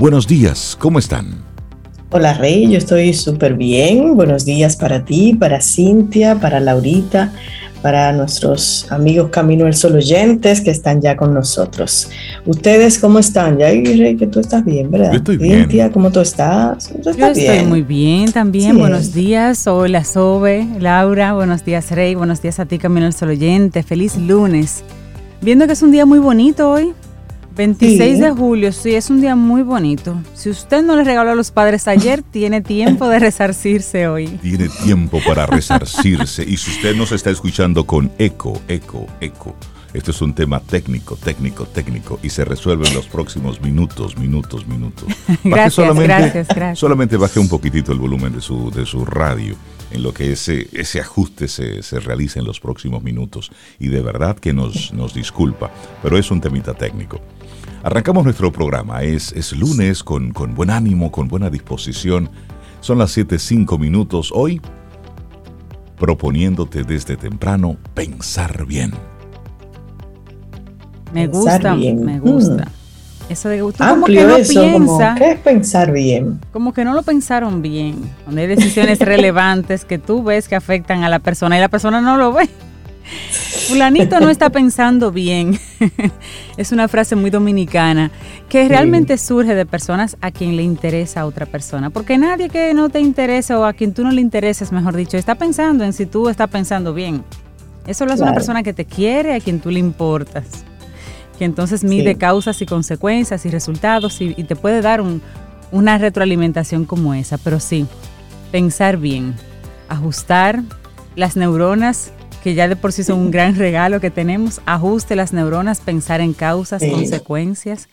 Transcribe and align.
Buenos 0.00 0.26
días, 0.26 0.78
¿cómo 0.80 0.98
están? 0.98 1.26
Hola 2.08 2.32
Rey, 2.32 2.66
yo 2.70 2.78
estoy 2.78 3.12
súper 3.12 3.52
bien. 3.52 4.16
Buenos 4.16 4.46
días 4.46 4.74
para 4.74 5.04
ti, 5.04 5.34
para 5.34 5.60
Cintia, 5.60 6.36
para 6.36 6.58
Laurita, 6.58 7.34
para 7.82 8.10
nuestros 8.14 8.90
amigos 8.90 9.28
Camino 9.28 9.66
del 9.66 9.74
Sol 9.74 9.96
oyentes 9.96 10.62
que 10.62 10.70
están 10.70 11.02
ya 11.02 11.18
con 11.18 11.34
nosotros. 11.34 12.08
¿Ustedes 12.46 12.98
cómo 12.98 13.18
están? 13.18 13.58
Ya, 13.58 13.66
Rey, 13.66 14.16
que 14.16 14.26
tú 14.26 14.40
estás 14.40 14.64
bien, 14.64 14.90
¿verdad? 14.90 15.12
Yo 15.12 15.18
estoy 15.18 15.36
bien. 15.36 15.60
Cintia, 15.64 15.92
¿cómo 15.92 16.10
tú 16.10 16.20
estás? 16.20 16.88
¿Tú 16.88 17.02
Yo 17.04 17.10
estás 17.10 17.36
estoy 17.36 17.66
muy 17.66 17.82
bien 17.82 18.32
también. 18.32 18.72
Sí. 18.72 18.78
Buenos 18.78 19.12
días. 19.12 19.66
Hola, 19.66 20.02
Sobe, 20.04 20.66
Laura. 20.78 21.34
Buenos 21.34 21.62
días, 21.62 21.90
Rey. 21.90 22.14
Buenos 22.14 22.40
días 22.40 22.58
a 22.58 22.64
ti, 22.64 22.78
Camino 22.78 23.04
del 23.04 23.12
Sol 23.12 23.28
oyente. 23.28 23.82
Feliz 23.82 24.16
lunes. 24.16 24.82
Viendo 25.42 25.66
que 25.66 25.74
es 25.74 25.82
un 25.82 25.90
día 25.90 26.06
muy 26.06 26.20
bonito 26.20 26.70
hoy. 26.70 26.94
26 27.60 28.16
Sí. 28.16 28.22
de 28.22 28.30
julio, 28.30 28.72
sí, 28.72 28.94
es 28.94 29.10
un 29.10 29.20
día 29.20 29.36
muy 29.36 29.62
bonito. 29.62 30.16
Si 30.34 30.48
usted 30.48 30.82
no 30.82 30.96
le 30.96 31.04
regaló 31.04 31.30
a 31.32 31.34
los 31.34 31.50
padres 31.50 31.86
ayer, 31.88 32.22
tiene 32.30 32.62
tiempo 32.62 33.06
de 33.06 33.18
resarcirse 33.18 34.08
hoy. 34.08 34.26
Tiene 34.40 34.68
tiempo 34.82 35.20
para 35.26 35.44
resarcirse. 35.44 36.42
Y 36.42 36.56
si 36.56 36.70
usted 36.70 36.96
nos 36.96 37.12
está 37.12 37.28
escuchando 37.30 37.84
con 37.84 38.10
eco, 38.18 38.58
eco, 38.66 39.06
eco, 39.20 39.54
esto 39.92 40.10
es 40.10 40.22
un 40.22 40.32
tema 40.34 40.60
técnico, 40.60 41.16
técnico, 41.16 41.66
técnico 41.66 42.18
y 42.22 42.30
se 42.30 42.44
resuelve 42.46 42.88
en 42.88 42.94
los 42.94 43.06
próximos 43.06 43.60
minutos, 43.60 44.16
minutos, 44.16 44.66
minutos. 44.66 45.04
Baje 45.28 45.38
Gracias, 45.44 45.98
gracias, 45.98 46.48
gracias. 46.48 46.78
Solamente 46.78 47.16
baje 47.18 47.40
un 47.40 47.48
poquitito 47.48 47.92
el 47.92 47.98
volumen 47.98 48.32
de 48.32 48.40
su, 48.40 48.70
de 48.70 48.86
su 48.86 49.04
radio 49.04 49.54
en 49.90 50.02
lo 50.04 50.14
que 50.14 50.32
ese, 50.32 50.68
ese 50.72 51.00
ajuste 51.00 51.48
se, 51.48 51.82
se 51.82 51.98
realiza 51.98 52.38
en 52.38 52.46
los 52.46 52.60
próximos 52.60 53.02
minutos. 53.02 53.50
Y 53.80 53.88
de 53.88 54.00
verdad 54.00 54.38
que 54.38 54.52
nos, 54.52 54.92
nos 54.92 55.12
disculpa, 55.12 55.72
pero 56.02 56.16
es 56.16 56.30
un 56.30 56.40
temita 56.40 56.72
técnico. 56.74 57.20
Arrancamos 57.82 58.24
nuestro 58.24 58.52
programa. 58.52 59.02
Es, 59.02 59.32
es 59.32 59.52
lunes 59.52 60.04
con, 60.04 60.32
con 60.32 60.54
buen 60.54 60.70
ánimo, 60.70 61.10
con 61.10 61.28
buena 61.28 61.48
disposición. 61.48 62.28
Son 62.80 62.98
las 62.98 63.16
7.05 63.16 63.78
minutos 63.78 64.30
hoy, 64.34 64.60
proponiéndote 65.98 66.84
desde 66.84 67.16
temprano 67.16 67.76
pensar 67.94 68.66
bien. 68.66 68.92
Me 71.12 71.28
Pensar 71.28 71.54
gusta, 71.54 71.74
bien. 71.74 72.04
me 72.04 72.20
gusta. 72.20 72.68
Eso 73.30 73.48
de 73.48 73.58
tú 73.58 73.72
como 73.78 74.06
que 74.06 74.24
no 74.24 74.36
eso, 74.36 74.60
como, 74.60 74.98
piensa, 74.98 75.14
¿qué 75.16 75.30
es 75.32 75.38
pensar 75.38 75.92
bien? 75.92 76.40
como 76.52 76.72
que 76.72 76.84
no 76.84 76.94
lo 76.94 77.02
pensaron 77.02 77.62
bien. 77.62 77.96
Cuando 78.24 78.40
hay 78.40 78.48
decisiones 78.48 78.98
relevantes 79.00 79.84
que 79.84 79.98
tú 79.98 80.22
ves 80.22 80.48
que 80.48 80.56
afectan 80.56 81.04
a 81.04 81.08
la 81.08 81.20
persona 81.20 81.56
y 81.56 81.60
la 81.60 81.68
persona 81.68 82.00
no 82.00 82.16
lo 82.16 82.32
ve. 82.32 82.48
Fulanito 83.68 84.18
no 84.20 84.30
está 84.30 84.50
pensando 84.50 85.12
bien. 85.12 85.58
es 86.56 86.72
una 86.72 86.88
frase 86.88 87.16
muy 87.16 87.30
dominicana 87.30 88.10
que 88.48 88.68
realmente 88.68 89.16
surge 89.18 89.54
de 89.54 89.66
personas 89.66 90.16
a 90.20 90.30
quien 90.30 90.56
le 90.56 90.62
interesa 90.62 91.20
a 91.20 91.26
otra 91.26 91.46
persona. 91.46 91.90
Porque 91.90 92.18
nadie 92.18 92.48
que 92.48 92.74
no 92.74 92.88
te 92.88 93.00
interese 93.00 93.54
o 93.54 93.64
a 93.64 93.72
quien 93.72 93.94
tú 93.94 94.02
no 94.04 94.10
le 94.10 94.20
intereses, 94.20 94.72
mejor 94.72 94.96
dicho, 94.96 95.16
está 95.16 95.34
pensando 95.36 95.84
en 95.84 95.92
si 95.92 96.06
tú 96.06 96.28
estás 96.28 96.48
pensando 96.48 96.92
bien. 96.94 97.22
Eso 97.86 98.04
lo 98.06 98.12
hace 98.12 98.22
una 98.22 98.34
persona 98.34 98.62
que 98.62 98.72
te 98.72 98.84
quiere, 98.84 99.34
a 99.34 99.40
quien 99.40 99.60
tú 99.60 99.70
le 99.70 99.78
importas. 99.78 100.64
Que 101.38 101.44
entonces 101.44 101.82
mide 101.84 102.12
Sí. 102.12 102.18
causas 102.18 102.60
y 102.60 102.66
consecuencias 102.66 103.46
y 103.46 103.50
resultados 103.50 104.20
y, 104.20 104.34
y 104.36 104.44
te 104.44 104.56
puede 104.56 104.82
dar 104.82 105.00
un- 105.00 105.22
una 105.72 105.96
retroalimentación 105.98 106.84
como 106.84 107.14
esa. 107.14 107.38
Pero 107.38 107.60
sí, 107.60 107.86
pensar 108.52 108.96
bien, 108.98 109.34
ajustar 109.88 110.62
las 111.16 111.36
neuronas, 111.36 112.12
que 112.42 112.54
ya 112.54 112.68
de 112.68 112.76
por 112.76 112.92
sí 112.92 113.04
son 113.04 113.18
un 113.18 113.30
gran 113.30 113.54
regalo 113.56 114.00
que 114.00 114.10
tenemos, 114.10 114.60
ajuste 114.66 115.16
las 115.16 115.32
neuronas, 115.32 115.80
pensar 115.80 116.20
en 116.20 116.32
causas, 116.32 116.82
Sí. 116.82 116.90
consecuencias, 116.90 117.88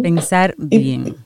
pensar 0.00 0.54
Y- 0.70 0.78
bien. 0.78 1.16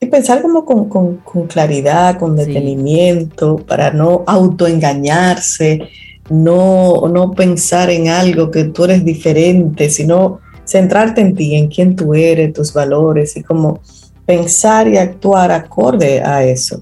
Y 0.00 0.06
pensar 0.06 0.42
como 0.42 0.64
con, 0.64 0.88
con- 0.88 1.16
con 1.18 1.46
claridad, 1.46 2.18
con 2.18 2.36
Sí. 2.36 2.44
detenimiento, 2.44 3.56
para 3.56 3.92
no 3.92 4.24
autoengañarse, 4.26 5.88
no, 6.30 7.08
no 7.08 7.30
pensar 7.32 7.90
en 7.90 8.08
algo 8.08 8.50
que 8.50 8.64
tú 8.64 8.84
eres 8.84 9.04
diferente, 9.04 9.90
sino 9.90 10.40
centrarte 10.64 11.20
en 11.20 11.34
ti, 11.34 11.54
en 11.56 11.68
quién 11.68 11.94
tú 11.96 12.14
eres, 12.14 12.52
tus 12.52 12.72
valores 12.72 13.36
y 13.36 13.42
como 13.42 13.80
pensar 14.26 14.88
y 14.88 14.96
actuar 14.96 15.50
acorde 15.52 16.20
a 16.22 16.44
eso. 16.44 16.80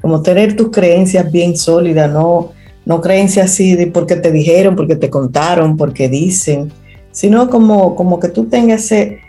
Como 0.00 0.22
tener 0.22 0.56
tus 0.56 0.70
creencias 0.70 1.30
bien 1.30 1.56
sólidas, 1.56 2.10
no, 2.10 2.52
no 2.84 3.00
creencias 3.00 3.50
así 3.50 3.76
de 3.76 3.86
porque 3.86 4.16
te 4.16 4.32
dijeron, 4.32 4.76
porque 4.76 4.96
te 4.96 5.10
contaron, 5.10 5.76
porque 5.76 6.08
dicen, 6.08 6.72
sino 7.12 7.50
como, 7.50 7.94
como 7.94 8.18
que 8.20 8.28
tú 8.28 8.46
tengas 8.46 8.84
ese 8.84 9.20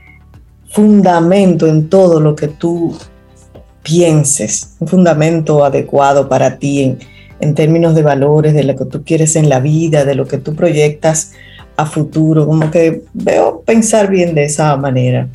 fundamento 0.69 1.67
en 1.67 1.89
todo 1.89 2.19
lo 2.19 2.35
que 2.35 2.47
tú 2.47 2.97
pienses, 3.83 4.75
un 4.79 4.87
fundamento 4.87 5.65
adecuado 5.65 6.29
para 6.29 6.57
ti 6.57 6.83
en, 6.83 6.99
en 7.39 7.55
términos 7.55 7.95
de 7.95 8.03
valores, 8.03 8.53
de 8.53 8.63
lo 8.63 8.75
que 8.75 8.85
tú 8.85 9.03
quieres 9.03 9.35
en 9.35 9.49
la 9.49 9.59
vida, 9.59 10.05
de 10.05 10.15
lo 10.15 10.27
que 10.27 10.37
tú 10.37 10.55
proyectas 10.55 11.33
a 11.75 11.85
futuro, 11.85 12.45
como 12.45 12.69
que 12.69 13.03
veo 13.13 13.61
pensar 13.61 14.09
bien 14.09 14.35
de 14.35 14.45
esa 14.45 14.75
manera. 14.77 15.27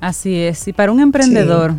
Así 0.00 0.36
es. 0.36 0.68
Y 0.68 0.72
para 0.72 0.92
un 0.92 1.00
emprendedor, 1.00 1.74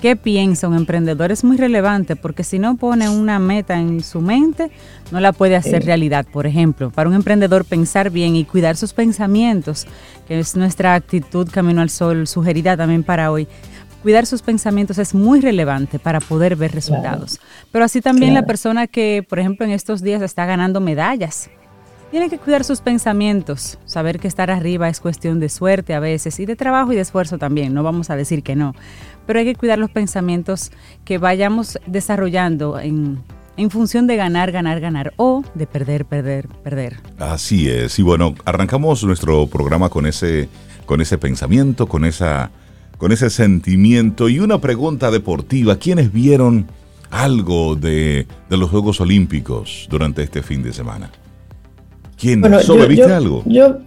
¿qué 0.00 0.16
piensa 0.16 0.68
un 0.68 0.76
emprendedor? 0.76 1.32
Es 1.32 1.44
muy 1.44 1.56
relevante 1.56 2.16
porque 2.16 2.44
si 2.44 2.58
no 2.58 2.76
pone 2.76 3.08
una 3.08 3.38
meta 3.38 3.78
en 3.78 4.02
su 4.02 4.20
mente, 4.20 4.70
no 5.10 5.20
la 5.20 5.32
puede 5.32 5.56
hacer 5.56 5.84
realidad. 5.84 6.26
Por 6.30 6.46
ejemplo, 6.46 6.90
para 6.90 7.08
un 7.08 7.14
emprendedor 7.14 7.64
pensar 7.64 8.10
bien 8.10 8.36
y 8.36 8.44
cuidar 8.44 8.76
sus 8.76 8.92
pensamientos, 8.92 9.86
que 10.28 10.38
es 10.38 10.56
nuestra 10.56 10.94
actitud 10.94 11.48
Camino 11.50 11.80
al 11.80 11.90
Sol 11.90 12.26
sugerida 12.26 12.76
también 12.76 13.02
para 13.02 13.30
hoy. 13.30 13.48
Cuidar 14.02 14.26
sus 14.26 14.42
pensamientos 14.42 14.98
es 14.98 15.14
muy 15.14 15.40
relevante 15.40 15.98
para 15.98 16.20
poder 16.20 16.54
ver 16.54 16.72
resultados. 16.72 17.40
Pero 17.72 17.84
así 17.84 18.00
también 18.00 18.34
la 18.34 18.46
persona 18.46 18.86
que, 18.86 19.26
por 19.28 19.40
ejemplo, 19.40 19.66
en 19.66 19.72
estos 19.72 20.00
días 20.00 20.22
está 20.22 20.46
ganando 20.46 20.80
medallas. 20.80 21.50
Tiene 22.10 22.30
que 22.30 22.38
cuidar 22.38 22.62
sus 22.62 22.80
pensamientos, 22.80 23.78
saber 23.84 24.20
que 24.20 24.28
estar 24.28 24.48
arriba 24.50 24.88
es 24.88 25.00
cuestión 25.00 25.40
de 25.40 25.48
suerte 25.48 25.92
a 25.92 26.00
veces 26.00 26.38
y 26.38 26.46
de 26.46 26.54
trabajo 26.54 26.92
y 26.92 26.96
de 26.96 27.02
esfuerzo 27.02 27.36
también, 27.36 27.74
no 27.74 27.82
vamos 27.82 28.10
a 28.10 28.16
decir 28.16 28.44
que 28.44 28.54
no, 28.54 28.74
pero 29.26 29.40
hay 29.40 29.44
que 29.44 29.56
cuidar 29.56 29.78
los 29.78 29.90
pensamientos 29.90 30.70
que 31.04 31.18
vayamos 31.18 31.80
desarrollando 31.86 32.78
en, 32.78 33.18
en 33.56 33.70
función 33.70 34.06
de 34.06 34.14
ganar, 34.14 34.52
ganar, 34.52 34.80
ganar 34.80 35.14
o 35.16 35.42
de 35.54 35.66
perder, 35.66 36.04
perder, 36.04 36.46
perder. 36.62 37.00
Así 37.18 37.68
es. 37.68 37.98
Y 37.98 38.02
bueno, 38.02 38.36
arrancamos 38.44 39.02
nuestro 39.02 39.48
programa 39.48 39.88
con 39.88 40.06
ese, 40.06 40.48
con 40.86 41.00
ese 41.00 41.18
pensamiento, 41.18 41.88
con, 41.88 42.04
esa, 42.04 42.52
con 42.98 43.10
ese 43.10 43.30
sentimiento 43.30 44.28
y 44.28 44.38
una 44.38 44.60
pregunta 44.60 45.10
deportiva. 45.10 45.76
¿Quiénes 45.76 46.12
vieron 46.12 46.68
algo 47.10 47.74
de 47.74 48.26
los 48.48 48.70
Juegos 48.70 49.00
Olímpicos 49.00 49.88
durante 49.90 50.22
este 50.22 50.44
fin 50.44 50.62
de 50.62 50.72
semana? 50.72 51.10
¿Quién? 52.18 52.40
Bueno, 52.40 52.60
yo- 52.60 52.76
¿viste 52.88 53.06
yo- 53.08 53.14
algo? 53.16 53.42
Yo, 53.46 53.78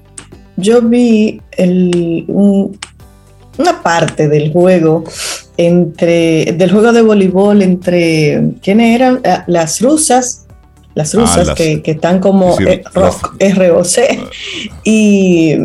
yo 0.57 0.81
vi 0.81 1.41
el, 1.51 2.25
un- 2.28 2.78
una 3.57 3.81
parte 3.81 4.28
del 4.28 4.51
juego 4.51 5.03
entre 5.57 6.53
del 6.53 6.72
juego 6.72 6.94
de 6.94 7.01
voleibol 7.01 7.62
entre 7.62 8.51
quiénes 8.63 8.95
eran 8.95 9.19
Ah, 9.25 9.44
las 9.47 9.81
rusas 9.81 10.45
las 10.95 11.13
Ah, 11.16 11.19
rusas 11.19 11.47
las- 11.47 11.56
que, 11.57 11.81
que 11.81 11.91
están 11.91 12.19
como 12.19 12.56
sí, 12.57 12.63
eh, 12.67 12.81
las- 12.84 13.22
ROC, 13.22 13.35
ROC 13.56 14.29
y, 14.84 15.56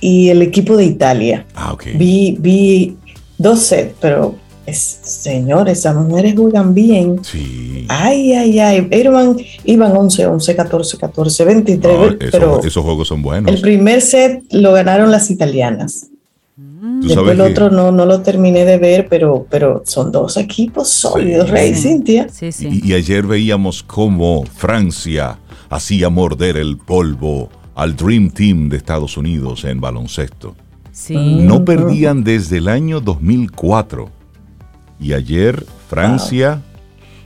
y 0.00 0.28
el 0.30 0.42
equipo 0.42 0.76
de 0.76 0.84
Italia. 0.84 1.46
Ah, 1.54 1.76
vi 1.96 2.36
vi 2.40 2.96
dos 3.38 3.60
sets 3.60 3.94
pero 4.00 4.34
es, 4.66 4.98
señores 5.02 5.78
esas 5.80 5.94
mujeres 5.96 6.34
juegan 6.36 6.74
bien 6.74 7.20
Sí. 7.22 7.84
Ay, 7.88 8.32
ay, 8.32 8.58
ay. 8.58 8.88
Iban, 8.90 9.36
iban 9.64 9.96
11, 9.96 10.26
11, 10.26 10.56
14, 10.56 10.96
14, 10.98 11.44
23. 11.44 11.94
No, 11.94 12.04
esos, 12.06 12.16
pero 12.30 12.60
esos 12.64 12.82
juegos 12.84 13.08
son 13.08 13.20
buenos. 13.22 13.52
el 13.54 13.60
primer 13.60 14.00
set 14.00 14.42
lo 14.52 14.72
ganaron 14.72 15.10
las 15.10 15.30
italianas. 15.30 16.06
Tú 16.56 17.08
Después 17.08 17.14
sabes 17.14 17.30
el 17.32 17.36
que- 17.38 17.52
otro 17.62 17.70
no, 17.70 17.90
no 17.92 18.06
lo 18.06 18.22
terminé 18.22 18.64
de 18.64 18.78
ver, 18.78 19.08
pero, 19.08 19.46
pero 19.50 19.82
son 19.84 20.10
dos 20.12 20.36
equipos 20.38 20.88
sólidos, 20.88 21.46
Sí. 21.46 21.52
Rey, 21.52 21.74
Sí. 21.74 21.82
Cintia. 21.82 22.28
Sí, 22.30 22.52
sí. 22.52 22.68
Y, 22.82 22.90
y 22.90 22.94
ayer 22.94 23.26
veíamos 23.26 23.82
cómo 23.82 24.44
Francia 24.44 25.38
hacía 25.68 26.08
morder 26.08 26.56
el 26.56 26.78
polvo 26.78 27.50
al 27.74 27.96
Dream 27.96 28.30
Team 28.30 28.68
de 28.70 28.76
Estados 28.78 29.16
Unidos 29.18 29.64
en 29.64 29.80
baloncesto. 29.80 30.54
sí. 30.92 31.16
No 31.42 31.64
perdían 31.64 32.22
desde 32.24 32.58
el 32.58 32.68
año 32.68 33.00
2004. 33.00 34.08
Y 35.00 35.12
ayer 35.12 35.64
Francia 35.88 36.62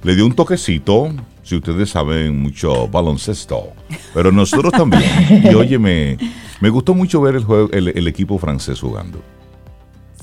le 0.03 0.15
dio 0.15 0.27
un 0.27 0.35
toquecito, 0.35 1.13
si 1.43 1.57
ustedes 1.57 1.91
saben 1.91 2.41
mucho 2.41 2.89
baloncesto, 2.89 3.73
pero 4.15 4.33
nosotros 4.33 4.73
también. 4.73 5.03
Y 5.45 5.55
oye, 5.55 5.79
me, 5.79 6.19
me 6.61 6.69
gustó 6.71 6.95
mucho 6.95 7.21
ver 7.21 7.37
el, 7.37 7.45
juego, 7.45 7.71
el, 7.73 7.89
el 7.89 8.07
equipo 8.09 8.39
francés 8.39 8.81
jugando. 8.81 9.23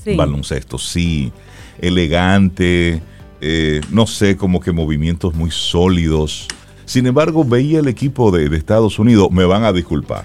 sí. 0.04 0.16
Baloncesto, 0.16 0.78
sí. 0.78 1.32
Elegante, 1.78 3.02
eh, 3.40 3.80
no 3.90 4.06
sé, 4.06 4.36
como 4.36 4.60
que 4.60 4.72
movimientos 4.72 5.34
muy 5.34 5.50
sólidos. 5.50 6.48
Sin 6.86 7.06
embargo, 7.06 7.44
veía 7.44 7.80
el 7.80 7.88
equipo 7.88 8.30
de, 8.30 8.48
de 8.48 8.56
Estados 8.56 8.98
Unidos, 8.98 9.28
me 9.30 9.44
van 9.44 9.64
a 9.64 9.72
disculpar, 9.72 10.24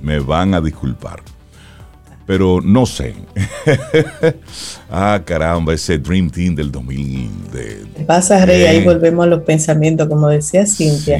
me 0.00 0.18
van 0.18 0.54
a 0.54 0.60
disculpar. 0.60 1.20
Pero 2.26 2.60
no 2.62 2.86
sé. 2.86 3.14
ah, 4.90 5.20
caramba, 5.24 5.74
ese 5.74 5.98
Dream 5.98 6.30
Team 6.30 6.54
del 6.54 6.70
2000. 6.70 7.30
De, 7.52 8.04
pasa, 8.06 8.44
Rey, 8.44 8.62
ahí 8.64 8.84
volvemos 8.84 9.24
a 9.24 9.28
los 9.28 9.42
pensamientos, 9.42 10.08
como 10.08 10.28
decía 10.28 10.66
Cintia. 10.66 11.18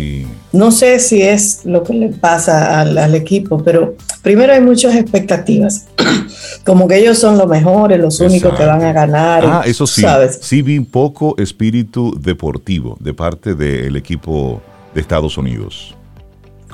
No 0.53 0.71
sé 0.71 0.99
si 1.01 1.23
es 1.23 1.65
lo 1.65 1.83
que 1.83 1.95
le 1.95 2.09
pasa 2.09 2.81
al, 2.81 3.15
equipo, 3.15 3.63
pero 3.63 3.97
primero 4.23 4.53
hay 4.53 4.61
muchas 4.61 4.95
expectativas. 4.95 5.87
como 6.65 6.89
que 6.89 6.99
ellos 6.99 7.19
son 7.19 7.39
los 7.39 7.49
mejores, 7.49 7.99
los 7.99 8.21
únicos 8.21 8.57
que 8.57 8.65
van 8.65 8.83
a 8.83 8.93
ganar. 8.93 9.45
Ah, 9.45 9.63
eso 9.67 9.87
sí. 9.87 10.03
¿sabes? 10.03 10.39
Sí 10.43 10.63
vi 10.63 10.81
poco 10.81 11.35
espíritu 11.39 12.19
deportivo 12.21 12.97
de 13.01 13.15
parte 13.15 13.55
del 13.55 13.97
equipo 13.97 14.63
de 14.95 15.01
Estados 15.01 15.39
Unidos 15.39 15.95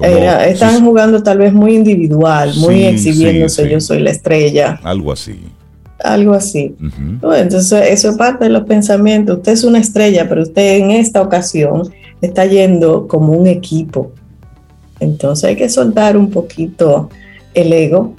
están 0.00 0.84
jugando 0.84 1.22
tal 1.22 1.38
vez 1.38 1.52
muy 1.52 1.74
individual, 1.74 2.52
muy 2.56 2.84
exhibiéndose, 2.84 3.68
yo 3.68 3.80
soy 3.80 4.00
la 4.00 4.10
estrella. 4.10 4.80
Algo 4.82 5.12
así. 5.12 5.38
Algo 6.02 6.34
así. 6.34 6.76
entonces, 7.36 7.88
eso 7.90 8.10
es 8.10 8.16
parte 8.16 8.44
de 8.44 8.50
los 8.50 8.64
pensamientos. 8.64 9.38
Usted 9.38 9.52
es 9.52 9.64
una 9.64 9.78
estrella, 9.78 10.28
pero 10.28 10.42
usted 10.42 10.76
en 10.78 10.90
esta 10.92 11.20
ocasión 11.20 11.90
está 12.20 12.46
yendo 12.46 13.08
como 13.08 13.32
un 13.32 13.46
equipo. 13.46 14.12
Entonces 15.00 15.44
hay 15.44 15.56
que 15.56 15.68
soltar 15.68 16.16
un 16.16 16.30
poquito 16.30 17.08
el 17.54 17.72
ego 17.72 18.14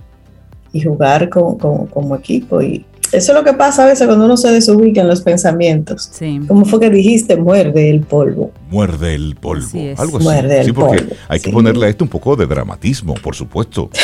y 0.74 0.82
jugar 0.82 1.30
como 1.30 2.16
equipo. 2.16 2.62
Y 2.62 2.86
eso 3.12 3.32
es 3.32 3.38
lo 3.38 3.44
que 3.44 3.54
pasa 3.54 3.84
a 3.84 3.88
veces 3.88 4.08
cuando 4.08 4.26
uno 4.26 4.38
se 4.38 4.52
desubica 4.52 5.02
en 5.02 5.08
los 5.08 5.22
pensamientos. 5.22 6.10
Sí. 6.12 6.40
Como 6.48 6.66
fue 6.66 6.80
que 6.80 6.90
dijiste, 6.90 7.38
muerde 7.38 7.90
el 7.90 8.02
polvo. 8.02 8.52
Muerde 8.70 9.16
el 9.16 9.36
polvo. 9.36 9.68
Algo 9.98 10.18
así. 10.18 10.24
Muerde 10.24 10.60
el 10.60 10.66
sí, 10.66 10.72
porque 10.74 11.06
hay 11.28 11.40
que 11.40 11.52
ponerle 11.52 11.86
a 11.88 11.90
esto 11.90 12.04
un 12.04 12.10
poco 12.10 12.36
de 12.36 12.46
dramatismo, 12.46 13.14
por 13.16 13.36
supuesto. 13.36 13.90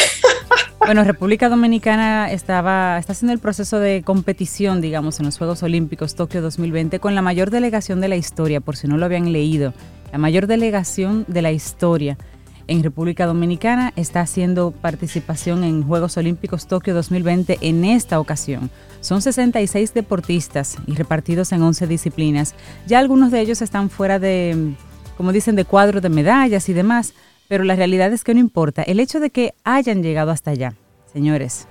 Bueno, 0.85 1.03
República 1.03 1.49
Dominicana 1.49 2.31
estaba, 2.31 2.99
está 2.99 3.13
haciendo 3.13 3.33
el 3.33 3.39
proceso 3.39 3.79
de 3.79 4.03
competición, 4.03 4.81
digamos, 4.81 5.19
en 5.19 5.25
los 5.25 5.35
Juegos 5.35 5.63
Olímpicos 5.63 6.13
Tokio 6.13 6.43
2020 6.43 6.99
con 6.99 7.15
la 7.15 7.23
mayor 7.23 7.49
delegación 7.49 8.01
de 8.01 8.07
la 8.07 8.17
historia, 8.17 8.61
por 8.61 8.75
si 8.75 8.87
no 8.87 8.95
lo 8.97 9.05
habían 9.05 9.31
leído. 9.31 9.73
La 10.11 10.19
mayor 10.19 10.45
delegación 10.45 11.25
de 11.27 11.41
la 11.41 11.51
historia 11.51 12.19
en 12.67 12.83
República 12.83 13.25
Dominicana 13.25 13.93
está 13.95 14.21
haciendo 14.21 14.71
participación 14.71 15.63
en 15.63 15.83
Juegos 15.83 16.17
Olímpicos 16.17 16.67
Tokio 16.67 16.93
2020 16.93 17.59
en 17.61 17.85
esta 17.85 18.19
ocasión. 18.19 18.69
Son 19.01 19.21
66 19.21 19.93
deportistas 19.93 20.77
y 20.87 20.93
repartidos 20.93 21.51
en 21.51 21.61
11 21.61 21.87
disciplinas. 21.87 22.55
Ya 22.87 22.99
algunos 22.99 23.31
de 23.31 23.41
ellos 23.41 23.61
están 23.61 23.89
fuera 23.89 24.19
de, 24.19 24.73
como 25.17 25.31
dicen, 25.31 25.55
de 25.55 25.65
cuadros 25.65 26.01
de 26.01 26.09
medallas 26.09 26.69
y 26.69 26.73
demás, 26.73 27.13
pero 27.47 27.63
la 27.63 27.75
realidad 27.75 28.11
es 28.11 28.23
que 28.23 28.33
no 28.33 28.39
importa. 28.39 28.81
El 28.81 28.99
hecho 28.99 29.19
de 29.19 29.29
que 29.29 29.53
hayan 29.63 30.01
llegado 30.01 30.31
hasta 30.31 30.51
allá, 30.51 30.73
señores, 31.13 31.67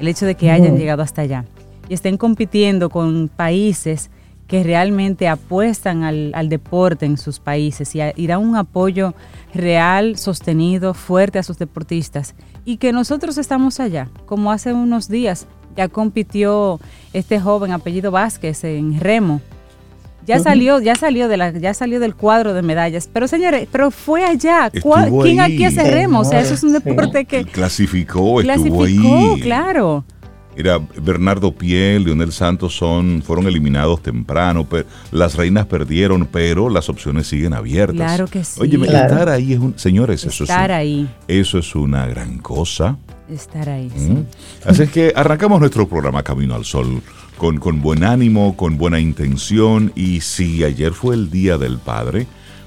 el 0.00 0.08
hecho 0.08 0.26
de 0.26 0.34
que 0.34 0.50
hayan 0.50 0.78
llegado 0.78 1.02
hasta 1.02 1.22
allá 1.22 1.44
y 1.88 1.94
estén 1.94 2.16
compitiendo 2.16 2.90
con 2.90 3.28
países 3.28 4.10
que 4.48 4.62
realmente 4.62 5.28
apuestan 5.28 6.02
al, 6.04 6.48
deporte 6.48 7.04
en 7.04 7.18
sus 7.18 7.38
países 7.38 7.94
y, 7.94 8.00
y, 8.16 8.26
dan 8.26 8.40
un 8.40 8.56
apoyo 8.56 9.14
real, 9.54 10.16
sostenido, 10.16 10.94
fuerte 10.94 11.38
a 11.38 11.42
sus 11.42 11.58
deportistas. 11.58 12.34
Y 12.64 12.76
que 12.76 12.92
nosotros 12.92 13.38
estamos 13.38 13.80
allá, 13.80 14.08
como 14.26 14.52
hace 14.52 14.72
unos 14.72 15.08
días, 15.08 15.46
ya 15.76 15.88
compitió 15.88 16.80
este 17.12 17.40
joven 17.40 17.72
apellido 17.72 18.10
Vázquez 18.10 18.64
en 18.64 19.00
remo. 19.00 19.40
Ya 20.26 20.38
salió, 20.40 20.78
ya 20.78 20.94
salió 20.94 21.26
de 21.26 21.38
la, 21.38 21.52
ya 21.52 21.72
salió 21.72 22.00
del 22.00 22.14
cuadro 22.14 22.52
de 22.52 22.60
medallas. 22.60 23.08
Pero 23.10 23.26
señores, 23.26 23.66
pero 23.72 23.90
fue 23.90 24.24
allá. 24.24 24.70
¿Quién 25.22 25.40
aquí 25.40 25.64
hace 25.64 25.90
remo? 25.90 26.20
O 26.20 26.24
sea, 26.24 26.40
eso 26.40 26.52
es 26.52 26.62
un 26.62 26.74
deporte 26.74 27.24
que 27.24 27.46
clasificó, 27.46 28.42
estuvo 28.42 28.84
ahí. 28.84 29.40
claro. 29.40 30.04
Mira, 30.58 30.80
Bernardo 31.00 31.52
Piel, 31.52 32.02
Leonel 32.02 32.32
Santos 32.32 32.76
son, 32.76 33.22
fueron 33.24 33.46
eliminados 33.46 34.02
temprano, 34.02 34.66
pero 34.68 34.88
las 35.12 35.36
reinas 35.36 35.66
perdieron, 35.66 36.26
pero 36.26 36.68
las 36.68 36.88
opciones 36.88 37.28
siguen 37.28 37.54
abiertas. 37.54 37.94
Claro 37.94 38.26
que 38.26 38.42
sí. 38.42 38.60
Oye, 38.60 38.76
estar 38.84 39.28
ahí 39.28 39.52
es 39.52 39.60
un, 39.60 39.78
señores, 39.78 40.24
eso 40.24 40.42
es, 40.42 40.50
ahí. 40.50 41.08
eso 41.28 41.58
es 41.58 41.76
una 41.76 42.06
gran 42.06 42.38
cosa. 42.38 42.98
Estar 43.30 43.68
ahí. 43.68 43.86
¿Mm? 43.94 43.98
Sí. 43.98 44.24
Así 44.64 44.82
es 44.82 44.90
que 44.90 45.12
arrancamos 45.14 45.60
nuestro 45.60 45.88
programa 45.88 46.24
Camino 46.24 46.56
al 46.56 46.64
Sol 46.64 47.02
con, 47.36 47.60
con 47.60 47.80
buen 47.80 48.02
ánimo, 48.02 48.56
con 48.56 48.78
buena 48.78 48.98
intención. 48.98 49.92
Y 49.94 50.22
si 50.22 50.64
ayer 50.64 50.92
fue 50.92 51.14
el 51.14 51.30
Día 51.30 51.56
del 51.56 51.78
Padre, 51.78 52.26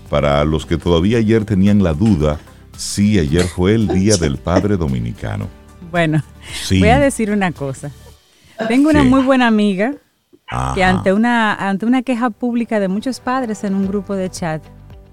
para 0.10 0.46
los 0.46 0.66
que 0.66 0.78
todavía 0.78 1.18
ayer 1.18 1.44
tenían 1.44 1.84
la 1.84 1.94
duda, 1.94 2.40
sí, 2.78 3.20
ayer 3.20 3.44
fue 3.44 3.74
el 3.74 3.90
Día 3.90 4.16
del 4.16 4.38
Padre 4.38 4.78
Dominicano. 4.78 5.50
Bueno, 5.92 6.24
voy 6.70 6.90
a 6.90 7.00
decir 7.00 7.32
una 7.32 7.52
cosa. 7.52 7.92
Tengo 8.68 8.90
una 8.90 9.04
muy 9.04 9.22
buena 9.24 9.48
amiga 9.48 9.94
que 10.74 10.84
ante 10.84 11.14
una, 11.14 11.54
ante 11.54 11.86
una 11.86 12.02
queja 12.02 12.30
pública 12.30 12.80
de 12.80 12.88
muchos 12.88 13.20
padres 13.20 13.64
en 13.64 13.76
un 13.76 13.88
grupo 13.88 14.16
de 14.16 14.30
chat, 14.30 14.64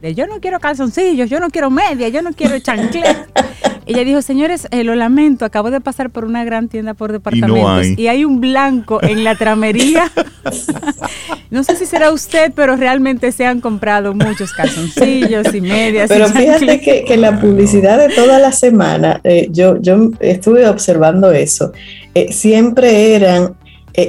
de 0.01 0.15
yo 0.15 0.27
no 0.27 0.41
quiero 0.41 0.61
calzoncillos, 0.61 1.29
yo 1.29 1.41
no 1.41 1.51
quiero 1.51 1.71
media, 1.71 2.09
yo 2.09 2.23
no 2.23 2.33
quiero 2.33 2.59
chanclet. 2.59 3.29
Ella 3.89 4.05
dijo, 4.05 4.21
señores, 4.21 4.69
eh, 4.71 4.85
lo 4.85 4.95
lamento, 4.95 5.47
acabo 5.47 5.71
de 5.71 5.81
pasar 5.81 6.11
por 6.11 6.27
una 6.27 6.45
gran 6.45 6.69
tienda 6.69 6.93
por 6.93 7.11
departamentos 7.11 7.99
y, 7.99 8.07
hay. 8.07 8.25
un 8.25 8.41
blanco 8.41 9.03
en 9.03 9.25
la 9.25 9.35
tramería. 9.35 10.13
no 11.51 11.65
sé 11.65 11.77
si 11.77 11.87
será 11.87 12.13
usted, 12.13 12.53
pero 12.55 12.77
realmente 12.77 13.33
se 13.33 13.47
han 13.47 13.61
comprado 13.63 14.13
muchos 14.13 14.53
calzoncillos 14.53 15.55
y 15.55 15.61
medias. 15.63 16.09
Pero 16.09 16.29
fíjate 16.29 16.81
que, 16.81 17.05
que, 17.05 17.17
la 17.17 17.41
publicidad 17.41 17.99
de 17.99 18.15
toda 18.15 18.39
la 18.39 18.53
semana, 18.53 19.21
eh, 19.25 19.49
yo, 19.51 19.81
yo 19.81 20.11
estuve 20.21 20.69
observando 20.69 21.33
eso, 21.33 21.73
eh, 22.15 22.31
siempre 22.33 23.15
eran 23.15 23.55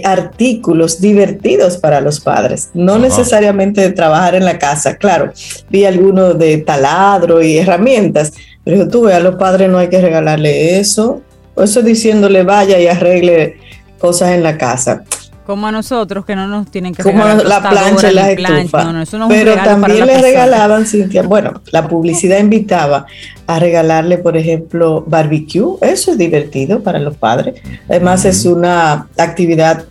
artículos 0.04 1.02
divertidos 1.02 1.78
para 1.78 2.00
los 2.00 2.20
padres, 2.20 2.70
no 2.76 3.00
necesariamente 3.00 3.82
de 3.82 3.92
trabajar 3.92 4.36
en 4.36 4.46
la 4.46 4.60
casa. 4.60 4.98
Claro, 4.98 5.32
vi 5.70 5.86
algunos 5.86 6.38
de 6.38 6.60
taladro 6.60 7.42
y 7.42 7.58
herramientas, 7.58 8.34
pero 8.70 8.88
tú 8.88 9.02
ve, 9.02 9.16
a 9.16 9.20
los 9.20 9.36
padres 9.36 9.68
no 9.68 9.80
hay 9.80 9.90
que 9.90 10.00
regalarle 10.00 10.80
eso. 10.80 11.22
O 11.56 11.64
eso 11.64 11.82
diciéndole 11.82 12.44
vaya 12.44 12.80
y 12.80 12.86
arregle 12.86 13.58
cosas 13.98 14.30
en 14.30 14.44
la 14.44 14.60
casa. 14.60 15.04
Como 15.44 15.66
a 15.66 15.72
nosotros, 15.72 16.24
que 16.24 16.36
no 16.36 16.48
nos 16.48 16.70
tienen 16.70 16.94
que 16.94 17.02
Como 17.02 17.26
la 17.26 17.68
plancha 17.68 18.12
y 18.12 18.14
las 18.14 18.30
estufas. 18.30 19.10
Pero 19.28 19.56
también 19.56 20.06
le 20.06 20.22
regalaban, 20.22 20.86
Cintia, 20.86 21.24
bueno, 21.24 21.64
la 21.72 21.88
publicidad 21.88 22.38
invitaba 22.38 23.08
a 23.48 23.58
regalarle, 23.58 24.20
por 24.20 24.38
ejemplo, 24.38 25.04
barbecue. 25.08 25.78
Eso 25.82 26.12
es 26.12 26.20
divertido 26.20 26.84
para 26.84 27.00
los 27.00 27.18
padres. 27.18 27.60
Además, 27.90 28.26
es 28.26 28.46
una 28.46 29.08
actividad 29.18 29.86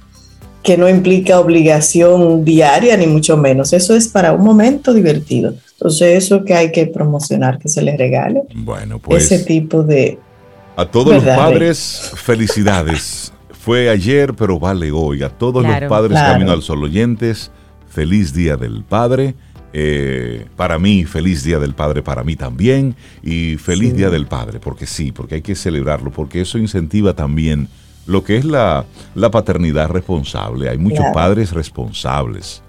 que 0.62 0.76
no 0.76 0.88
implica 0.88 1.40
obligación 1.40 2.44
diaria, 2.44 2.96
ni 2.96 3.08
mucho 3.08 3.36
menos. 3.36 3.72
Eso 3.72 3.96
es 3.96 4.06
para 4.06 4.32
un 4.32 4.44
momento 4.44 4.94
divertido. 4.94 5.54
Entonces, 5.78 6.24
eso 6.24 6.44
que 6.44 6.54
hay 6.54 6.72
que 6.72 6.86
promocionar, 6.86 7.60
que 7.60 7.68
se 7.68 7.82
les 7.82 7.96
regale. 7.96 8.42
Bueno, 8.52 8.98
pues. 8.98 9.30
Ese 9.30 9.44
tipo 9.44 9.84
de. 9.84 10.18
A 10.76 10.86
todos 10.86 11.14
los 11.14 11.24
padres, 11.24 12.10
felicidades. 12.16 13.32
Fue 13.52 13.88
ayer, 13.88 14.34
pero 14.34 14.58
vale 14.58 14.90
hoy. 14.90 15.22
A 15.22 15.28
todos 15.28 15.64
los 15.64 15.80
padres 15.88 16.18
Camino 16.18 16.50
al 16.50 16.62
Sol 16.62 16.82
oyentes, 16.82 17.52
feliz 17.88 18.34
Día 18.34 18.56
del 18.56 18.82
Padre. 18.82 19.36
Eh, 19.72 20.46
para 20.56 20.80
mí, 20.80 21.04
feliz 21.04 21.44
Día 21.44 21.60
del 21.60 21.74
Padre 21.74 22.02
para 22.02 22.24
mí 22.24 22.34
también. 22.34 22.96
Y 23.22 23.56
feliz 23.56 23.94
Día 23.94 24.10
del 24.10 24.26
Padre, 24.26 24.58
porque 24.58 24.86
sí, 24.86 25.12
porque 25.12 25.36
hay 25.36 25.42
que 25.42 25.54
celebrarlo, 25.54 26.10
porque 26.10 26.40
eso 26.40 26.58
incentiva 26.58 27.14
también 27.14 27.68
lo 28.06 28.24
que 28.24 28.36
es 28.36 28.44
la, 28.44 28.84
paternidad 29.30 29.90
responsable. 29.90 30.70
Hay 30.70 30.78
muchos 30.78 31.04
padres 31.14 31.52
responsables 31.52 32.62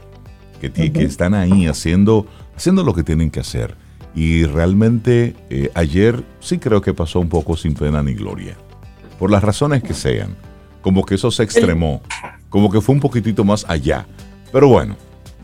que, 0.62 0.72
que 0.72 1.04
están 1.04 1.34
ahí 1.34 1.66
haciendo 1.66 2.28
haciendo 2.60 2.84
lo 2.84 2.94
que 2.94 3.04
tienen 3.04 3.32
que 3.32 3.40
hacer. 3.40 3.74
Y 4.14 4.44
realmente 4.44 5.34
eh, 5.50 5.72
ayer 5.76 6.26
sí 6.42 6.58
creo 6.58 6.82
que 6.82 6.94
pasó 6.94 7.22
un 7.22 7.30
poco 7.30 7.56
sin 7.56 7.74
pena 7.74 8.04
ni 8.04 8.14
gloria. 8.14 8.58
Por 9.18 9.32
las 9.32 9.42
razones 9.42 9.82
que 9.82 9.94
sean. 9.94 10.36
Como 10.82 11.06
que 11.06 11.16
eso 11.16 11.32
se 11.32 11.44
extremó. 11.44 12.02
Como 12.50 12.70
que 12.70 12.82
fue 12.82 12.96
un 12.96 13.00
poquitito 13.00 13.46
más 13.46 13.66
allá. 13.70 14.06
Pero 14.52 14.68
bueno, 14.68 14.98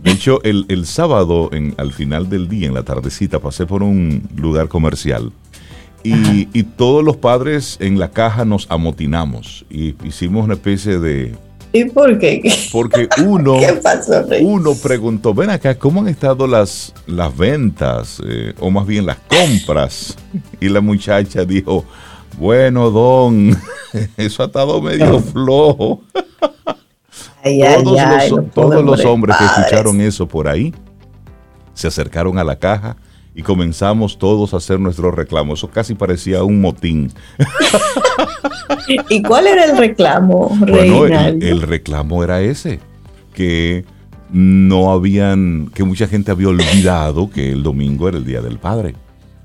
de 0.04 0.12
hecho 0.12 0.42
el, 0.44 0.86
sábado 0.86 1.50
en, 1.54 1.74
al 1.78 1.94
final 1.94 2.28
del 2.28 2.50
día, 2.50 2.68
en 2.68 2.74
la 2.74 2.84
tardecita, 2.84 3.40
pasé 3.40 3.66
por 3.66 3.82
un 3.82 4.28
lugar 4.36 4.68
comercial. 4.68 5.32
Y, 6.04 6.50
y, 6.52 6.64
todos 6.64 7.04
los 7.04 7.16
padres 7.16 7.78
en 7.80 7.98
la 7.98 8.12
caja 8.12 8.46
nos 8.46 8.70
amotinamos 8.70 9.66
y 9.72 9.96
hicimos 10.06 10.44
una 10.44 10.54
especie 10.54 11.00
de 11.00 11.34
¿Y 11.76 11.84
por 11.90 12.18
qué? 12.18 12.42
Porque 12.72 13.10
uno, 13.26 13.58
uno 14.42 14.76
preguntó, 14.76 15.34
ven 15.34 15.50
acá, 15.50 15.78
¿cómo 15.78 16.00
han 16.00 16.08
estado 16.08 16.48
las, 16.48 16.94
las 17.06 17.36
ventas 17.36 18.22
eh, 18.26 18.54
o 18.62 18.72
más 18.72 18.88
bien 18.88 19.06
las 19.06 19.18
compras? 19.28 20.16
Y 20.62 20.70
la 20.70 20.80
muchacha 20.80 21.44
dijo, 21.44 21.84
bueno, 22.38 22.90
don, 22.92 23.58
eso 24.18 24.44
ha 24.44 24.46
estado 24.46 24.82
medio 24.82 25.20
flojo. 25.20 26.02
todos 27.84 28.30
los, 28.32 28.52
todos 28.52 28.86
los 28.86 29.04
hombres 29.04 29.36
que 29.36 29.44
escucharon 29.44 30.00
eso 30.00 30.30
por 30.30 30.48
ahí 30.48 30.74
se 31.74 31.88
acercaron 31.88 32.40
a 32.40 32.46
la 32.46 32.56
caja 32.56 32.96
y 33.36 33.44
comenzamos 33.44 34.18
todos 34.18 34.54
a 34.54 34.58
hacer 34.58 34.80
nuestros 34.80 35.14
reclamos. 35.14 35.60
Eso 35.60 35.70
casi 35.70 35.94
parecía 35.94 36.44
un 36.44 36.62
motín. 36.62 37.12
¿Y 39.10 39.22
cuál 39.22 39.48
era 39.48 39.66
el 39.66 39.78
reclamo, 39.78 40.56
bueno, 40.58 41.06
el, 41.06 41.62
reclamo 41.62 42.24
era 42.24 42.42
ese, 42.42 42.80
que 43.34 43.84
no 44.32 44.92
habían, 44.92 45.70
que 45.74 45.84
mucha 45.84 46.08
gente 46.08 46.32
había 46.32 46.48
olvidado 46.48 47.30
que 47.30 47.52
el 47.52 47.62
domingo 47.62 48.08
era 48.08 48.18
el 48.18 48.26
Día 48.26 48.42
del 48.42 48.58
Padre. 48.58 48.96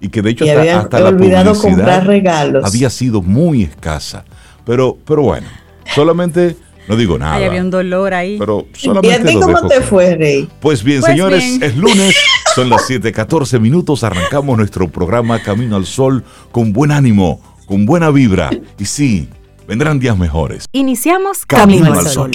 Y 0.00 0.09
que 0.09 0.23
de 0.23 0.30
hecho 0.30 0.44
hasta, 0.44 1.00
la 1.00 1.11
publicidad 1.11 2.04
regalos. 2.04 2.64
había 2.64 2.88
sido 2.88 3.20
muy 3.20 3.64
escasa. 3.64 4.25
Pero, 4.64 4.97
pero 5.04 5.23
bueno, 5.23 5.47
solamente 5.94 6.56
no 6.88 6.97
digo 6.97 7.18
nada. 7.18 7.37
había 7.37 7.61
un 7.61 7.70
dolor 7.70 8.14
ahí. 8.14 8.37
Pero 8.38 8.66
solamente 8.73 9.32
¿Y 9.32 9.37
a 9.37 9.40
cómo 9.40 9.68
te 9.68 9.80
fue, 9.80 10.16
Rey? 10.16 10.49
Pues 10.61 10.82
bien, 10.82 11.00
pues 11.00 11.12
señores, 11.12 11.59
es 11.61 11.76
lunes, 11.76 12.16
son 12.54 12.69
las 12.69 12.88
7:14 12.88 13.61
minutos, 13.61 14.02
arrancamos 14.02 14.57
nuestro 14.57 14.88
programa 14.88 15.42
Camino 15.42 15.76
al 15.76 15.87
Sol 15.87 16.25
con 16.50 16.73
buen 16.73 16.90
ánimo, 16.90 17.40
con 17.66 17.87
buena 17.87 18.11
vibra. 18.11 18.50
Y 18.78 18.85
sí, 18.85 19.28
vendrán 19.69 19.99
días 19.99 20.16
mejores. 20.16 20.64
Iniciamos 20.73 21.47
Camino, 21.47 21.92
al 21.92 22.07
Sol. 22.07 22.30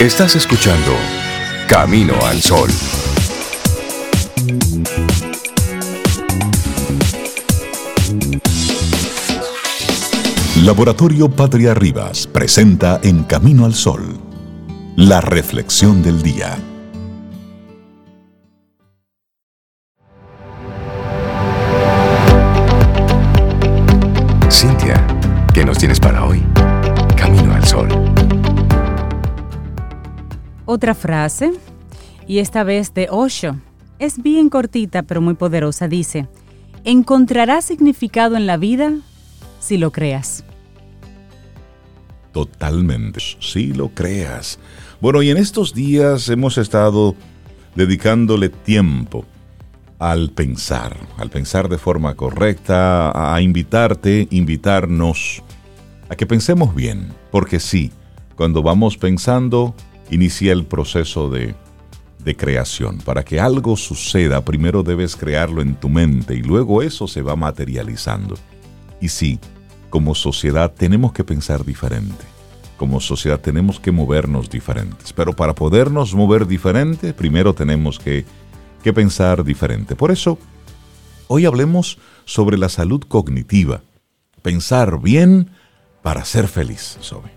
Estás 0.00 0.36
escuchando 0.36 0.92
Camino 1.68 2.14
al 2.24 2.40
Sol. 2.40 2.70
Laboratorio 10.64 11.30
Patria 11.30 11.74
Rivas 11.74 12.26
presenta 12.26 13.00
En 13.02 13.24
Camino 13.24 13.64
al 13.64 13.74
Sol, 13.74 14.16
la 14.96 15.20
reflexión 15.20 16.02
del 16.02 16.22
día. 16.22 16.56
Cintia, 24.62 25.04
¿qué 25.52 25.64
nos 25.64 25.76
tienes 25.76 25.98
para 25.98 26.24
hoy? 26.24 26.40
Camino 27.16 27.52
al 27.52 27.64
Sol. 27.64 27.88
Otra 30.66 30.94
frase, 30.94 31.50
y 32.28 32.38
esta 32.38 32.62
vez 32.62 32.94
de 32.94 33.08
Osho. 33.10 33.56
Es 33.98 34.22
bien 34.22 34.48
cortita 34.50 35.02
pero 35.02 35.20
muy 35.20 35.34
poderosa. 35.34 35.88
Dice, 35.88 36.28
encontrarás 36.84 37.64
significado 37.64 38.36
en 38.36 38.46
la 38.46 38.56
vida 38.56 38.92
si 39.58 39.78
lo 39.78 39.90
creas. 39.90 40.44
Totalmente, 42.30 43.18
si 43.40 43.72
lo 43.72 43.88
creas. 43.88 44.60
Bueno, 45.00 45.22
y 45.22 45.30
en 45.30 45.38
estos 45.38 45.74
días 45.74 46.28
hemos 46.28 46.56
estado 46.56 47.16
dedicándole 47.74 48.48
tiempo 48.48 49.24
al 50.02 50.30
pensar, 50.30 50.96
al 51.16 51.30
pensar 51.30 51.68
de 51.68 51.78
forma 51.78 52.16
correcta, 52.16 53.12
a 53.34 53.40
invitarte, 53.40 54.26
invitarnos 54.32 55.44
a 56.08 56.16
que 56.16 56.26
pensemos 56.26 56.74
bien, 56.74 57.12
porque 57.30 57.60
sí, 57.60 57.92
cuando 58.34 58.64
vamos 58.64 58.96
pensando, 58.96 59.76
inicia 60.10 60.52
el 60.52 60.64
proceso 60.64 61.30
de, 61.30 61.54
de 62.24 62.36
creación. 62.36 62.98
Para 62.98 63.22
que 63.22 63.38
algo 63.38 63.76
suceda, 63.76 64.44
primero 64.44 64.82
debes 64.82 65.14
crearlo 65.14 65.62
en 65.62 65.76
tu 65.76 65.88
mente 65.88 66.34
y 66.34 66.42
luego 66.42 66.82
eso 66.82 67.06
se 67.06 67.22
va 67.22 67.36
materializando. 67.36 68.34
Y 69.00 69.08
sí, 69.08 69.38
como 69.88 70.16
sociedad 70.16 70.72
tenemos 70.72 71.12
que 71.12 71.22
pensar 71.22 71.64
diferente. 71.64 72.24
Como 72.76 72.98
sociedad 72.98 73.38
tenemos 73.38 73.78
que 73.78 73.92
movernos 73.92 74.50
diferentes. 74.50 75.12
Pero 75.12 75.32
para 75.32 75.54
podernos 75.54 76.12
mover 76.12 76.48
diferente, 76.48 77.14
primero 77.14 77.54
tenemos 77.54 78.00
que, 78.00 78.24
pensar 78.90 79.44
diferente. 79.44 79.94
Por 79.94 80.10
eso, 80.10 80.38
hoy 81.28 81.44
hablemos 81.44 81.98
sobre 82.24 82.56
la 82.56 82.70
salud 82.70 83.02
cognitiva. 83.06 83.82
Pensar 84.40 84.98
bien 84.98 85.50
para 86.02 86.24
ser 86.24 86.48
feliz, 86.48 86.96
Sobe. 87.00 87.30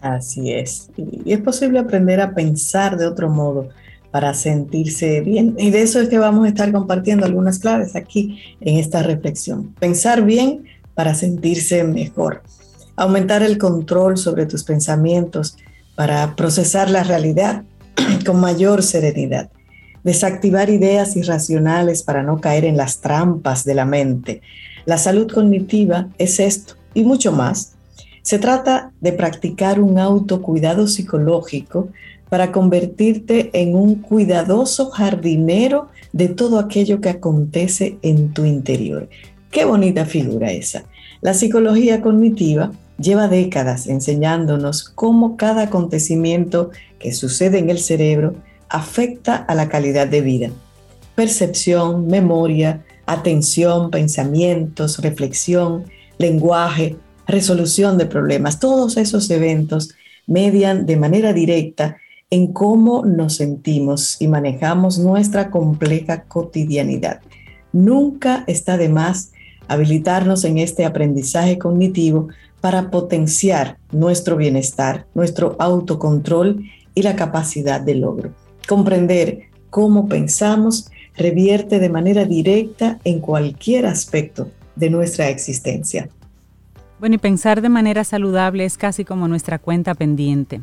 Así 0.00 0.52
es. 0.52 0.90
Y 0.96 1.32
es 1.32 1.40
posible 1.40 1.78
aprender 1.78 2.20
a 2.20 2.34
pensar 2.34 2.96
de 2.96 3.06
otro 3.06 3.30
modo 3.30 3.68
para 4.10 4.34
sentirse 4.34 5.20
bien. 5.20 5.54
Y 5.58 5.70
de 5.70 5.82
eso 5.82 6.00
es 6.00 6.08
que 6.08 6.18
vamos 6.18 6.44
a 6.44 6.48
estar 6.48 6.70
compartiendo 6.72 7.24
algunas 7.24 7.58
claves 7.60 7.96
aquí 7.96 8.40
en 8.60 8.78
esta 8.78 9.02
reflexión. 9.02 9.74
Pensar 9.78 10.22
bien 10.22 10.64
para 10.94 11.14
sentirse 11.14 11.84
mejor. 11.84 12.42
Aumentar 12.96 13.42
el 13.42 13.58
control 13.58 14.18
sobre 14.18 14.44
tus 14.46 14.64
pensamientos 14.64 15.56
para 15.94 16.34
procesar 16.36 16.90
la 16.90 17.04
realidad 17.04 17.64
con 18.26 18.40
mayor 18.40 18.82
serenidad. 18.82 19.50
Desactivar 20.04 20.70
ideas 20.70 21.16
irracionales 21.16 22.02
para 22.02 22.22
no 22.22 22.40
caer 22.40 22.64
en 22.64 22.76
las 22.76 23.00
trampas 23.00 23.64
de 23.64 23.74
la 23.74 23.84
mente. 23.84 24.42
La 24.84 24.98
salud 24.98 25.30
cognitiva 25.30 26.08
es 26.18 26.40
esto 26.40 26.74
y 26.94 27.04
mucho 27.04 27.32
más. 27.32 27.74
Se 28.22 28.38
trata 28.38 28.92
de 29.00 29.12
practicar 29.12 29.80
un 29.80 29.98
autocuidado 29.98 30.86
psicológico 30.86 31.88
para 32.28 32.50
convertirte 32.50 33.50
en 33.52 33.76
un 33.76 33.96
cuidadoso 33.96 34.90
jardinero 34.90 35.88
de 36.12 36.28
todo 36.28 36.58
aquello 36.58 37.00
que 37.00 37.10
acontece 37.10 37.98
en 38.02 38.32
tu 38.32 38.44
interior. 38.44 39.08
Qué 39.50 39.64
bonita 39.64 40.06
figura 40.06 40.50
esa. 40.50 40.84
La 41.20 41.34
psicología 41.34 42.00
cognitiva 42.00 42.72
lleva 42.98 43.28
décadas 43.28 43.86
enseñándonos 43.86 44.84
cómo 44.84 45.36
cada 45.36 45.64
acontecimiento 45.64 46.70
que 46.98 47.12
sucede 47.12 47.58
en 47.58 47.70
el 47.70 47.78
cerebro 47.78 48.34
afecta 48.72 49.36
a 49.36 49.54
la 49.54 49.68
calidad 49.68 50.08
de 50.08 50.22
vida. 50.22 50.50
Percepción, 51.14 52.06
memoria, 52.06 52.84
atención, 53.06 53.90
pensamientos, 53.90 54.98
reflexión, 54.98 55.84
lenguaje, 56.18 56.96
resolución 57.26 57.98
de 57.98 58.06
problemas, 58.06 58.58
todos 58.58 58.96
esos 58.96 59.30
eventos 59.30 59.94
median 60.26 60.86
de 60.86 60.96
manera 60.96 61.32
directa 61.32 61.98
en 62.30 62.52
cómo 62.52 63.04
nos 63.04 63.36
sentimos 63.36 64.16
y 64.20 64.26
manejamos 64.26 64.98
nuestra 64.98 65.50
compleja 65.50 66.22
cotidianidad. 66.22 67.20
Nunca 67.72 68.44
está 68.46 68.78
de 68.78 68.88
más 68.88 69.32
habilitarnos 69.68 70.44
en 70.44 70.56
este 70.58 70.86
aprendizaje 70.86 71.58
cognitivo 71.58 72.28
para 72.62 72.90
potenciar 72.90 73.76
nuestro 73.90 74.36
bienestar, 74.36 75.06
nuestro 75.14 75.56
autocontrol 75.58 76.64
y 76.94 77.02
la 77.02 77.16
capacidad 77.16 77.80
de 77.80 77.96
logro. 77.96 78.41
Comprender 78.68 79.50
cómo 79.70 80.08
pensamos 80.08 80.90
revierte 81.16 81.78
de 81.78 81.88
manera 81.88 82.24
directa 82.24 82.98
en 83.04 83.20
cualquier 83.20 83.86
aspecto 83.86 84.50
de 84.76 84.90
nuestra 84.90 85.28
existencia. 85.28 86.08
Bueno, 86.98 87.16
y 87.16 87.18
pensar 87.18 87.60
de 87.60 87.68
manera 87.68 88.04
saludable 88.04 88.64
es 88.64 88.78
casi 88.78 89.04
como 89.04 89.28
nuestra 89.28 89.58
cuenta 89.58 89.94
pendiente. 89.94 90.60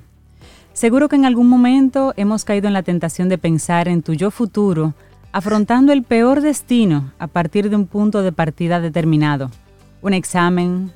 Seguro 0.74 1.10
que 1.10 1.18
en 1.18 1.25
algún 1.25 1.50
momento 1.50 2.13
hemos 2.15 2.46
caído 2.46 2.68
en 2.68 2.74
la 2.74 2.84
tentación 2.84 3.27
de 3.27 3.38
pensar 3.38 3.88
en 3.88 4.01
tu 4.01 4.13
yo 4.13 4.32
futuro 4.32 4.94
afrontando 5.32 5.91
el 5.91 6.03
peor 6.03 6.41
destino 6.41 7.12
a 7.20 7.27
partir 7.27 7.70
de 7.70 7.75
un 7.75 7.86
punto 7.86 8.22
de 8.22 8.32
partida 8.32 8.79
determinado. 8.79 9.51
Un 10.01 10.13
examen, 10.13 10.91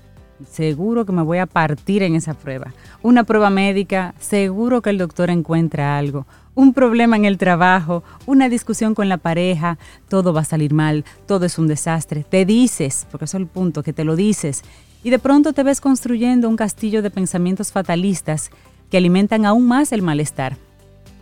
seguro 0.49 1.05
que 1.05 1.11
me 1.11 1.21
voy 1.21 1.37
a 1.37 1.45
partir 1.45 2.03
en 2.03 2.15
esa 2.15 2.33
prueba. 2.33 2.73
Una 3.01 3.23
prueba 3.23 3.49
médica, 3.49 4.13
seguro 4.19 4.81
que 4.81 4.89
el 4.89 4.97
doctor 4.97 5.29
encuentra 5.29 5.97
algo. 5.97 6.25
Un 6.55 6.73
problema 6.73 7.15
en 7.15 7.25
el 7.25 7.37
trabajo, 7.37 8.03
una 8.25 8.49
discusión 8.49 8.93
con 8.93 9.09
la 9.09 9.17
pareja, 9.17 9.77
todo 10.07 10.33
va 10.33 10.41
a 10.41 10.45
salir 10.45 10.73
mal, 10.73 11.03
todo 11.25 11.45
es 11.45 11.57
un 11.57 11.67
desastre. 11.67 12.23
Te 12.23 12.45
dices, 12.45 13.07
porque 13.09 13.25
eso 13.25 13.37
es 13.37 13.41
el 13.41 13.47
punto, 13.47 13.81
que 13.83 13.93
te 13.93 14.03
lo 14.03 14.15
dices. 14.15 14.63
Y 15.03 15.09
de 15.09 15.19
pronto 15.19 15.53
te 15.53 15.63
ves 15.63 15.81
construyendo 15.81 16.47
un 16.47 16.55
castillo 16.55 17.01
de 17.01 17.09
pensamientos 17.09 17.71
fatalistas 17.71 18.51
que 18.89 18.97
alimentan 18.97 19.45
aún 19.45 19.67
más 19.67 19.91
el 19.91 20.01
malestar. 20.01 20.57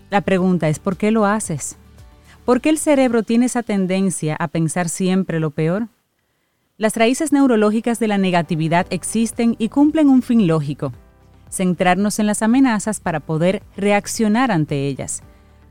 La 0.10 0.22
pregunta 0.22 0.68
es, 0.68 0.80
¿por 0.80 0.98
qué 0.98 1.12
lo 1.12 1.26
haces? 1.26 1.78
¿Por 2.44 2.60
qué 2.60 2.70
el 2.70 2.78
cerebro 2.78 3.24
tiene 3.24 3.46
esa 3.46 3.64
tendencia 3.64 4.36
a 4.38 4.50
pensar 4.50 4.90
siempre 4.90 5.40
lo 5.40 5.52
peor? 5.52 5.88
Las 6.82 6.98
raíces 6.98 7.32
neurológicas 7.32 8.00
de 8.00 8.08
la 8.08 8.18
negatividad 8.18 8.88
existen 8.90 9.56
y 9.60 9.70
cumplen 9.70 10.10
un 10.10 10.24
fin 10.24 10.48
lógico, 10.48 10.94
centrarnos 11.48 12.18
en 12.18 12.26
las 12.26 12.42
amenazas 12.42 13.00
para 13.00 13.20
poder 13.20 13.62
reaccionar 13.78 14.52
ante 14.52 14.88
ellas. 14.88 15.22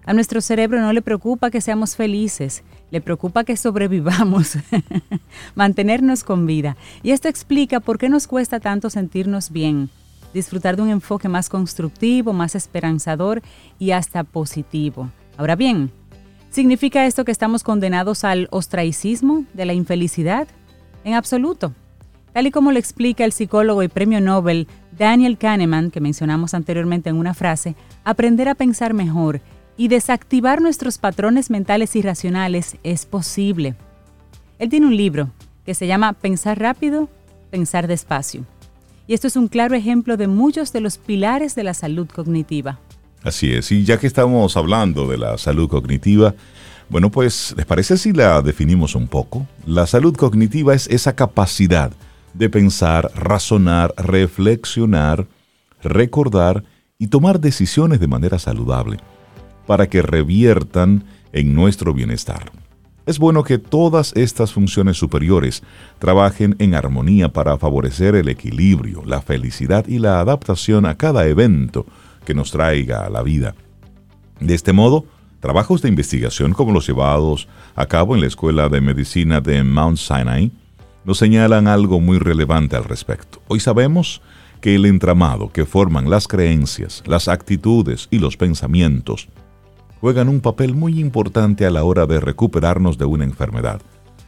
A 0.07 0.13
nuestro 0.13 0.41
cerebro 0.41 0.81
no 0.81 0.93
le 0.93 1.03
preocupa 1.03 1.51
que 1.51 1.61
seamos 1.61 1.97
felices, 1.97 2.63
le 2.93 3.01
preocupa 3.01 3.43
que 3.43 3.57
sobrevivamos, 3.57 4.57
mantenernos 5.57 6.23
con 6.23 6.47
vida. 6.47 6.77
Y 7.03 7.11
esto 7.11 7.27
explica 7.27 7.81
por 7.81 7.99
qué 7.99 8.09
nos 8.09 8.29
cuesta 8.29 8.61
tanto 8.61 8.89
sentirnos 8.89 9.51
bien, 9.51 9.91
disfrutar 10.33 10.77
de 10.77 10.83
un 10.83 10.91
enfoque 10.91 11.29
más 11.29 11.49
constructivo, 11.49 12.33
más 12.33 12.55
esperanzador 12.55 13.43
y 13.81 13.91
hasta 13.91 14.23
positivo. 14.23 15.11
Ahora 15.37 15.57
bien, 15.57 15.91
¿Significa 16.51 17.07
esto 17.07 17.25
que 17.25 17.31
estamos 17.31 17.63
condenados 17.63 18.25
al 18.25 18.49
ostracismo 18.51 19.45
de 19.55 19.67
la 19.67 19.73
infelicidad? 19.73 20.49
En 21.05 21.15
absoluto. 21.15 21.75
Tal 22.33 22.47
y 22.47 22.51
como 22.51 22.73
lo 22.73 22.79
explica 22.79 23.25
el 23.25 23.33
psicólogo 23.33 23.83
y 23.83 23.89
premio 23.89 24.21
Nobel 24.21 24.69
Daniel 24.97 25.39
Kahneman, 25.39 25.91
que 25.91 26.01
mencionamos 26.01 26.55
anteriormente 26.55 27.11
en 27.11 27.17
una 27.17 27.35
frase, 27.35 27.75
aprender 28.05 28.49
a 28.49 28.55
pensar 28.55 28.95
mejor 28.95 29.41
y 29.77 29.89
desactivar 29.89 30.61
nuestros 30.61 30.99
patrones 30.99 31.51
mentales 31.51 31.97
irracionales 31.97 32.77
es 32.83 33.07
posible. 33.07 33.75
Él 34.59 34.69
tiene 34.69 34.87
un 34.87 34.97
libro 34.97 35.31
que 35.65 35.75
se 35.75 35.87
llama 35.87 36.13
Pensar 36.13 36.59
rápido, 36.59 37.09
pensar 37.51 37.87
despacio. 37.87 38.45
Y 39.07 39.15
esto 39.15 39.27
es 39.27 39.37
un 39.37 39.49
claro 39.49 39.75
ejemplo 39.75 40.17
de 40.17 40.29
muchos 40.29 40.73
de 40.73 40.81
los 40.81 40.99
pilares 40.99 41.55
de 41.55 41.65
la 41.65 41.75
salud 41.75 42.09
cognitiva. 42.09 42.79
Así 43.23 43.53
es, 43.53 43.73
y 43.73 43.85
ya 43.85 43.99
que 43.99 44.07
estamos 44.07 44.57
hablando 44.57 45.07
de 45.07 45.19
la 45.19 45.37
salud 45.37 45.69
cognitiva, 45.69 46.35
bueno, 46.91 47.11
pues, 47.11 47.55
¿les 47.57 47.67
parece 47.67 47.97
si 47.97 48.13
la 48.13 48.43
definimos 48.43 48.97
un 48.97 49.07
poco? 49.07 49.47
La 49.65 49.87
salud 49.87 50.15
cognitiva 50.17 50.75
es 50.75 50.89
esa 50.89 51.15
capacidad 51.15 51.93
de 52.35 52.51
pensar, 52.51 53.13
razonar, 53.15 53.95
reflexionar, 53.97 55.29
recordar 55.83 56.65
y 56.99 57.07
tomar 57.07 57.41
decisiones 57.41 58.01
de 58.01 58.09
manera 58.09 58.41
saludable 58.41 58.99
para 59.69 59.89
que 59.89 60.03
reviertan 60.03 61.05
en 61.33 61.55
nuestro 61.55 61.95
bienestar. 61.95 62.51
Es 63.07 63.21
bueno 63.21 63.45
que 63.45 63.59
todas 63.59 64.13
estas 64.17 64.53
funciones 64.53 64.97
superiores 64.97 65.63
trabajen 66.01 66.57
en 66.59 66.75
armonía 66.75 67.33
para 67.33 67.57
favorecer 67.57 68.17
el 68.17 68.29
equilibrio, 68.29 69.03
la 69.05 69.23
felicidad 69.23 69.87
y 69.87 70.01
la 70.01 70.19
adaptación 70.19 70.87
a 70.87 70.97
cada 70.97 71.27
evento 71.27 71.87
que 72.25 72.35
nos 72.35 72.51
traiga 72.51 73.07
a 73.07 73.11
la 73.11 73.23
vida. 73.23 73.55
De 74.41 74.55
este 74.55 74.73
modo, 74.73 75.07
trabajos 75.41 75.83
de 75.83 75.89
investigación 75.89 76.53
como 76.53 76.73
los 76.73 76.87
llevados 76.87 77.49
a 77.75 77.87
cabo 77.87 78.15
en 78.15 78.21
la 78.21 78.27
Escuela 78.27 78.69
de 78.69 78.81
Medicina 78.81 79.41
de 79.41 79.65
Mount 79.65 79.99
Sinai 79.99 80.53
nos 81.05 81.19
señalan 81.19 81.67
algo 81.67 81.99
muy 81.99 82.19
relevante 82.19 82.77
al 82.77 82.85
respecto. 82.85 83.41
Hoy 83.49 83.59
sabemos 83.59 84.21
que 84.61 84.75
el 84.75 84.85
entramado 84.85 85.51
que 85.51 85.65
forman 85.65 86.11
las 86.11 86.29
creencias, 86.29 87.03
las 87.07 87.29
actitudes 87.29 88.09
y 88.11 88.19
los 88.19 88.37
pensamientos 88.37 89.29
juegan 90.01 90.29
un 90.29 90.41
papel 90.41 90.75
muy 90.75 91.01
importante 91.01 91.65
a 91.65 91.71
la 91.71 91.85
hora 91.85 92.07
de 92.07 92.21
recuperarnos 92.21 92.99
de 92.99 93.07
una 93.07 93.25
enfermedad. 93.25 93.81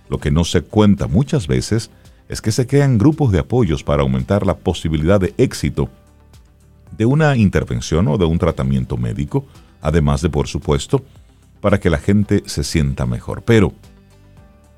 Lo 0.08 0.18
que 0.18 0.30
no 0.30 0.44
se 0.44 0.62
cuenta 0.62 1.06
muchas 1.06 1.46
veces 1.46 1.90
es 2.28 2.40
que 2.40 2.52
se 2.52 2.66
crean 2.66 2.96
grupos 2.96 3.32
de 3.32 3.40
apoyos 3.40 3.84
para 3.84 4.02
aumentar 4.02 4.46
la 4.46 4.56
posibilidad 4.56 5.20
de 5.20 5.34
éxito 5.36 5.90
de 6.96 7.04
una 7.04 7.36
intervención 7.36 8.08
o 8.08 8.18
de 8.18 8.24
un 8.24 8.38
tratamiento 8.38 8.96
médico, 8.96 9.46
además 9.82 10.22
de, 10.22 10.30
por 10.30 10.48
supuesto, 10.48 11.04
para 11.60 11.78
que 11.78 11.90
la 11.90 11.98
gente 11.98 12.42
se 12.46 12.64
sienta 12.64 13.04
mejor. 13.04 13.42
Pero, 13.42 13.72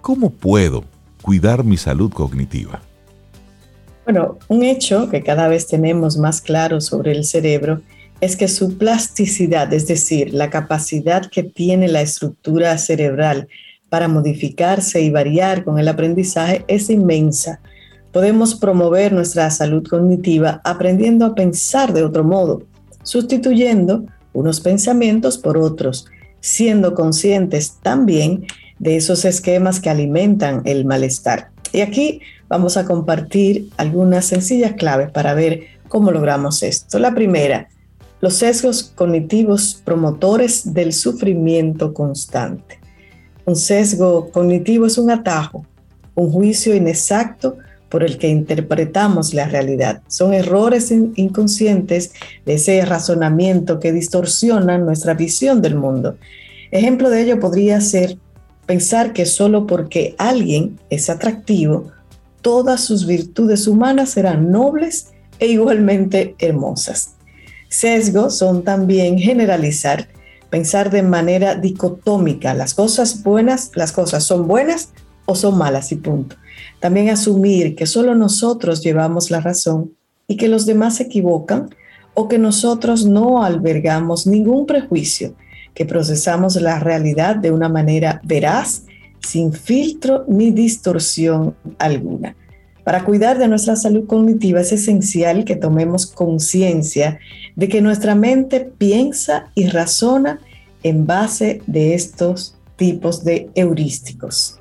¿cómo 0.00 0.30
puedo 0.30 0.84
cuidar 1.22 1.62
mi 1.62 1.76
salud 1.76 2.12
cognitiva? 2.12 2.80
Bueno, 4.04 4.38
un 4.48 4.64
hecho 4.64 5.08
que 5.08 5.22
cada 5.22 5.48
vez 5.48 5.66
tenemos 5.66 6.18
más 6.18 6.40
claro 6.40 6.80
sobre 6.80 7.12
el 7.12 7.24
cerebro 7.24 7.80
es 8.20 8.36
que 8.36 8.48
su 8.48 8.76
plasticidad, 8.76 9.72
es 9.72 9.86
decir, 9.86 10.34
la 10.34 10.50
capacidad 10.50 11.26
que 11.30 11.42
tiene 11.42 11.88
la 11.88 12.02
estructura 12.02 12.76
cerebral 12.78 13.48
para 13.88 14.08
modificarse 14.08 15.00
y 15.00 15.10
variar 15.10 15.64
con 15.64 15.78
el 15.78 15.88
aprendizaje 15.88 16.64
es 16.68 16.90
inmensa. 16.90 17.60
Podemos 18.12 18.54
promover 18.54 19.12
nuestra 19.12 19.50
salud 19.50 19.86
cognitiva 19.88 20.60
aprendiendo 20.64 21.26
a 21.26 21.34
pensar 21.34 21.92
de 21.92 22.02
otro 22.02 22.24
modo, 22.24 22.62
sustituyendo 23.02 24.04
unos 24.34 24.60
pensamientos 24.60 25.38
por 25.38 25.56
otros, 25.56 26.06
siendo 26.40 26.94
conscientes 26.94 27.78
también 27.82 28.46
de 28.78 28.96
esos 28.96 29.24
esquemas 29.24 29.80
que 29.80 29.88
alimentan 29.88 30.60
el 30.66 30.84
malestar. 30.84 31.50
Y 31.72 31.80
aquí 31.80 32.20
vamos 32.48 32.76
a 32.76 32.84
compartir 32.84 33.70
algunas 33.78 34.26
sencillas 34.26 34.74
claves 34.74 35.10
para 35.10 35.32
ver 35.32 35.62
cómo 35.88 36.10
logramos 36.10 36.62
esto. 36.62 36.98
La 36.98 37.14
primera, 37.14 37.68
los 38.20 38.34
sesgos 38.34 38.92
cognitivos 38.94 39.80
promotores 39.84 40.74
del 40.74 40.92
sufrimiento 40.92 41.94
constante. 41.94 42.78
Un 43.44 43.56
sesgo 43.56 44.30
cognitivo 44.30 44.86
es 44.86 44.98
un 44.98 45.10
atajo, 45.10 45.66
un 46.14 46.30
juicio 46.30 46.74
inexacto 46.74 47.56
por 47.94 48.02
el 48.02 48.18
que 48.18 48.26
interpretamos 48.26 49.34
la 49.34 49.46
realidad. 49.46 50.02
Son 50.08 50.34
errores 50.34 50.90
inconscientes 50.90 52.10
de 52.44 52.54
ese 52.54 52.84
razonamiento 52.84 53.78
que 53.78 53.92
distorsionan 53.92 54.84
nuestra 54.84 55.14
visión 55.14 55.62
del 55.62 55.76
mundo. 55.76 56.18
Ejemplo 56.72 57.08
de 57.08 57.22
ello 57.22 57.38
podría 57.38 57.80
ser 57.80 58.18
pensar 58.66 59.12
que 59.12 59.26
solo 59.26 59.68
porque 59.68 60.16
alguien 60.18 60.80
es 60.90 61.08
atractivo, 61.08 61.92
todas 62.42 62.80
sus 62.80 63.06
virtudes 63.06 63.68
humanas 63.68 64.10
serán 64.10 64.50
nobles 64.50 65.12
e 65.38 65.46
igualmente 65.46 66.34
hermosas. 66.40 67.14
Sesgos 67.68 68.36
son 68.36 68.64
también 68.64 69.20
generalizar, 69.20 70.08
pensar 70.50 70.90
de 70.90 71.04
manera 71.04 71.54
dicotómica, 71.54 72.54
las 72.54 72.74
cosas 72.74 73.22
buenas, 73.22 73.70
las 73.76 73.92
cosas 73.92 74.24
son 74.24 74.48
buenas 74.48 74.88
o 75.26 75.36
son 75.36 75.56
malas 75.56 75.92
y 75.92 75.94
punto. 75.94 76.34
También 76.80 77.10
asumir 77.10 77.74
que 77.74 77.86
solo 77.86 78.14
nosotros 78.14 78.82
llevamos 78.82 79.30
la 79.30 79.40
razón 79.40 79.92
y 80.26 80.36
que 80.36 80.48
los 80.48 80.66
demás 80.66 80.96
se 80.96 81.04
equivocan 81.04 81.70
o 82.14 82.28
que 82.28 82.38
nosotros 82.38 83.04
no 83.04 83.42
albergamos 83.42 84.26
ningún 84.26 84.66
prejuicio, 84.66 85.34
que 85.74 85.84
procesamos 85.84 86.56
la 86.56 86.78
realidad 86.78 87.36
de 87.36 87.50
una 87.50 87.68
manera 87.68 88.20
veraz, 88.24 88.84
sin 89.20 89.52
filtro 89.52 90.24
ni 90.28 90.50
distorsión 90.50 91.56
alguna. 91.78 92.36
Para 92.84 93.02
cuidar 93.04 93.38
de 93.38 93.48
nuestra 93.48 93.76
salud 93.76 94.06
cognitiva 94.06 94.60
es 94.60 94.70
esencial 94.70 95.44
que 95.44 95.56
tomemos 95.56 96.06
conciencia 96.06 97.18
de 97.56 97.68
que 97.68 97.80
nuestra 97.80 98.14
mente 98.14 98.60
piensa 98.60 99.50
y 99.54 99.68
razona 99.68 100.40
en 100.82 101.06
base 101.06 101.62
de 101.66 101.94
estos 101.94 102.56
tipos 102.76 103.24
de 103.24 103.48
heurísticos. 103.54 104.60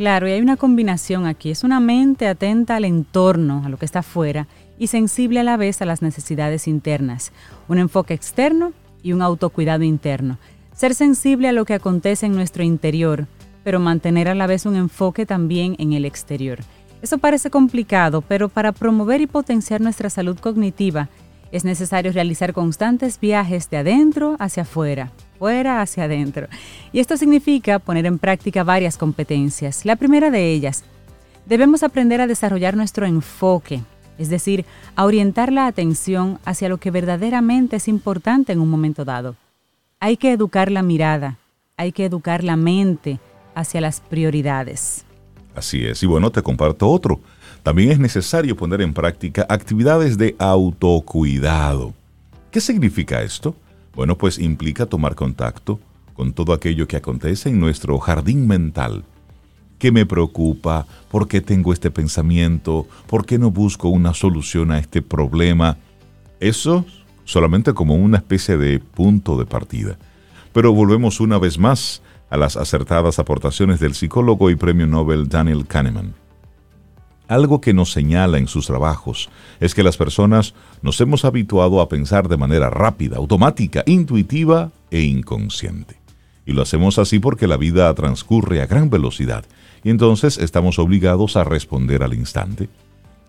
Claro, 0.00 0.26
y 0.26 0.32
hay 0.32 0.40
una 0.40 0.56
combinación 0.56 1.26
aquí. 1.26 1.50
Es 1.50 1.62
una 1.62 1.78
mente 1.78 2.26
atenta 2.26 2.76
al 2.76 2.86
entorno, 2.86 3.60
a 3.66 3.68
lo 3.68 3.76
que 3.76 3.84
está 3.84 3.98
afuera, 3.98 4.46
y 4.78 4.86
sensible 4.86 5.40
a 5.40 5.44
la 5.44 5.58
vez 5.58 5.82
a 5.82 5.84
las 5.84 6.00
necesidades 6.00 6.68
internas. 6.68 7.32
Un 7.68 7.76
enfoque 7.76 8.14
externo 8.14 8.72
y 9.02 9.12
un 9.12 9.20
autocuidado 9.20 9.84
interno. 9.84 10.38
Ser 10.72 10.94
sensible 10.94 11.48
a 11.48 11.52
lo 11.52 11.66
que 11.66 11.74
acontece 11.74 12.24
en 12.24 12.32
nuestro 12.32 12.62
interior, 12.62 13.26
pero 13.62 13.78
mantener 13.78 14.28
a 14.28 14.34
la 14.34 14.46
vez 14.46 14.64
un 14.64 14.76
enfoque 14.76 15.26
también 15.26 15.76
en 15.78 15.92
el 15.92 16.06
exterior. 16.06 16.60
Eso 17.02 17.18
parece 17.18 17.50
complicado, 17.50 18.22
pero 18.22 18.48
para 18.48 18.72
promover 18.72 19.20
y 19.20 19.26
potenciar 19.26 19.82
nuestra 19.82 20.08
salud 20.08 20.38
cognitiva 20.38 21.10
es 21.52 21.66
necesario 21.66 22.10
realizar 22.10 22.54
constantes 22.54 23.20
viajes 23.20 23.68
de 23.68 23.76
adentro 23.76 24.36
hacia 24.38 24.62
afuera, 24.62 25.12
fuera 25.40 25.80
hacia 25.80 26.04
adentro. 26.04 26.48
Y 26.92 27.00
esto 27.00 27.16
significa 27.16 27.78
poner 27.78 28.04
en 28.04 28.18
práctica 28.18 28.62
varias 28.62 28.98
competencias. 28.98 29.86
La 29.86 29.96
primera 29.96 30.30
de 30.30 30.52
ellas, 30.52 30.84
debemos 31.46 31.82
aprender 31.82 32.20
a 32.20 32.26
desarrollar 32.26 32.76
nuestro 32.76 33.06
enfoque, 33.06 33.80
es 34.18 34.28
decir, 34.28 34.66
a 34.96 35.06
orientar 35.06 35.50
la 35.50 35.66
atención 35.66 36.38
hacia 36.44 36.68
lo 36.68 36.76
que 36.76 36.90
verdaderamente 36.90 37.76
es 37.76 37.88
importante 37.88 38.52
en 38.52 38.60
un 38.60 38.68
momento 38.68 39.06
dado. 39.06 39.34
Hay 39.98 40.18
que 40.18 40.30
educar 40.30 40.70
la 40.70 40.82
mirada, 40.82 41.38
hay 41.78 41.92
que 41.92 42.04
educar 42.04 42.44
la 42.44 42.56
mente 42.56 43.18
hacia 43.54 43.80
las 43.80 44.02
prioridades. 44.02 45.06
Así 45.54 45.86
es, 45.86 46.02
y 46.02 46.06
bueno, 46.06 46.30
te 46.30 46.42
comparto 46.42 46.86
otro. 46.86 47.18
También 47.62 47.90
es 47.90 47.98
necesario 47.98 48.54
poner 48.58 48.82
en 48.82 48.92
práctica 48.92 49.46
actividades 49.48 50.18
de 50.18 50.36
autocuidado. 50.38 51.94
¿Qué 52.50 52.60
significa 52.60 53.22
esto? 53.22 53.56
Bueno, 53.94 54.16
pues 54.16 54.38
implica 54.38 54.86
tomar 54.86 55.14
contacto 55.14 55.80
con 56.14 56.32
todo 56.32 56.52
aquello 56.52 56.86
que 56.86 56.96
acontece 56.96 57.48
en 57.48 57.60
nuestro 57.60 57.98
jardín 57.98 58.46
mental. 58.46 59.04
¿Qué 59.78 59.90
me 59.90 60.04
preocupa? 60.04 60.86
¿Por 61.10 61.26
qué 61.26 61.40
tengo 61.40 61.72
este 61.72 61.90
pensamiento? 61.90 62.86
¿Por 63.06 63.24
qué 63.24 63.38
no 63.38 63.50
busco 63.50 63.88
una 63.88 64.12
solución 64.12 64.70
a 64.70 64.78
este 64.78 65.00
problema? 65.00 65.78
Eso 66.38 66.84
solamente 67.24 67.72
como 67.72 67.94
una 67.94 68.18
especie 68.18 68.56
de 68.56 68.80
punto 68.80 69.38
de 69.38 69.46
partida. 69.46 69.96
Pero 70.52 70.72
volvemos 70.72 71.20
una 71.20 71.38
vez 71.38 71.58
más 71.58 72.02
a 72.28 72.36
las 72.36 72.56
acertadas 72.56 73.18
aportaciones 73.18 73.80
del 73.80 73.94
psicólogo 73.94 74.50
y 74.50 74.56
premio 74.56 74.86
Nobel 74.86 75.28
Daniel 75.28 75.66
Kahneman. 75.66 76.19
Algo 77.30 77.60
que 77.60 77.72
nos 77.72 77.92
señala 77.92 78.38
en 78.38 78.48
sus 78.48 78.66
trabajos 78.66 79.30
es 79.60 79.72
que 79.72 79.84
las 79.84 79.96
personas 79.96 80.52
nos 80.82 81.00
hemos 81.00 81.24
habituado 81.24 81.80
a 81.80 81.88
pensar 81.88 82.26
de 82.26 82.36
manera 82.36 82.70
rápida, 82.70 83.18
automática, 83.18 83.84
intuitiva 83.86 84.72
e 84.90 85.02
inconsciente. 85.02 85.94
Y 86.44 86.54
lo 86.54 86.62
hacemos 86.62 86.98
así 86.98 87.20
porque 87.20 87.46
la 87.46 87.56
vida 87.56 87.94
transcurre 87.94 88.60
a 88.60 88.66
gran 88.66 88.90
velocidad 88.90 89.44
y 89.84 89.90
entonces 89.90 90.38
estamos 90.38 90.80
obligados 90.80 91.36
a 91.36 91.44
responder 91.44 92.02
al 92.02 92.14
instante. 92.14 92.68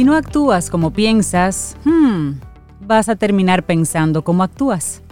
Si 0.00 0.04
no 0.04 0.16
actúas 0.16 0.70
como 0.70 0.94
piensas, 0.94 1.76
hmm, 1.84 2.40
vas 2.80 3.10
a 3.10 3.16
terminar 3.16 3.66
pensando 3.66 4.24
como 4.24 4.42
actúas. 4.42 5.02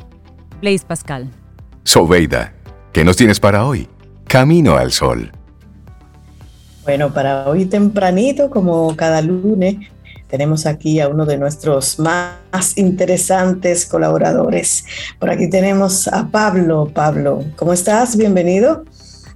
Blaise 0.62 0.87
Pascal. 0.87 1.29
Sobeida, 1.85 2.55
¿qué 2.94 3.05
nos 3.05 3.18
tienes 3.18 3.38
para 3.38 3.66
hoy? 3.66 3.87
Camino 4.27 4.79
al 4.79 4.90
Sol. 4.90 5.31
Bueno, 6.85 7.12
para 7.12 7.51
hoy 7.51 7.66
tempranito, 7.66 8.48
como 8.48 8.96
cada 8.96 9.20
lunes, 9.20 9.77
tenemos 10.27 10.64
aquí 10.64 11.01
a 11.01 11.09
uno 11.09 11.27
de 11.27 11.37
nuestros 11.37 11.98
más 11.98 12.79
interesantes 12.79 13.85
colaboradores. 13.85 14.87
Por 15.18 15.29
aquí 15.29 15.51
tenemos 15.51 16.09
a 16.09 16.29
Pablo. 16.29 16.90
Pablo, 16.94 17.44
¿cómo 17.57 17.74
estás? 17.74 18.16
Bienvenido. 18.16 18.85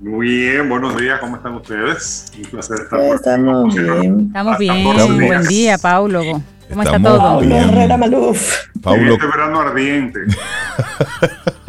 Muy 0.02 0.26
bien, 0.26 0.68
buenos 0.68 0.96
días, 0.96 1.20
¿cómo 1.20 1.36
están 1.36 1.54
ustedes? 1.54 2.32
Un 2.36 2.42
placer 2.50 2.76
estar 2.80 2.98
por 2.98 3.14
Estamos 3.14 3.72
bien. 3.72 4.26
Estamos 4.26 4.58
bien, 4.58 4.84
buen 5.28 5.42
día, 5.44 5.78
Pablo. 5.78 6.42
¿Cómo 6.68 6.82
está 6.82 7.00
todo? 7.00 7.18
Pablo 7.18 7.54
Herrera 7.54 7.96
Maluf. 7.96 8.66
Pablo. 8.82 9.12
Este 9.12 9.26
verano 9.26 9.60
ardiente. 9.60 10.18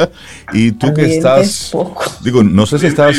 y 0.54 0.72
tú 0.72 0.94
que 0.94 1.16
estás, 1.16 1.76
digo, 2.22 2.44
no 2.44 2.66
sé 2.66 2.80
si 2.80 2.88
estás 2.88 3.18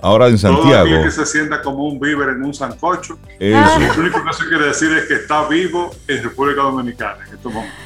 ahora 0.00 0.28
en 0.28 0.38
Santiago. 0.38 0.88
Todo 0.88 1.04
que 1.04 1.10
se 1.10 1.26
sienta 1.26 1.62
como 1.62 1.84
un 1.84 1.98
víver 1.98 2.30
en 2.30 2.42
un 2.42 2.54
sancocho. 2.54 3.18
Eso. 3.38 3.78
Lo 3.78 4.02
único 4.02 4.22
que 4.22 4.30
eso 4.30 4.44
quiere 4.48 4.66
decir 4.66 4.90
es 4.92 5.06
que 5.06 5.14
está 5.14 5.48
vivo 5.48 5.90
en 6.08 6.22
República 6.22 6.62
Dominicana 6.62 7.18
en 7.28 7.34
estos 7.34 7.52
momentos. 7.52 7.80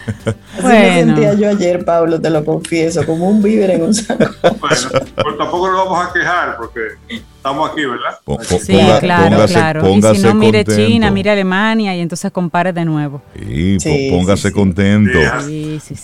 Así 0.58 0.66
me 0.66 0.94
sentía 0.94 1.34
yo 1.34 1.48
ayer, 1.48 1.84
Pablo, 1.84 2.20
te 2.20 2.30
lo 2.30 2.44
confieso, 2.44 3.04
como 3.06 3.28
un 3.28 3.42
víver 3.42 3.70
en 3.70 3.82
un 3.82 3.94
sancocho. 3.94 4.34
bueno, 4.42 4.58
pues 4.60 5.38
tampoco 5.38 5.68
lo 5.68 5.84
vamos 5.84 6.06
a 6.06 6.12
quejar 6.12 6.56
porque 6.56 6.80
estamos 7.44 7.70
aquí, 7.70 7.82
¿verdad? 7.84 8.18
sí, 8.58 8.72
claro, 9.00 9.30
póngase, 9.30 9.52
claro. 9.52 9.94
y 9.94 10.16
si 10.16 10.22
no, 10.22 10.34
mire 10.34 10.64
China, 10.64 11.10
mire 11.10 11.30
Alemania 11.30 11.94
y 11.94 12.00
entonces 12.00 12.32
compare 12.32 12.72
de 12.72 12.84
nuevo. 12.84 13.22
Sí, 13.78 14.08
póngase 14.10 14.50
contento. 14.50 15.18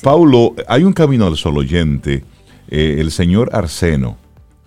Paulo, 0.03 0.55
hay 0.69 0.85
un 0.85 0.93
camino 0.93 1.27
al 1.27 1.37
solo 1.37 1.61
oyente, 1.61 2.25
eh, 2.71 2.97
el 2.99 3.11
señor 3.11 3.51
Arseno. 3.53 4.17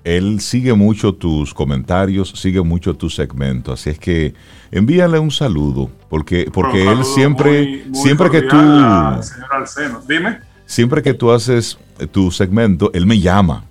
Él 0.04 0.42
sigue 0.42 0.74
mucho 0.74 1.14
tus 1.14 1.54
comentarios, 1.54 2.32
sigue 2.36 2.62
mucho 2.62 2.94
tu 2.94 3.10
segmento, 3.10 3.72
así 3.72 3.90
es 3.90 4.00
que 4.00 4.34
envíale 4.70 5.18
un 5.18 5.32
saludo, 5.32 5.90
porque, 6.10 6.50
porque 6.54 6.92
él 6.92 7.06
siempre, 7.06 7.86
siempre 7.94 8.30
que 8.30 8.42
tú, 8.42 8.58
señor 8.58 9.54
Arseno. 9.54 10.02
Dime. 10.06 10.40
siempre 10.66 11.02
que 11.02 11.14
tú 11.14 11.32
haces 11.32 11.78
tu 12.12 12.32
segmento, 12.32 12.92
él 12.94 13.06
me 13.06 13.20
llama 13.20 13.64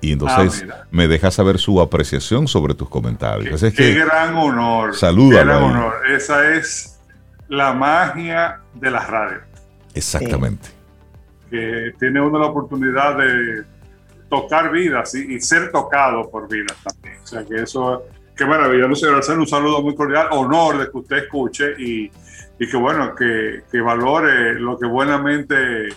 y 0.00 0.12
entonces 0.12 0.64
ah, 0.70 0.84
me 0.90 1.08
deja 1.08 1.30
saber 1.30 1.58
su 1.58 1.80
apreciación 1.80 2.48
sobre 2.48 2.74
tus 2.74 2.88
comentarios. 2.88 3.60
Qué, 3.60 3.72
qué 3.72 3.94
gran 3.94 4.36
honor. 4.36 4.94
Saluda. 4.94 5.42
Gran 5.42 5.62
honor. 5.62 5.94
Esa 6.08 6.54
es 6.54 6.98
la 7.48 7.72
magia 7.72 8.60
de 8.74 8.90
la 8.90 9.04
radio. 9.04 9.38
Exactamente. 9.94 10.68
Que 11.50 11.92
tiene 11.98 12.20
uno 12.20 12.38
la 12.38 12.46
oportunidad 12.46 13.18
de 13.18 13.64
tocar 14.28 14.70
vidas 14.70 15.14
y, 15.14 15.40
ser 15.40 15.70
tocado 15.70 16.28
por 16.30 16.48
vidas 16.48 16.76
también. 16.82 17.20
O 17.22 17.26
sea 17.26 17.44
que 17.44 17.62
eso, 17.62 18.04
qué 18.36 18.44
maravilloso, 18.44 18.96
señor 18.96 19.18
hacer 19.20 19.38
un 19.38 19.46
saludo 19.46 19.82
muy 19.82 19.94
cordial, 19.94 20.28
honor 20.32 20.78
de 20.78 20.90
que 20.90 20.98
usted 20.98 21.16
escuche 21.18 21.74
y, 21.78 22.10
y 22.58 22.68
que 22.68 22.76
bueno, 22.76 23.14
que, 23.14 23.62
que 23.70 23.80
valore 23.80 24.58
lo 24.58 24.78
que 24.78 24.86
buenamente 24.86 25.88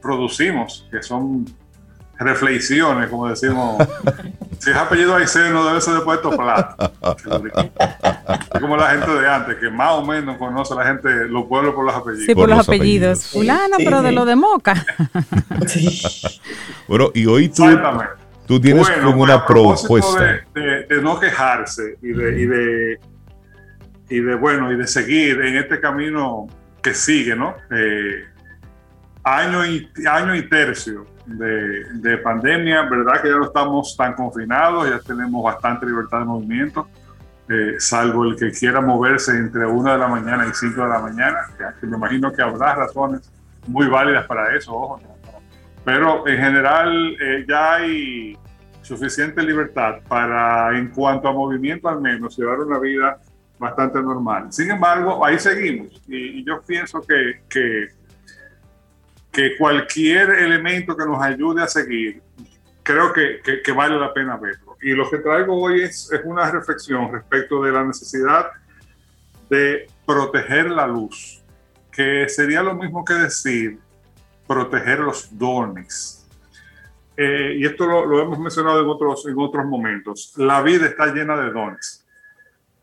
producimos, 0.00 0.88
que 0.90 1.02
son 1.02 1.44
reflexiones, 2.18 3.08
como 3.08 3.28
decimos. 3.28 3.82
si 4.58 4.70
es 4.70 4.76
apellido 4.76 5.16
Aiceno, 5.16 5.66
debe 5.66 5.80
ser 5.80 5.94
de 5.94 6.00
Puerto 6.00 6.30
Plata. 6.30 6.92
Es 8.54 8.60
como 8.60 8.76
la 8.76 8.90
gente 8.90 9.10
de 9.10 9.28
antes, 9.28 9.56
que 9.56 9.70
más 9.70 9.92
o 9.92 10.04
menos 10.04 10.36
conoce 10.38 10.74
a 10.74 10.76
la 10.76 10.86
gente, 10.86 11.28
los 11.28 11.46
pueblos 11.46 11.74
por 11.74 11.84
los 11.84 11.94
apellidos. 11.94 12.26
Sí, 12.26 12.34
por, 12.34 12.48
los, 12.48 12.66
apellidos. 12.66 13.26
Fulano, 13.26 13.76
pero 13.78 14.02
de 14.02 14.12
lo 14.12 14.24
de 14.24 14.36
Moca. 14.36 14.74
bueno, 16.88 17.10
y 17.14 17.26
hoy 17.26 17.48
tú, 17.48 17.64
tú 18.46 18.60
tienes 18.60 18.88
como 18.90 19.22
una 19.22 19.44
propuesta. 19.44 20.44
De, 20.54 20.86
de, 20.86 21.02
no 21.02 21.18
quejarse 21.18 21.98
y 22.00 22.08
de, 22.08 22.40
y 22.40 22.46
de, 22.46 23.00
y 24.08 24.20
de, 24.20 24.34
bueno, 24.36 24.72
y 24.72 24.76
de 24.76 24.86
seguir 24.86 25.40
en 25.40 25.56
este 25.56 25.80
camino 25.80 26.46
que 26.80 26.94
sigue, 26.94 27.34
¿no? 27.34 27.56
Eh, 27.70 28.24
año, 29.24 29.66
y, 29.66 29.90
año 30.06 30.34
y 30.34 30.48
tercio 30.48 31.13
de, 31.26 32.18
pandemia, 32.18 32.82
¿verdad? 32.82 33.22
Que 33.22 33.28
ya 33.28 33.36
no 33.36 33.44
estamos 33.44 33.96
tan 33.96 34.14
confinados, 34.14 34.88
ya 34.88 34.98
tenemos 35.00 35.42
bastante 35.42 35.86
libertad 35.86 36.20
de 36.20 36.24
movimiento, 36.24 36.88
eh, 37.48 37.74
salvo 37.78 38.24
el 38.24 38.36
que 38.36 38.50
quiera 38.52 38.80
moverse 38.80 39.32
entre 39.32 39.66
una 39.66 39.92
de 39.92 39.98
la 39.98 40.08
mañana 40.08 40.46
y 40.46 40.54
5 40.54 40.82
de 40.82 40.88
la 40.88 40.98
mañana, 40.98 41.38
que 41.80 41.86
me 41.86 41.96
imagino 41.96 42.32
que 42.32 42.42
habrá 42.42 42.74
razones 42.74 43.30
muy 43.66 43.86
válidas 43.86 44.26
para 44.26 44.54
eso, 44.56 44.74
ojo. 44.74 45.00
Pero 45.84 46.26
en 46.26 46.38
general 46.38 47.16
eh, 47.20 47.44
ya 47.46 47.74
hay 47.74 48.38
suficiente 48.80 49.42
libertad 49.42 49.96
para, 50.08 50.76
en 50.76 50.88
cuanto 50.88 51.28
a 51.28 51.32
movimiento 51.32 51.88
al 51.88 52.00
menos, 52.00 52.36
llevar 52.36 52.60
una 52.60 52.78
vida 52.78 53.18
bastante 53.58 54.00
normal. 54.02 54.50
Sin 54.50 54.70
embargo, 54.70 55.24
ahí 55.24 55.38
seguimos 55.38 56.02
y, 56.08 56.40
y 56.40 56.44
yo 56.44 56.60
pienso 56.62 57.00
que, 57.02 57.42
que 57.48 57.88
que 59.34 59.56
cualquier 59.58 60.30
elemento 60.30 60.96
que 60.96 61.04
nos 61.04 61.20
ayude 61.20 61.62
a 61.62 61.66
seguir, 61.66 62.22
creo 62.82 63.12
que, 63.12 63.40
que, 63.62 63.72
vale 63.72 63.98
la 63.98 64.14
pena 64.14 64.36
verlo. 64.36 64.76
Y 64.80 64.92
lo 64.92 65.10
que 65.10 65.18
traigo 65.18 65.60
hoy 65.60 65.82
es, 65.82 66.10
es, 66.12 66.20
una 66.24 66.50
reflexión 66.50 67.12
respecto 67.12 67.62
de 67.62 67.72
la 67.72 67.84
necesidad 67.84 68.46
de 69.50 69.88
proteger 70.06 70.70
la 70.70 70.86
luz, 70.86 71.42
que 71.90 72.28
sería 72.28 72.62
lo 72.62 72.74
mismo 72.74 73.04
que 73.04 73.14
decir 73.14 73.78
proteger 74.46 75.00
los 75.00 75.36
dones. 75.36 76.26
Eh, 77.16 77.56
y 77.58 77.66
esto 77.66 77.86
lo, 77.86 78.06
lo, 78.06 78.22
hemos 78.22 78.38
mencionado 78.38 78.80
en 78.82 78.88
otros, 78.88 79.26
en 79.26 79.34
otros 79.36 79.66
momentos. 79.66 80.32
La 80.36 80.62
vida 80.62 80.86
está 80.86 81.06
llena 81.06 81.36
de 81.36 81.50
dones. 81.50 82.06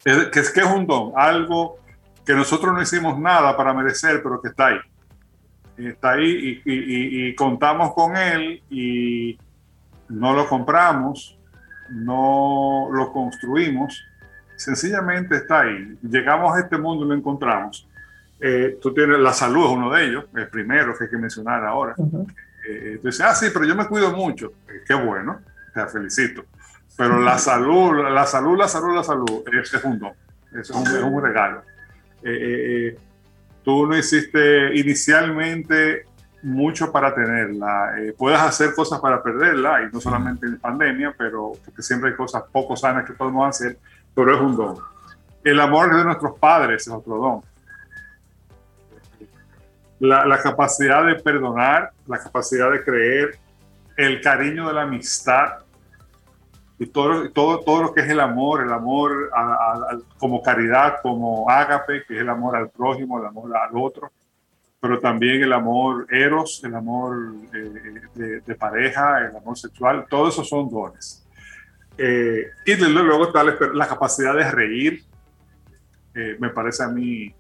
Es, 0.03 0.25
que, 0.27 0.39
es 0.39 0.51
que 0.51 0.59
es 0.59 0.65
un 0.65 0.85
don, 0.85 1.13
algo 1.15 1.77
que 2.25 2.33
nosotros 2.33 2.73
no 2.73 2.81
hicimos 2.81 3.17
nada 3.17 3.55
para 3.55 3.73
merecer, 3.73 4.21
pero 4.21 4.41
que 4.41 4.49
está 4.49 4.67
ahí 4.67 4.79
está 5.87 6.11
ahí 6.11 6.61
y, 6.65 7.35
contamos 7.35 7.93
con 7.93 8.15
él 8.15 8.61
y 8.69 9.37
no 10.09 10.33
lo 10.33 10.47
compramos, 10.47 11.37
no 11.89 12.89
lo 12.91 13.11
construimos, 13.11 14.03
sencillamente 14.55 15.37
está 15.37 15.61
ahí. 15.61 15.97
Llegamos 16.01 16.55
a 16.55 16.59
este 16.59 16.77
mundo 16.77 17.05
y 17.05 17.09
lo 17.09 17.15
encontramos. 17.15 17.87
Eh, 18.39 18.77
tú 18.81 18.93
tienes 18.93 19.19
la 19.19 19.33
salud, 19.33 19.65
es 19.65 19.71
uno 19.71 19.91
de 19.91 20.05
ellos, 20.05 20.25
el 20.35 20.47
primero 20.47 20.97
que 20.97 21.05
hay 21.05 21.09
que 21.09 21.17
mencionar 21.17 21.63
ahora. 21.65 21.95
Eh, 22.67 22.99
tú 23.01 23.07
dices, 23.07 23.21
ah, 23.21 23.35
sí, 23.35 23.47
pero 23.53 23.65
yo 23.65 23.75
me 23.75 23.87
cuido 23.87 24.15
mucho. 24.15 24.53
Eh, 24.67 24.83
qué 24.85 24.93
bueno, 24.93 25.41
te 25.73 25.85
felicito. 25.87 26.45
Pero 26.97 27.19
la 27.19 27.37
salud, 27.37 28.03
la 28.09 28.25
salud, 28.25 28.57
la 28.57 28.67
salud, 28.67 28.95
la 28.95 29.03
salud, 29.03 29.43
ese 29.51 29.77
es 29.77 29.83
un 29.83 29.97
don, 29.97 30.11
ese 30.51 30.59
es 30.59 30.71
un, 30.71 30.87
es 30.87 31.03
un 31.03 31.21
regalo. 31.21 31.63
Tú 33.63 33.87
no 33.87 33.97
hiciste 33.97 34.75
inicialmente 34.75 36.05
mucho 36.43 36.91
para 36.91 37.13
tenerla. 37.13 37.93
puedes 38.17 38.39
hacer 38.39 38.73
cosas 38.73 38.99
para 38.99 39.21
perderla, 39.21 39.83
y 39.83 39.93
no 39.93 40.01
solamente 40.01 40.45
en 40.45 40.59
pandemia, 40.59 41.13
pero 41.17 41.53
porque 41.63 41.81
siempre 41.81 42.09
hay 42.09 42.15
cosas 42.15 42.43
poco 42.51 42.75
sanas 42.75 43.05
que 43.05 43.13
podemos 43.13 43.47
hacer, 43.47 43.77
pero 44.15 44.33
es 44.33 44.41
un 44.41 44.55
don. 44.55 44.77
El 45.43 45.59
amor 45.59 45.95
de 45.95 46.03
nuestros 46.03 46.37
padres 46.39 46.87
es 46.87 46.93
otro 46.93 47.17
don 47.17 47.51
la, 50.01 50.39
capacidad 50.41 51.05
de 51.05 51.15
perdonar, 51.15 51.91
la 52.07 52.17
capacidad 52.17 52.71
de 52.71 52.83
creer, 52.83 53.37
el 53.97 54.21
cariño 54.21 54.67
de 54.67 54.73
la 54.73 54.81
amistad 54.81 55.59
y 56.81 56.87
todo, 56.87 57.29
todo, 57.29 57.59
todo 57.59 57.83
lo 57.83 57.93
que 57.93 58.01
es 58.01 58.09
el 58.09 58.19
amor, 58.19 58.63
el 58.63 58.73
amor 58.73 59.29
como 60.17 60.41
caridad, 60.41 60.95
como 61.03 61.47
ágape, 61.47 62.03
que 62.07 62.15
es 62.15 62.21
el 62.21 62.29
amor 62.29 62.55
al 62.55 62.71
prójimo, 62.71 63.19
el 63.19 63.27
amor 63.27 63.55
al 63.55 63.69
otro, 63.77 64.11
pero 64.79 64.99
también 64.99 65.43
el 65.43 65.53
amor 65.53 66.07
eros, 66.09 66.59
el 66.63 66.73
amor 66.73 67.35
eh, 67.53 68.41
de, 68.43 68.55
pareja, 68.55 69.27
el 69.27 69.35
amor 69.35 69.55
sexual, 69.55 70.07
todo 70.09 70.29
eso 70.29 70.43
son 70.43 70.71
dones. 70.71 71.23
Eh, 71.99 72.47
y 72.65 72.75
luego 72.75 73.25
está 73.25 73.43
la, 73.43 73.87
capacidad 73.87 74.33
de 74.33 74.49
reír, 74.49 75.03
eh, 76.15 76.35
me 76.39 76.49
parece 76.49 76.83
a 76.83 76.87
mí 76.87 77.31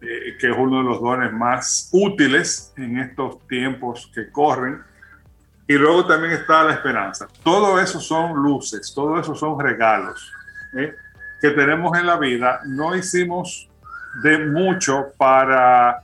eh, 0.00 0.36
que 0.36 0.50
es 0.50 0.56
uno 0.58 0.78
de 0.78 0.84
los 0.84 1.00
dones 1.00 1.32
más 1.32 1.90
útiles 1.92 2.74
en 2.76 2.98
estos 2.98 3.46
tiempos 3.46 4.10
que 4.12 4.32
corren. 4.32 4.80
Y 5.70 5.74
luego 5.74 6.04
también 6.04 6.32
está 6.32 6.64
la 6.64 6.72
esperanza. 6.72 7.28
Todo 7.44 7.78
eso 7.78 8.00
son 8.00 8.34
luces, 8.34 8.92
todo 8.92 9.20
eso 9.20 9.36
son 9.36 9.56
regalos 9.56 10.32
¿eh? 10.76 10.96
que 11.40 11.50
tenemos 11.50 11.96
en 11.96 12.06
la 12.06 12.16
vida. 12.16 12.60
No 12.66 12.96
hicimos 12.96 13.70
de 14.20 14.46
mucho 14.46 15.12
para, 15.16 16.02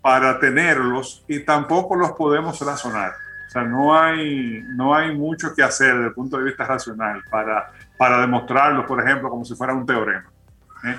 para 0.00 0.38
tenerlos 0.40 1.22
y 1.28 1.40
tampoco 1.40 1.94
los 1.94 2.12
podemos 2.12 2.58
razonar. 2.58 3.12
O 3.46 3.50
sea, 3.50 3.64
no 3.64 3.94
hay, 3.94 4.64
no 4.68 4.94
hay 4.94 5.14
mucho 5.14 5.54
que 5.54 5.62
hacer 5.62 5.92
desde 5.92 6.06
el 6.06 6.14
punto 6.14 6.38
de 6.38 6.44
vista 6.44 6.64
racional 6.64 7.22
para, 7.30 7.72
para 7.98 8.22
demostrarlos, 8.22 8.86
por 8.86 9.04
ejemplo, 9.04 9.28
como 9.28 9.44
si 9.44 9.54
fuera 9.54 9.74
un 9.74 9.84
teorema. 9.84 10.30
¿eh? 10.84 10.96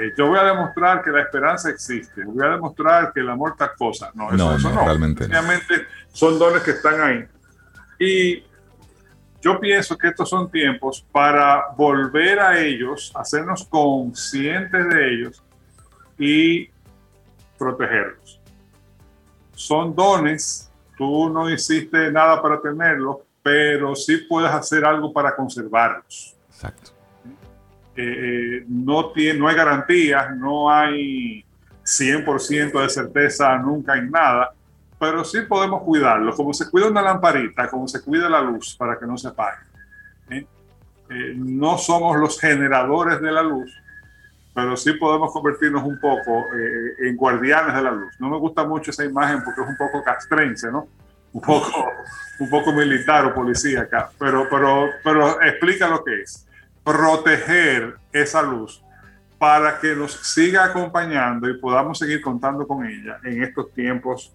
Eh, 0.00 0.12
yo 0.16 0.26
voy 0.28 0.38
a 0.38 0.44
demostrar 0.44 1.02
que 1.02 1.10
la 1.10 1.22
esperanza 1.22 1.68
existe, 1.68 2.24
voy 2.24 2.44
a 2.46 2.50
demostrar 2.50 3.12
que 3.12 3.20
el 3.20 3.28
amor 3.28 3.52
está 3.52 3.74
cosa. 3.74 4.10
No, 4.14 4.32
eso 4.32 4.58
no, 4.58 4.74
no, 4.74 4.84
realmente. 4.84 5.24
Obviamente 5.24 5.86
son 6.12 6.38
dones 6.38 6.62
que 6.62 6.70
están 6.72 7.00
ahí. 7.00 7.26
Y 7.98 8.42
yo 9.42 9.58
pienso 9.60 9.98
que 9.98 10.08
estos 10.08 10.28
son 10.30 10.50
tiempos 10.50 11.04
para 11.12 11.66
volver 11.76 12.38
a 12.38 12.58
ellos, 12.58 13.12
hacernos 13.14 13.64
conscientes 13.64 14.88
de 14.88 15.14
ellos 15.14 15.42
y 16.18 16.70
protegerlos. 17.58 18.40
Son 19.54 19.94
dones, 19.94 20.70
tú 20.96 21.28
no 21.28 21.50
hiciste 21.50 22.10
nada 22.10 22.40
para 22.40 22.60
tenerlos, 22.60 23.18
pero 23.42 23.94
sí 23.94 24.18
puedes 24.28 24.50
hacer 24.50 24.84
algo 24.84 25.12
para 25.12 25.34
conservarlos. 25.34 26.36
Exacto. 26.48 26.91
Eh, 27.94 28.64
no, 28.68 29.10
tiene, 29.10 29.38
no 29.38 29.48
hay 29.48 29.56
garantías, 29.56 30.34
no 30.36 30.70
hay 30.70 31.44
100% 31.84 32.80
de 32.80 32.88
certeza 32.88 33.56
nunca 33.58 33.96
en 33.98 34.10
nada, 34.10 34.52
pero 34.98 35.24
sí 35.24 35.42
podemos 35.42 35.82
cuidarlo, 35.82 36.34
como 36.34 36.54
se 36.54 36.70
cuida 36.70 36.88
una 36.88 37.02
lamparita, 37.02 37.68
como 37.68 37.86
se 37.86 38.00
cuida 38.02 38.30
la 38.30 38.40
luz 38.40 38.76
para 38.76 38.98
que 38.98 39.06
no 39.06 39.18
se 39.18 39.28
apague. 39.28 39.58
¿eh? 40.30 40.46
Eh, 41.10 41.34
no 41.36 41.76
somos 41.76 42.16
los 42.16 42.40
generadores 42.40 43.20
de 43.20 43.30
la 43.30 43.42
luz, 43.42 43.70
pero 44.54 44.76
sí 44.76 44.94
podemos 44.94 45.30
convertirnos 45.30 45.82
un 45.82 45.98
poco 45.98 46.44
en 46.98 47.16
guardianes 47.16 47.74
de 47.74 47.82
la 47.82 47.90
luz. 47.90 48.14
No 48.18 48.28
me 48.28 48.38
gusta 48.38 48.64
mucho 48.64 48.90
esa 48.90 49.04
imagen 49.04 49.42
porque 49.44 49.62
es 49.62 49.68
un 49.68 49.76
poco 49.76 50.02
castrense, 50.02 50.70
¿no? 50.70 50.88
Un 51.32 51.40
poco, 51.40 51.90
un 52.38 52.50
poco 52.50 52.72
militar 52.72 53.24
o 53.24 53.34
policía 53.34 53.82
acá, 53.82 54.10
pero, 54.18 54.46
pero, 54.50 54.90
pero 55.02 55.40
explica 55.40 55.88
lo 55.88 56.04
que 56.04 56.20
es 56.20 56.46
proteger 56.84 57.96
esa 58.12 58.42
luz 58.42 58.82
para 59.38 59.80
que 59.80 59.96
nos 59.96 60.12
siga 60.12 60.64
acompañando 60.64 61.48
y 61.48 61.58
podamos 61.58 61.98
seguir 61.98 62.20
contando 62.20 62.64
con 62.66 62.86
ella 62.86 63.18
en 63.24 63.42
estos 63.42 63.72
tiempos, 63.72 64.32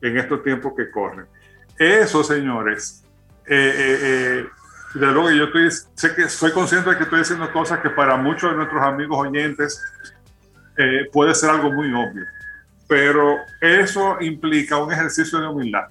en 0.00 0.18
estos 0.18 0.42
tiempos 0.42 0.72
que 0.76 0.90
corren. 0.90 1.26
Eso, 1.78 2.24
señores, 2.24 3.04
eh, 3.46 3.72
eh, 3.76 3.98
eh, 4.02 4.46
de 4.98 5.06
luego 5.06 5.30
yo 5.30 5.44
estoy, 5.44 5.70
sé 5.70 6.14
que 6.14 6.28
soy 6.28 6.50
consciente 6.50 6.90
de 6.90 6.96
que 6.96 7.04
estoy 7.04 7.20
diciendo 7.20 7.52
cosas 7.52 7.78
que 7.78 7.90
para 7.90 8.16
muchos 8.16 8.50
de 8.50 8.56
nuestros 8.56 8.82
amigos 8.82 9.18
oyentes 9.18 9.80
puede 11.12 11.34
ser 11.34 11.50
algo 11.50 11.72
muy 11.72 11.92
obvio, 11.92 12.24
pero 12.88 13.36
eso 13.60 14.16
implica 14.20 14.76
un 14.76 14.92
ejercicio 14.92 15.40
de 15.40 15.46
humildad. 15.46 15.88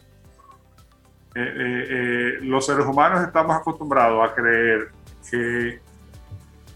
los 2.41 2.65
seres 2.65 2.85
humanos 2.85 3.25
estamos 3.25 3.55
acostumbrados 3.55 4.29
a 4.29 4.33
creer 4.33 4.89
que 5.29 5.86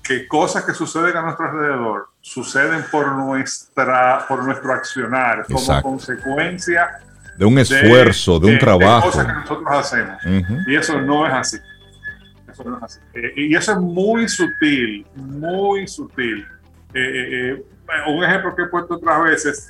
que 0.04 0.28
cosas 0.28 0.64
que 0.64 0.74
suceden 0.74 1.16
a 1.18 1.22
nuestro 1.22 1.50
alrededor 1.50 2.10
suceden 2.22 2.84
por, 2.92 3.12
nuestra, 3.14 4.26
por 4.28 4.44
nuestro 4.44 4.74
accionar, 4.74 5.46
como 5.46 5.82
consecuencia 5.82 7.00
de 7.38 7.46
un 7.46 7.58
esfuerzo, 7.58 8.40
de, 8.40 8.52
un 8.52 8.60
trabajo. 8.60 9.08
De 9.08 9.12
cosas 9.12 9.28
que 9.28 9.34
nosotros 9.34 9.68
hacemos. 9.72 10.18
Y 10.68 10.76
eso 10.76 11.02
no 11.02 11.26
es 11.26 11.34
así. 11.34 11.58
Eso 12.52 12.64
no 12.64 12.78
es 12.78 12.84
así. 12.84 13.00
Eh, 13.14 13.34
y 13.36 13.56
eso 13.56 13.72
es 13.72 13.78
muy 13.80 14.28
sutil, 14.28 15.06
muy 15.16 15.88
sutil. 15.88 16.46
Eh, 16.94 17.56
eh, 17.56 17.66
un 18.08 18.24
ejemplo 18.24 18.56
que 18.56 18.64
he 18.64 18.68
puesto 18.68 18.96
otras 18.96 19.24
veces, 19.24 19.70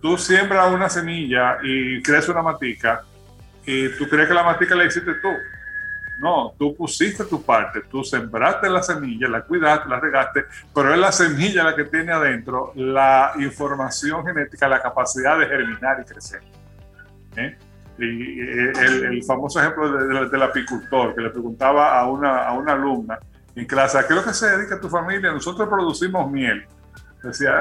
tú 0.00 0.16
siembras 0.18 0.72
una 0.72 0.88
semilla 0.88 1.58
y 1.62 2.02
crece 2.02 2.30
una 2.30 2.42
matica 2.42 3.02
y 3.66 3.88
tú 3.96 4.08
crees 4.08 4.28
que 4.28 4.34
la 4.34 4.42
matica 4.42 4.74
la 4.74 4.84
hiciste 4.84 5.14
tú 5.14 5.28
no, 6.20 6.54
tú 6.58 6.74
pusiste 6.74 7.24
tu 7.24 7.42
parte, 7.42 7.82
tú 7.90 8.04
sembraste 8.04 8.68
la 8.70 8.82
semilla, 8.82 9.28
la 9.28 9.42
cuidaste, 9.42 9.88
la 9.88 9.98
regaste, 9.98 10.44
pero 10.74 10.92
es 10.92 10.98
la 10.98 11.12
semilla 11.12 11.64
la 11.64 11.74
que 11.74 11.84
tiene 11.84 12.12
adentro 12.12 12.72
la 12.76 13.32
información 13.38 14.24
genética, 14.24 14.68
la 14.68 14.80
capacidad 14.80 15.38
de 15.38 15.46
germinar 15.46 16.00
y 16.00 16.04
crecer. 16.04 16.40
¿eh? 17.36 17.56
Y 17.98 18.40
el, 18.40 19.22
famoso 19.24 19.60
ejemplo 19.60 20.28
del 20.28 20.42
apicultor 20.42 21.14
que 21.14 21.20
le 21.20 21.30
preguntaba 21.30 21.98
a 21.98 22.08
una, 22.08 22.46
a 22.46 22.52
una 22.52 22.72
alumna 22.72 23.18
en 23.54 23.66
clase, 23.66 23.98
¿a 23.98 24.06
qué 24.06 24.14
es 24.14 24.16
lo 24.16 24.24
que 24.24 24.34
se 24.34 24.50
dedica 24.56 24.80
tu 24.80 24.88
familia? 24.88 25.32
Nosotros 25.32 25.68
producimos 25.68 26.30
miel. 26.30 26.66
Decía, 27.22 27.52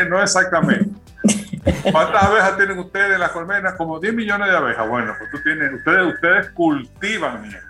eh, 0.00 0.06
no 0.08 0.22
exactamente. 0.22 0.90
¿Cuántas 1.92 2.22
abejas 2.22 2.56
tienen 2.56 2.78
ustedes 2.78 3.14
en 3.14 3.20
las 3.20 3.32
colmenas? 3.32 3.74
Como 3.74 3.98
10 3.98 4.14
millones 4.14 4.48
de 4.48 4.56
abejas. 4.56 4.88
Bueno, 4.88 5.14
pues 5.18 5.30
tú 5.30 5.42
tienes, 5.42 5.74
ustedes, 5.74 6.14
ustedes 6.14 6.50
cultivan 6.50 7.42
miel 7.42 7.69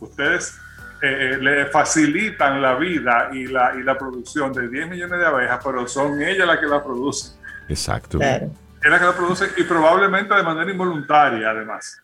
ustedes 0.00 0.58
eh, 1.00 1.34
eh, 1.34 1.38
le 1.38 1.66
facilitan 1.66 2.60
la 2.60 2.74
vida 2.74 3.30
y 3.32 3.46
la, 3.46 3.72
y 3.76 3.84
la 3.84 3.96
producción 3.96 4.52
de 4.52 4.68
10 4.68 4.88
millones 4.88 5.20
de 5.20 5.26
abejas, 5.26 5.60
pero 5.62 5.86
son 5.86 6.20
ellas 6.20 6.46
las 6.46 6.58
que 6.58 6.66
la 6.66 6.82
producen. 6.82 7.38
Exacto. 7.68 8.20
Es 8.20 8.90
la 8.90 8.98
que 8.98 9.04
la 9.04 9.14
producen 9.14 9.50
y 9.56 9.62
probablemente 9.62 10.34
de 10.34 10.42
manera 10.42 10.68
involuntaria, 10.70 11.50
además. 11.50 12.02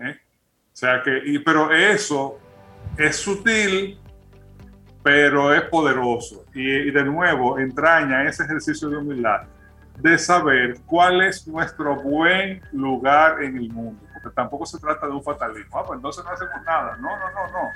¿eh? 0.00 0.18
O 0.18 0.76
sea 0.76 1.00
que, 1.02 1.22
y, 1.24 1.38
pero 1.38 1.72
eso 1.72 2.40
es 2.98 3.14
sutil, 3.16 4.00
pero 5.02 5.54
es 5.54 5.62
poderoso. 5.62 6.44
Y, 6.54 6.68
y, 6.68 6.90
de 6.90 7.04
nuevo 7.04 7.58
entraña 7.60 8.24
ese 8.24 8.42
ejercicio 8.42 8.88
de 8.88 8.96
humildad, 8.96 9.42
de 10.00 10.18
saber 10.18 10.78
cuál 10.86 11.22
es 11.22 11.46
nuestro 11.46 11.94
buen 12.02 12.60
lugar 12.72 13.44
en 13.44 13.58
el 13.58 13.68
mundo 13.70 14.03
tampoco 14.30 14.66
se 14.66 14.78
trata 14.78 15.06
de 15.06 15.12
un 15.12 15.22
fatalismo. 15.22 15.78
Ah, 15.78 15.84
pues 15.86 15.96
entonces 15.96 16.24
no 16.24 16.30
hacemos 16.30 16.62
nada. 16.64 16.96
No, 16.98 17.16
no, 17.16 17.30
no, 17.30 17.52
no. 17.52 17.70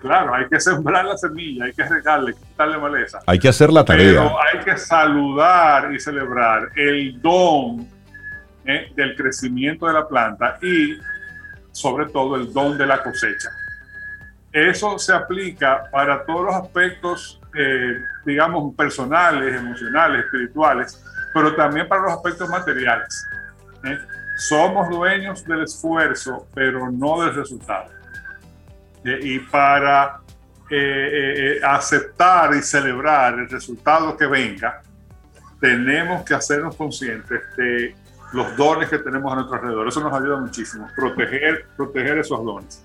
Claro, 0.00 0.34
hay 0.34 0.48
que 0.48 0.58
sembrar 0.58 1.04
la 1.04 1.16
semilla, 1.16 1.66
hay 1.66 1.72
que 1.74 1.84
regarle, 1.84 2.34
quitarle 2.34 2.78
maleza. 2.78 3.20
Hay 3.26 3.38
que 3.38 3.48
hacer 3.48 3.70
la 3.70 3.84
tarea. 3.84 4.22
Pero 4.22 4.36
hay 4.40 4.64
que 4.64 4.76
saludar 4.78 5.92
y 5.92 6.00
celebrar 6.00 6.70
el 6.74 7.20
don 7.20 7.86
eh, 8.64 8.92
del 8.96 9.14
crecimiento 9.14 9.86
de 9.86 9.92
la 9.92 10.08
planta 10.08 10.58
y 10.62 10.98
sobre 11.72 12.06
todo 12.06 12.36
el 12.36 12.52
don 12.52 12.78
de 12.78 12.86
la 12.86 13.02
cosecha. 13.02 13.50
Eso 14.52 14.98
se 14.98 15.12
aplica 15.12 15.84
para 15.92 16.24
todos 16.24 16.46
los 16.46 16.54
aspectos, 16.54 17.40
eh, 17.54 17.98
digamos, 18.24 18.74
personales, 18.74 19.54
emocionales, 19.54 20.24
espirituales, 20.24 21.04
pero 21.32 21.54
también 21.54 21.86
para 21.86 22.02
los 22.02 22.12
aspectos 22.12 22.48
materiales. 22.48 23.26
¿eh? 23.84 23.98
Somos 24.36 24.88
dueños 24.88 25.44
del 25.44 25.64
esfuerzo, 25.64 26.46
pero 26.54 26.90
no 26.90 27.22
del 27.22 27.34
resultado. 27.34 27.90
Eh, 29.04 29.18
y 29.22 29.38
para 29.38 30.20
eh, 30.70 31.56
eh, 31.58 31.60
aceptar 31.64 32.54
y 32.54 32.62
celebrar 32.62 33.38
el 33.38 33.48
resultado 33.48 34.16
que 34.16 34.26
venga, 34.26 34.82
tenemos 35.60 36.24
que 36.24 36.34
hacernos 36.34 36.74
conscientes 36.76 37.40
de 37.56 37.94
los 38.32 38.56
dones 38.56 38.88
que 38.88 38.98
tenemos 38.98 39.32
a 39.32 39.36
nuestro 39.36 39.56
alrededor. 39.56 39.88
Eso 39.88 40.00
nos 40.00 40.12
ayuda 40.12 40.36
muchísimo, 40.38 40.88
proteger, 40.96 41.66
proteger 41.76 42.18
esos 42.18 42.44
dones. 42.44 42.84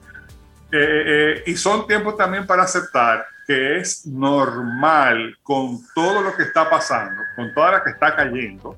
Eh, 0.71 0.77
eh, 0.77 1.03
eh, 1.38 1.43
y 1.45 1.55
son 1.55 1.88
tiempos 1.88 2.17
también 2.17 2.45
para 2.45 2.63
aceptar 2.63 3.25
que 3.45 3.77
es 3.77 4.05
normal 4.08 5.38
con 5.43 5.79
todo 5.93 6.21
lo 6.21 6.36
que 6.36 6.43
está 6.43 6.69
pasando, 6.69 7.21
con 7.36 7.53
toda 7.53 7.73
la 7.73 7.84
que 7.84 7.91
está 7.91 8.15
cayendo, 8.15 8.75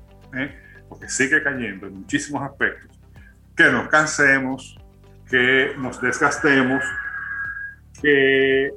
porque 0.98 1.12
sigue 1.12 1.42
cayendo 1.42 1.86
en 1.86 2.00
muchísimos 2.00 2.42
aspectos, 2.42 2.98
que 3.56 3.70
nos 3.70 3.88
cansemos, 3.88 4.76
que 5.30 5.74
nos 5.78 6.00
desgastemos, 6.00 6.82
que 8.00 8.70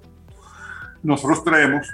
nos 1.01 1.21
frustremos. 1.21 1.88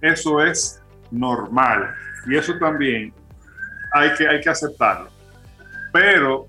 Eso 0.00 0.40
es 0.40 0.80
normal. 1.10 1.94
Y 2.26 2.36
eso 2.36 2.56
también 2.58 3.12
hay 3.92 4.12
que, 4.14 4.28
hay 4.28 4.40
que 4.40 4.50
aceptarlo. 4.50 5.10
Pero 5.92 6.46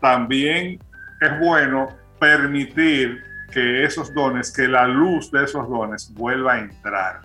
también 0.00 0.80
es 1.20 1.38
bueno 1.38 1.88
permitir 2.18 3.22
que 3.52 3.84
esos 3.84 4.12
dones, 4.12 4.52
que 4.52 4.66
la 4.66 4.88
luz 4.88 5.30
de 5.30 5.44
esos 5.44 5.68
dones 5.68 6.12
vuelva 6.14 6.54
a 6.54 6.58
entrar. 6.60 7.20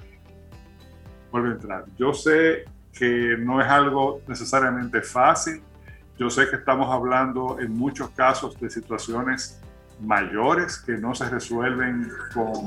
Vuelva 1.32 1.50
a 1.50 1.54
entrar. 1.54 1.86
Yo 1.98 2.13
sé 2.13 2.66
que 2.98 3.38
no 3.40 3.62
es 3.62 3.68
algo 3.68 4.22
necesariamente 4.28 5.02
fácil. 5.02 5.62
Yo 6.18 6.30
sé 6.30 6.50
que 6.50 6.56
estamos 6.56 6.92
hablando 6.92 7.58
en 7.60 7.74
muchos 7.74 8.10
casos 8.12 8.60
de 8.60 8.70
situaciones 8.70 9.62
mayores 10.02 10.78
que 10.78 10.94
no 10.94 11.14
se 11.16 11.30
resuelven 11.30 12.10
con 12.34 12.66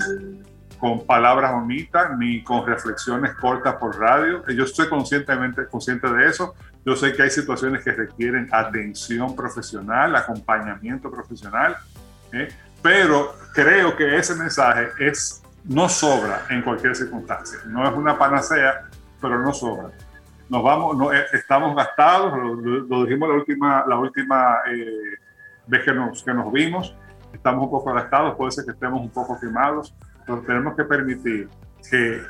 con 0.81 1.05
palabras 1.05 1.53
bonitas 1.53 2.17
ni 2.19 2.43
con 2.43 2.67
reflexiones 2.67 3.35
cortas 3.35 3.75
por 3.75 3.99
radio. 3.99 4.43
Yo 4.49 4.65
estoy 4.65 4.89
conscientemente 4.89 5.67
consciente 5.67 6.09
de 6.09 6.27
eso. 6.27 6.55
Yo 6.87 6.97
sé 6.97 7.13
que 7.13 7.23
hay 7.23 7.31
situaciones 7.31 7.85
que 7.85 7.93
requieren 7.93 8.49
atención 8.51 9.37
profesional, 9.37 10.17
acompañamiento 10.17 11.11
profesional, 11.11 11.77
¿eh? 12.33 12.49
pero 12.83 13.35
creo 13.53 13.95
que 13.95 14.17
ese 14.17 14.35
mensaje 14.35 14.89
es 14.99 15.43
no 15.65 15.91
sobra 15.91 16.47
en 16.49 16.63
cualquier 16.63 16.97
circunstancia. 16.97 17.59
No 17.67 17.87
es 17.87 17.95
una 17.95 18.19
panacea, 18.19 18.89
pero 19.21 19.43
no 19.43 19.53
sobra. 19.53 19.91
Nos 20.51 20.65
vamos, 20.65 20.97
no, 20.97 21.13
eh, 21.13 21.27
estamos 21.33 21.77
gastados, 21.77 22.37
lo, 22.37 23.05
dijimos 23.05 23.29
la 23.29 23.35
última, 23.37 23.85
la 23.87 23.99
última 24.01 24.59
eh, 24.69 25.17
vez 25.69 25.85
que 25.85 25.95
nos, 25.95 26.25
que 26.25 26.35
nos 26.35 26.53
vimos, 26.53 26.97
estamos 27.33 27.65
un 27.65 27.71
poco 27.71 27.93
gastados, 27.93 28.35
puede 28.35 28.51
ser 28.51 28.65
que 28.65 28.73
estemos 28.73 29.01
un 29.01 29.11
poco 29.11 29.39
quemados, 29.39 29.95
tenemos 30.45 30.75
que 30.75 30.83
permitir 30.83 31.49
que, 31.89 32.21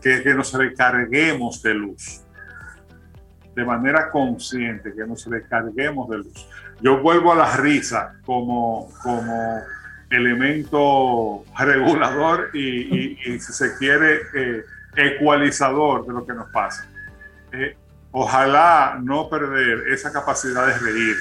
que, 0.00 0.34
nos 0.34 0.54
recarguemos 0.54 1.62
de 1.62 1.74
luz, 1.74 2.24
de 3.54 3.64
manera 3.66 4.10
consciente, 4.10 4.94
que 4.94 5.06
nos 5.06 5.26
recarguemos 5.26 6.08
de 6.08 6.18
luz. 6.18 6.48
Yo 6.80 7.02
vuelvo 7.02 7.32
a 7.32 7.36
la 7.36 7.56
risa 7.56 8.14
como, 8.24 8.88
como 9.02 9.60
elemento 10.08 11.44
regulador 11.58 12.48
y, 12.54 13.16
si 13.38 13.52
se 13.52 13.76
quiere, 13.76 14.20
eh, 14.34 14.64
ecualizador 14.96 16.06
de 16.06 16.14
lo 16.14 16.26
que 16.26 16.32
nos 16.32 16.48
pasa. 16.48 16.89
Eh, 17.52 17.76
ojalá 18.12 18.98
no 19.02 19.28
perder 19.28 19.88
esa 19.88 20.12
capacidad 20.12 20.66
de 20.66 20.78
reír 20.78 21.16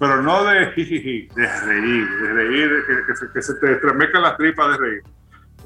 pero 0.00 0.22
no 0.22 0.44
de 0.44 0.54
de 0.54 1.60
reír, 1.66 2.08
de 2.08 2.32
reír, 2.32 2.70
que, 3.06 3.14
se, 3.14 3.30
que 3.32 3.42
se, 3.42 3.54
te 3.56 3.72
estremezcan 3.72 4.22
las 4.22 4.36
tripas 4.38 4.72
de 4.72 4.78
reír. 4.78 5.02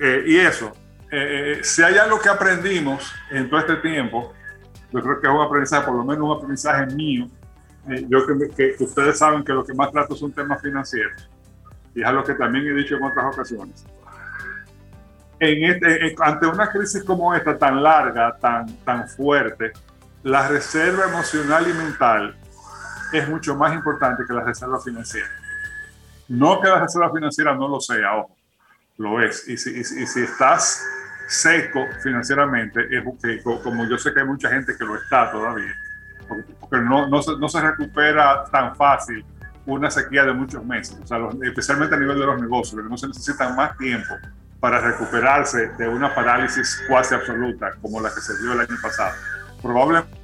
Eh, 0.01 0.25
y 0.27 0.37
eso, 0.39 0.73
eh, 1.13 1.59
eh, 1.59 1.61
si 1.63 1.85
hay 1.85 1.97
algo 1.99 2.21
que 2.21 2.29
aprendimos 2.29 3.15
en 3.31 3.49
todo 3.49 3.61
este 3.61 3.77
tiempo, 3.77 4.35
yo 4.93 5.01
creo 5.01 5.21
que 5.21 5.29
es 5.29 5.33
un 5.33 5.41
aprendizaje, 5.41 5.87
por 5.87 5.95
lo 5.95 6.05
menos 6.05 6.29
un 6.29 6.37
aprendizaje 6.37 6.87
mío, 6.97 7.29
yo 8.09 8.27
que, 8.27 8.75
que, 8.77 8.85
ustedes 8.85 9.19
saben 9.19 9.45
que 9.45 9.53
lo 9.53 9.65
que 9.65 9.73
más 9.73 9.93
trato 9.93 10.17
son 10.17 10.33
temas 10.33 10.61
financieros, 10.61 11.31
y 11.95 12.01
es 12.01 12.07
algo 12.09 12.25
que 12.25 12.35
también 12.35 12.67
he 12.67 12.73
dicho 12.73 12.97
en 12.97 13.05
otras 13.05 13.27
ocasiones. 13.33 13.87
En 15.41 15.65
este, 15.65 16.15
ante 16.21 16.47
una 16.47 16.71
crisis 16.71 17.03
como 17.05 17.35
esta, 17.35 17.59
tan 17.59 17.83
larga, 17.83 18.37
tan, 18.39 18.67
tan 18.85 19.09
fuerte, 19.09 19.73
la 20.23 20.49
reserva 20.49 21.05
emocional 21.05 21.69
y 21.69 21.73
mental 21.73 22.37
es 23.13 23.29
mucho 23.29 23.55
más 23.57 23.75
importante 23.75 24.25
que 24.27 24.33
la 24.33 24.45
reserva 24.45 24.81
financiera. 24.81 25.29
No 26.29 26.61
que 26.61 26.69
la 26.69 26.81
reserva 26.81 27.13
financiera 27.13 27.55
no 27.55 27.69
lo 27.69 27.81
sea, 27.81 28.17
ojo, 28.17 28.37
lo 28.99 29.21
es. 29.21 29.47
Y 29.49 29.57
si, 29.57 29.85
si 29.85 30.23
estás 30.23 30.83
seco 31.27 31.87
financieramente, 32.03 32.81
es 32.91 33.05
que, 33.23 33.43
como 33.43 33.85
yo 33.87 33.99
sé 33.99 34.13
que 34.13 34.21
hay 34.21 34.27
mucha 34.27 34.49
gente 34.51 34.77
que 34.77 34.85
lo 34.85 34.97
está 34.97 35.31
todavía, 35.31 35.75
porque, 36.61 36.79
no, 36.79 37.09
no, 37.09 37.23
se, 37.23 37.37
no, 37.39 37.49
se, 37.49 37.61
recupera 37.61 38.45
tan 38.51 38.75
fácil 38.77 39.25
una 39.67 39.91
sequía 39.91 40.25
de 40.25 40.33
muchos 40.33 40.65
meses, 40.65 40.99
o 41.03 41.07
sea, 41.07 41.19
especialmente 41.43 41.95
a 41.95 41.99
nivel 41.99 42.19
de 42.19 42.27
los 42.27 42.41
negocios, 42.41 42.83
que 42.83 42.89
no 42.89 42.97
se 42.97 43.09
necesitan 43.09 43.57
más 43.57 43.77
tiempo 43.77 44.15
para 44.65 44.81
recuperarse 44.81 45.73
de 45.77 45.87
una 45.87 46.15
parálisis 46.15 46.83
cuasi 46.89 47.15
absoluta 47.15 47.73
como 47.83 48.01
la 48.01 48.09
que 48.09 48.23
se 48.23 48.33
dio 48.39 48.55
el 48.55 48.61
año 48.61 48.79
pasado. 48.81 49.15
Probablemente 49.61 50.17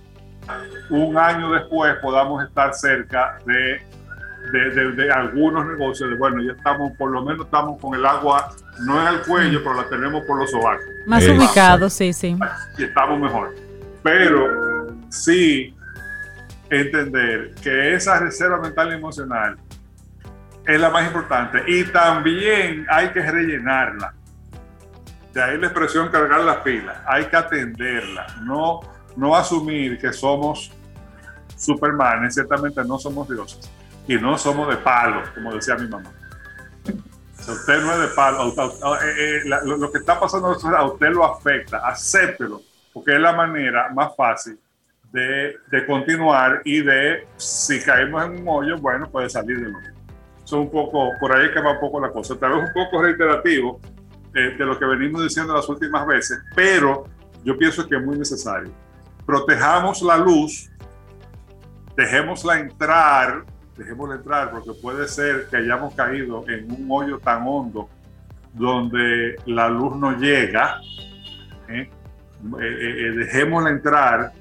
un 0.88 1.18
año 1.18 1.52
después 1.52 1.94
podamos 1.96 2.42
estar 2.42 2.72
cerca 2.72 3.38
de, 3.44 3.82
de, 4.94 5.12
algunos 5.12 5.66
negocios, 5.66 6.08
de 6.08 6.16
bueno, 6.16 6.42
ya 6.42 6.52
estamos, 6.52 6.96
por 6.96 7.10
lo 7.10 7.22
menos 7.22 7.44
estamos 7.44 7.78
con 7.82 7.94
el 7.94 8.06
agua, 8.06 8.50
no 8.78 8.98
en 9.02 9.08
el 9.08 9.20
cuello, 9.26 9.60
pero 9.62 9.74
la 9.74 9.86
tenemos 9.90 10.24
por 10.24 10.38
los 10.38 10.50
sobacos. 10.50 10.86
Más 11.04 11.22
ubicados, 11.28 11.92
sí, 11.92 12.14
sí. 12.14 12.34
Y 12.78 12.84
estamos 12.84 13.20
mejor. 13.20 13.54
Pero 14.02 14.88
sí 15.10 15.76
entender 16.70 17.54
que 17.62 17.92
esa 17.92 18.18
reserva 18.18 18.58
mental 18.58 18.90
y 18.90 18.94
emocional 18.94 19.58
es 20.64 20.80
la 20.80 20.88
más 20.88 21.06
importante 21.06 21.62
y 21.66 21.84
también 21.84 22.86
hay 22.88 23.10
que 23.10 23.20
rellenarla. 23.20 24.14
De 25.32 25.42
ahí 25.42 25.58
la 25.58 25.66
expresión 25.66 26.08
cargar 26.08 26.40
las 26.40 26.56
pilas, 26.58 26.98
hay 27.06 27.26
que 27.26 27.36
atenderla, 27.36 28.26
no 28.42 28.80
no 29.16 29.36
asumir 29.36 29.98
que 29.98 30.12
somos 30.12 30.72
Superman, 31.56 32.30
ciertamente 32.30 32.82
no 32.84 32.98
somos 32.98 33.28
dioses 33.28 33.70
y 34.08 34.16
no 34.16 34.38
somos 34.38 34.68
de 34.68 34.76
palo, 34.76 35.22
como 35.34 35.54
decía 35.54 35.76
mi 35.76 35.88
mamá. 35.88 36.10
usted 37.36 37.82
no 37.82 37.92
es 37.92 38.00
de 38.00 38.08
palo, 38.08 38.48
eh, 38.48 39.42
eh, 39.42 39.42
lo, 39.44 39.92
que 39.92 39.98
está 39.98 40.18
pasando 40.18 40.48
a 40.48 40.84
usted 40.86 41.10
lo 41.10 41.24
afecta, 41.24 41.86
acéptelo, 41.86 42.62
porque 42.92 43.14
es 43.14 43.20
la 43.20 43.32
manera 43.32 43.90
más 43.90 44.16
fácil 44.16 44.58
de, 45.12 45.56
continuar 45.86 46.62
y 46.64 46.82
de, 46.82 47.26
si 47.36 47.80
caemos 47.82 48.24
en 48.24 48.40
un 48.40 48.48
hoyo, 48.48 48.78
bueno, 48.78 49.10
puede 49.10 49.28
salir 49.28 49.60
del 49.60 49.74
hoyo. 49.74 49.90
Eso 50.42 50.56
es 50.56 50.66
un 50.66 50.70
poco, 50.70 51.10
por 51.20 51.36
ahí 51.36 51.52
que 51.52 51.60
va 51.60 51.72
un 51.72 51.80
poco 51.80 52.00
la 52.00 52.10
cosa. 52.10 52.36
Tal 52.38 52.52
vez 52.52 52.68
un 52.68 52.72
poco 52.72 53.02
reiterativo 53.02 53.80
eh, 54.34 54.54
de 54.56 54.64
lo 54.64 54.78
que 54.78 54.84
venimos 54.84 55.22
diciendo 55.22 55.54
las 55.54 55.68
últimas 55.68 56.06
veces, 56.06 56.40
pero 56.54 57.04
yo 57.44 57.56
pienso 57.56 57.86
que 57.88 57.96
es 57.96 58.04
muy 58.04 58.18
necesario 58.18 58.70
protejamos 59.30 60.02
la 60.02 60.16
luz, 60.16 60.68
dejémosla 61.96 62.58
entrar, 62.58 63.44
dejémosla 63.76 64.16
entrar, 64.16 64.50
porque 64.50 64.72
puede 64.82 65.06
ser 65.06 65.46
que 65.48 65.58
hayamos 65.58 65.94
caído 65.94 66.44
en 66.48 66.68
un 66.68 66.88
hoyo 66.90 67.18
tan 67.20 67.46
hondo 67.46 67.88
donde 68.52 69.36
la 69.46 69.68
luz 69.68 69.94
no 69.94 70.18
llega. 70.18 70.80
¿eh? 71.68 71.88
Eh, 71.88 72.60
eh, 72.60 73.10
dejémosla 73.18 73.70
entrar, 73.70 74.32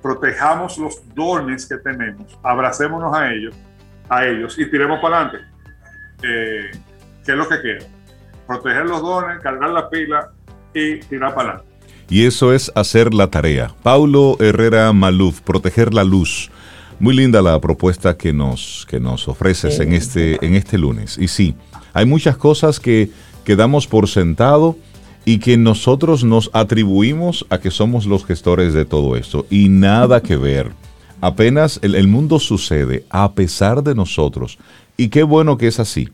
protejamos 0.00 0.78
los 0.78 1.02
dones 1.12 1.66
que 1.66 1.78
tenemos, 1.78 2.38
abracémonos 2.44 3.12
a 3.12 3.32
ellos, 3.32 3.56
a 4.08 4.24
ellos 4.24 4.56
y 4.56 4.70
tiremos 4.70 5.00
para 5.00 5.22
adelante. 5.22 5.44
¿Qué 6.20 7.32
es 7.32 7.36
lo 7.36 7.48
que 7.48 7.60
quiero? 7.60 7.95
Proteger 8.46 8.86
los 8.86 9.02
dones, 9.02 9.40
cargar 9.40 9.70
la 9.70 9.88
pila 9.88 10.30
y 10.72 11.00
tirar 11.00 11.34
para 11.34 11.50
adelante 11.50 11.76
y 12.08 12.24
eso 12.24 12.52
es 12.52 12.70
hacer 12.74 13.14
la 13.14 13.28
tarea. 13.28 13.74
Paulo 13.82 14.36
Herrera 14.40 14.92
Maluf, 14.92 15.40
proteger 15.40 15.92
la 15.92 16.04
luz. 16.04 16.50
Muy 16.98 17.14
linda 17.14 17.42
la 17.42 17.60
propuesta 17.60 18.16
que 18.16 18.32
nos, 18.32 18.86
que 18.88 19.00
nos 19.00 19.28
ofreces 19.28 19.80
en 19.80 19.92
este, 19.92 20.44
en 20.44 20.54
este 20.54 20.78
lunes. 20.78 21.18
Y 21.18 21.28
sí, 21.28 21.54
hay 21.92 22.06
muchas 22.06 22.36
cosas 22.36 22.80
que, 22.80 23.10
quedamos 23.44 23.86
por 23.86 24.08
sentado 24.08 24.76
y 25.24 25.38
que 25.38 25.56
nosotros 25.56 26.24
nos 26.24 26.50
atribuimos 26.52 27.46
a 27.48 27.58
que 27.58 27.70
somos 27.70 28.04
los 28.06 28.24
gestores 28.24 28.72
de 28.74 28.84
todo 28.84 29.16
esto. 29.16 29.46
Y 29.50 29.68
nada 29.68 30.20
que 30.20 30.36
ver. 30.36 30.72
Apenas 31.20 31.78
el, 31.82 31.94
el 31.94 32.08
mundo 32.08 32.38
sucede 32.40 33.04
a 33.10 33.32
pesar 33.32 33.82
de 33.82 33.94
nosotros. 33.94 34.58
Y 34.96 35.08
qué 35.08 35.22
bueno 35.22 35.58
que 35.58 35.68
es 35.68 35.78
así, 35.78 36.08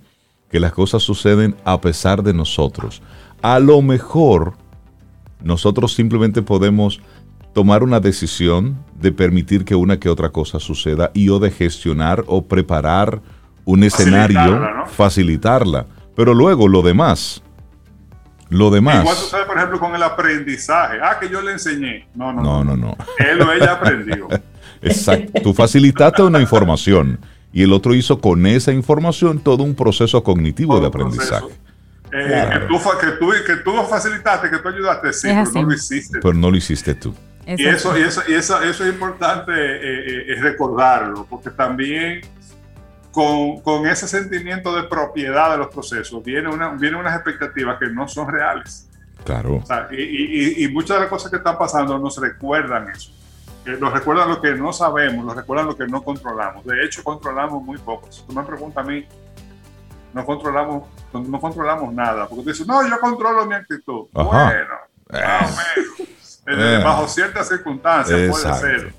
que 0.52 0.60
las 0.60 0.72
cosas 0.72 1.02
suceden 1.02 1.56
a 1.64 1.80
pesar 1.80 2.22
de 2.22 2.34
nosotros. 2.34 3.02
A 3.40 3.58
lo 3.58 3.80
mejor 3.80 4.52
nosotros 5.42 5.94
simplemente 5.94 6.42
podemos 6.42 7.00
tomar 7.54 7.82
una 7.82 8.00
decisión 8.00 8.78
de 8.94 9.12
permitir 9.12 9.64
que 9.64 9.74
una 9.74 9.98
que 9.98 10.10
otra 10.10 10.28
cosa 10.28 10.60
suceda 10.60 11.10
y 11.14 11.30
o 11.30 11.38
de 11.38 11.50
gestionar 11.50 12.22
o 12.26 12.44
preparar 12.44 13.22
un 13.64 13.82
escenario, 13.82 14.60
facilitarla. 14.88 15.86
Pero 16.14 16.34
luego 16.34 16.68
lo 16.68 16.82
demás, 16.82 17.42
Lo 18.50 18.70
demás. 18.70 19.00
Igual 19.00 19.16
sucede, 19.16 19.46
por 19.46 19.56
ejemplo, 19.56 19.80
con 19.80 19.94
el 19.94 20.02
aprendizaje. 20.02 20.98
Ah, 21.02 21.18
que 21.18 21.30
yo 21.30 21.40
le 21.40 21.52
enseñé. 21.52 22.06
No, 22.14 22.34
no, 22.34 22.42
No, 22.42 22.62
no, 22.62 22.76
no. 22.76 22.96
Él 23.18 23.40
o 23.40 23.50
ella 23.50 23.72
aprendió. 23.72 24.28
Exacto. 24.82 25.40
Tú 25.42 25.54
facilitaste 25.54 26.22
una 26.22 26.38
información 26.38 27.18
y 27.52 27.62
el 27.62 27.72
otro 27.72 27.94
hizo 27.94 28.20
con 28.20 28.46
esa 28.46 28.72
información 28.72 29.38
todo 29.40 29.62
un 29.62 29.74
proceso 29.74 30.22
cognitivo 30.24 30.80
de 30.80 30.86
aprendizaje. 30.86 31.46
Eh, 32.14 32.48
que, 32.52 32.58
tú, 32.66 32.78
que, 33.00 33.06
tú, 33.18 33.30
que 33.46 33.56
tú 33.56 33.72
facilitaste, 33.88 34.50
que 34.50 34.58
tú 34.58 34.68
ayudaste, 34.68 35.12
sí, 35.12 35.28
pero 35.28 35.50
no 35.52 35.62
lo 35.62 35.72
hiciste. 35.74 36.18
Pero 36.20 36.34
no 36.34 36.50
lo 36.50 36.56
hiciste 36.56 36.94
tú. 36.94 37.14
Y 37.46 37.64
eso, 37.66 37.98
y 37.98 38.02
eso, 38.02 38.22
y 38.28 38.34
eso, 38.34 38.62
eso 38.62 38.84
es 38.84 38.92
importante 38.92 39.50
eh, 39.52 39.78
eh, 39.82 40.24
es 40.34 40.40
recordarlo, 40.42 41.26
porque 41.28 41.50
también 41.50 42.20
con, 43.10 43.60
con 43.60 43.86
ese 43.86 44.06
sentimiento 44.06 44.74
de 44.76 44.84
propiedad 44.84 45.50
de 45.52 45.58
los 45.58 45.68
procesos 45.68 46.22
viene 46.24 46.48
una, 46.48 46.68
vienen 46.74 47.00
unas 47.00 47.14
expectativas 47.14 47.78
que 47.78 47.88
no 47.88 48.06
son 48.08 48.28
reales. 48.30 48.88
Claro. 49.24 49.56
O 49.56 49.66
sea, 49.66 49.88
y, 49.90 49.96
y- 50.02 50.62
y- 50.62 50.64
y 50.64 50.68
muchas 50.68 50.96
de 50.96 51.00
las 51.02 51.08
cosas 51.10 51.30
que 51.30 51.36
están 51.38 51.56
pasando 51.58 51.98
nos 51.98 52.16
recuerdan 52.18 52.88
eso. 52.90 53.12
Eh, 53.64 53.76
nos 53.80 53.92
recuerdan 53.92 54.28
lo 54.28 54.40
que 54.40 54.54
no 54.54 54.72
sabemos, 54.72 55.24
nos 55.24 55.36
recuerdan 55.36 55.66
lo 55.66 55.76
que 55.76 55.86
no 55.86 56.02
controlamos. 56.02 56.64
De 56.64 56.84
hecho, 56.84 57.02
controlamos 57.04 57.62
muy 57.62 57.78
poco. 57.78 58.10
Si 58.10 58.22
tú 58.22 58.32
me 58.32 58.42
preguntas 58.42 58.84
a 58.84 58.88
mí, 58.88 59.06
no 60.12 60.24
controlamos, 60.26 60.84
no 61.12 61.40
controlamos 61.40 61.94
nada. 61.94 62.26
Porque 62.28 62.44
tú 62.44 62.50
dices, 62.50 62.66
no, 62.66 62.86
yo 62.88 62.98
controlo 63.00 63.46
mi 63.46 63.54
actitud. 63.54 64.06
Ajá. 64.14 64.24
Bueno, 64.46 64.74
más 65.12 65.42
o 65.42 65.56
menos. 65.56 66.00
Eh, 66.46 66.78
Eh. 66.80 66.80
Bajo 66.82 67.06
ciertas 67.06 67.46
circunstancias 67.48 68.18
Exacto. 68.18 68.60
puede 68.60 68.80
ser 68.80 68.94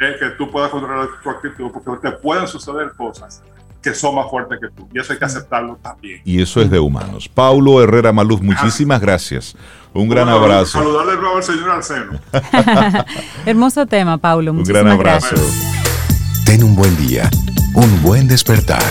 eh, 0.00 0.16
que 0.18 0.30
tú 0.30 0.50
puedas 0.50 0.68
controlar 0.70 1.08
tu 1.22 1.30
actitud, 1.30 1.70
porque 1.70 2.08
te 2.10 2.16
pueden 2.16 2.48
suceder 2.48 2.92
cosas 2.96 3.42
que 3.88 3.94
son 3.94 4.14
más 4.14 4.28
fuertes 4.30 4.58
que 4.60 4.68
tú. 4.68 4.88
Y 4.92 4.98
eso 5.00 5.12
hay 5.12 5.18
que 5.18 5.24
aceptarlo 5.24 5.76
también. 5.82 6.20
Y 6.24 6.42
eso 6.42 6.60
es 6.60 6.70
de 6.70 6.78
humanos. 6.78 7.28
Paulo 7.28 7.82
Herrera 7.82 8.12
Maluz, 8.12 8.40
muchísimas 8.42 9.00
gracias. 9.00 9.54
Un 9.94 10.08
gran 10.08 10.26
Bueno, 10.26 10.44
abrazo. 10.44 10.78
Saludarle 10.78 11.12
de 11.12 11.18
nuevo 11.18 11.36
al 11.36 11.42
señor 11.42 11.70
Arseno. 11.70 12.20
Hermoso 13.46 13.86
tema, 13.86 14.18
Paulo. 14.18 14.52
Un 14.52 14.62
gran 14.64 14.86
abrazo. 14.88 15.28
gracias. 15.34 16.44
Ten 16.44 16.62
un 16.62 16.74
buen 16.76 16.96
día, 16.96 17.30
un 17.74 18.02
buen 18.02 18.28
despertar. 18.28 18.82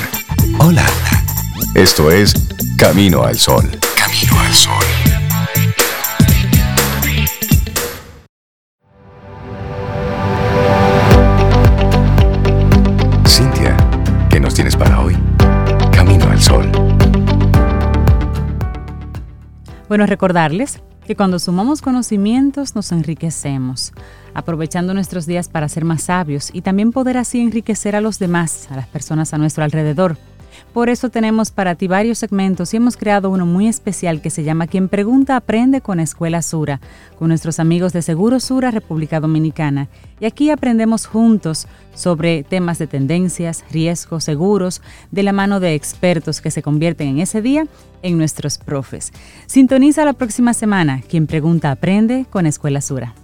Hola. 0.60 0.86
Esto 1.76 2.10
es 2.12 2.34
Camino 2.78 3.24
al 3.24 3.38
Sol. 3.38 3.70
Camino 3.96 4.40
al 4.40 4.54
Sol. 4.54 5.07
Bueno, 19.88 20.06
recordarles 20.06 20.82
que 21.06 21.16
cuando 21.16 21.40
sumamos 21.40 21.82
conocimientos 21.82 22.76
nos 22.76 22.92
enriquecemos, 22.92 23.94
aprovechando 24.34 24.94
nuestros 24.94 25.26
días 25.26 25.48
para 25.48 25.70
ser 25.70 25.86
más 25.86 26.04
sabios 26.04 26.50
y 26.52 26.62
también 26.62 26.92
poder 26.92 27.18
así 27.18 27.40
enriquecer 27.40 27.96
a 27.96 28.02
los 28.02 28.20
demás, 28.20 28.68
a 28.70 28.76
las 28.76 28.88
personas 28.88 29.34
a 29.34 29.38
nuestro 29.38 29.64
alrededor. 29.64 30.18
Por 30.78 30.92
eso 30.92 31.10
tenemos 31.10 31.50
para 31.50 31.74
ti 31.74 31.88
varios 31.88 32.20
segmentos 32.20 32.72
y 32.72 32.78
hemos 32.78 32.98
creado 32.98 33.32
uno 33.32 33.48
muy 33.48 33.68
especial 33.68 34.22
que 34.22 34.30
se 34.30 34.44
llama 34.44 34.68
Quien 34.68 34.90
Pregunta 34.90 35.36
Aprende 35.36 35.82
con 35.82 36.00
Escuela 36.00 36.44
Sura, 36.44 36.82
con 37.18 37.30
nuestros 37.30 37.60
amigos 37.60 37.94
de 37.94 38.04
Seguro 38.04 38.40
Sura, 38.40 38.70
República 38.70 39.20
Dominicana. 39.20 39.90
Y 40.20 40.28
aquí 40.28 40.52
aprendemos 40.52 41.08
juntos 41.08 41.68
sobre 41.96 42.44
temas 42.44 42.78
de 42.78 42.86
tendencias, 42.86 43.66
riesgos, 43.72 44.26
seguros, 44.26 44.84
de 45.10 45.24
la 45.24 45.34
mano 45.34 45.60
de 45.60 45.74
expertos 45.74 46.42
que 46.42 46.52
se 46.52 46.62
convierten 46.62 47.08
en 47.08 47.20
ese 47.22 47.42
día 47.42 47.66
en 48.04 48.20
nuestros 48.20 48.60
profes. 48.60 49.14
Sintoniza 49.48 50.06
la 50.06 50.14
próxima 50.14 50.54
semana. 50.54 51.02
Quien 51.10 51.26
Pregunta 51.26 51.72
Aprende 51.72 52.28
con 52.30 52.46
Escuela 52.46 52.82
Sura. 52.82 53.16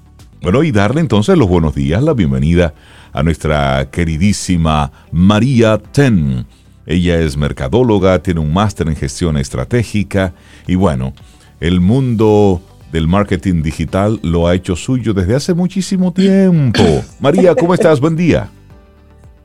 Bueno, 0.42 0.64
y 0.64 0.72
darle 0.72 1.02
entonces 1.02 1.38
los 1.38 1.48
buenos 1.48 1.76
días, 1.76 2.02
la 2.02 2.14
bienvenida 2.14 2.74
a 3.12 3.22
nuestra 3.22 3.92
queridísima 3.92 4.92
María 5.12 5.78
Ten. 5.78 6.48
Ella 6.86 7.20
es 7.20 7.38
mercadóloga, 7.38 8.20
tiene 8.22 8.40
un 8.42 8.54
máster 8.54 8.88
en 8.88 8.96
gestión 8.96 9.38
estratégica 9.38 10.34
y 10.68 10.76
bueno, 10.76 11.14
el 11.60 11.80
mundo 11.80 12.62
del 12.92 13.08
marketing 13.08 13.64
digital 13.64 14.20
lo 14.22 14.48
ha 14.48 14.54
hecho 14.56 14.76
suyo 14.76 15.14
desde 15.14 15.36
hace 15.36 15.54
muchísimo 15.54 16.14
tiempo. 16.14 16.84
María, 17.20 17.56
¿cómo 17.56 17.74
estás? 17.74 18.00
Buen 18.00 18.16
día. 18.16 18.50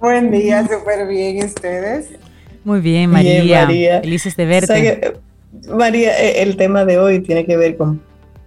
Buen 0.00 0.30
día, 0.30 0.62
súper 0.62 1.08
bien 1.08 1.38
¿y 1.38 1.44
ustedes. 1.44 2.10
Muy 2.64 2.80
bien, 2.80 3.10
Bien, 3.10 3.38
María. 3.38 3.64
María. 3.66 4.00
Felices 4.00 4.36
de 4.36 4.60
¿Sabe 4.60 4.82
verte. 4.82 5.00
que, 5.62 5.70
María, 5.72 6.10
eh, 6.22 6.42
el 6.42 6.56
tema 6.56 6.84
de 6.84 6.98
hoy 6.98 7.20
tiene 7.20 7.46
que 7.46 7.56
ver 7.56 7.76
con 7.76 8.00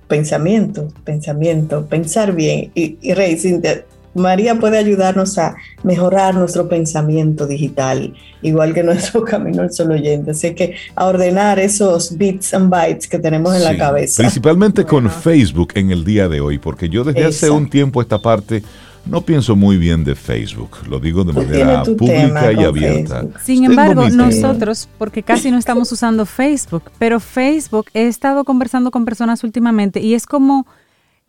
pensamiento, 0.07 0.89
pensamiento, 1.03 1.85
pensar 1.87 2.33
bien. 2.33 2.71
Y, 2.75 2.97
y 3.01 3.13
Rey, 3.13 3.37
Cintia, 3.37 3.85
María 4.13 4.59
puede 4.59 4.77
ayudarnos 4.77 5.37
a 5.37 5.55
mejorar 5.83 6.35
nuestro 6.35 6.67
pensamiento 6.67 7.47
digital, 7.47 8.13
igual 8.41 8.73
que 8.73 8.83
nuestro 8.91 9.23
camino 9.23 9.61
al 9.61 9.71
solo 9.71 9.93
oyente. 9.93 10.31
Así 10.31 10.53
que 10.55 10.75
a 10.95 11.05
ordenar 11.05 11.59
esos 11.59 12.17
bits 12.17 12.53
and 12.53 12.69
bytes 12.69 13.07
que 13.07 13.19
tenemos 13.19 13.55
en 13.55 13.63
la 13.63 13.77
cabeza. 13.77 14.21
Principalmente 14.21 14.85
con. 14.85 15.11
Facebook 15.21 15.73
en 15.75 15.91
el 15.91 16.03
día 16.03 16.27
de 16.27 16.41
hoy, 16.41 16.57
porque 16.57 16.89
yo 16.89 17.03
desde 17.03 17.25
hace 17.25 17.49
un 17.49 17.69
tiempo 17.69 18.01
esta 18.01 18.19
parte 18.19 18.63
no 19.05 19.21
pienso 19.21 19.55
muy 19.55 19.77
bien 19.77 20.03
de 20.03 20.15
Facebook. 20.15 20.77
Lo 20.87 20.99
digo 20.99 21.23
de 21.23 21.33
Tú 21.33 21.41
manera 21.41 21.83
pública 21.83 22.51
y 22.53 22.63
abierta. 22.63 23.21
Facebook. 23.21 23.39
Sin 23.43 23.61
Tengo 23.61 23.71
embargo, 23.71 24.09
nosotros, 24.09 24.89
porque 24.97 25.23
casi 25.23 25.51
no 25.51 25.57
estamos 25.57 25.91
usando 25.91 26.25
Facebook, 26.25 26.83
pero 26.99 27.19
Facebook, 27.19 27.87
he 27.93 28.07
estado 28.07 28.43
conversando 28.43 28.91
con 28.91 29.05
personas 29.05 29.43
últimamente 29.43 29.99
y 29.99 30.13
es 30.13 30.25
como, 30.25 30.67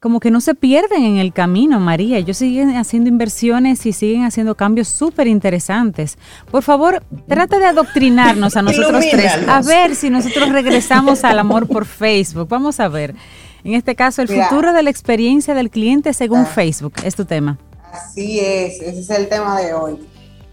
como 0.03 0.19
que 0.19 0.33
no 0.33 0.41
se 0.41 0.57
pierden 0.57 1.05
en 1.05 1.17
el 1.19 1.33
camino, 1.33 1.79
María. 1.79 2.19
Ellos 2.19 2.37
siguen 2.37 2.77
haciendo 2.77 3.09
inversiones 3.09 3.87
y 3.87 3.93
siguen 3.93 4.25
haciendo 4.25 4.57
cambios 4.57 4.89
súper 4.89 5.29
interesantes. 5.29 6.19
Por 6.51 6.65
favor, 6.65 7.05
trata 7.29 7.61
de 7.61 7.67
adoctrinarnos 7.67 8.57
a 8.57 8.63
nosotros 8.63 9.05
tres, 9.13 9.33
a 9.47 9.63
ver 9.63 9.95
si 9.95 10.11
nosotros 10.11 10.49
regresamos 10.49 11.23
al 11.23 11.39
amor 11.39 11.69
por 11.69 11.87
Facebook. 11.87 12.49
Vamos 12.49 12.81
a 12.81 12.89
ver. 12.89 13.15
En 13.63 13.75
este 13.75 13.95
caso, 13.95 14.23
el 14.23 14.29
Mira. 14.29 14.49
futuro 14.49 14.73
de 14.73 14.83
la 14.83 14.91
experiencia 14.91 15.55
del 15.55 15.71
cliente 15.71 16.13
según 16.15 16.41
Ah. 16.41 16.47
Facebook 16.47 16.95
es 17.05 17.15
tu 17.15 17.25
tema. 17.25 17.59
Así 17.93 18.41
es, 18.41 18.81
ese 18.83 18.99
es 19.01 19.11
el 19.11 19.29
tema 19.29 19.61
de 19.61 19.73
hoy. 19.73 19.99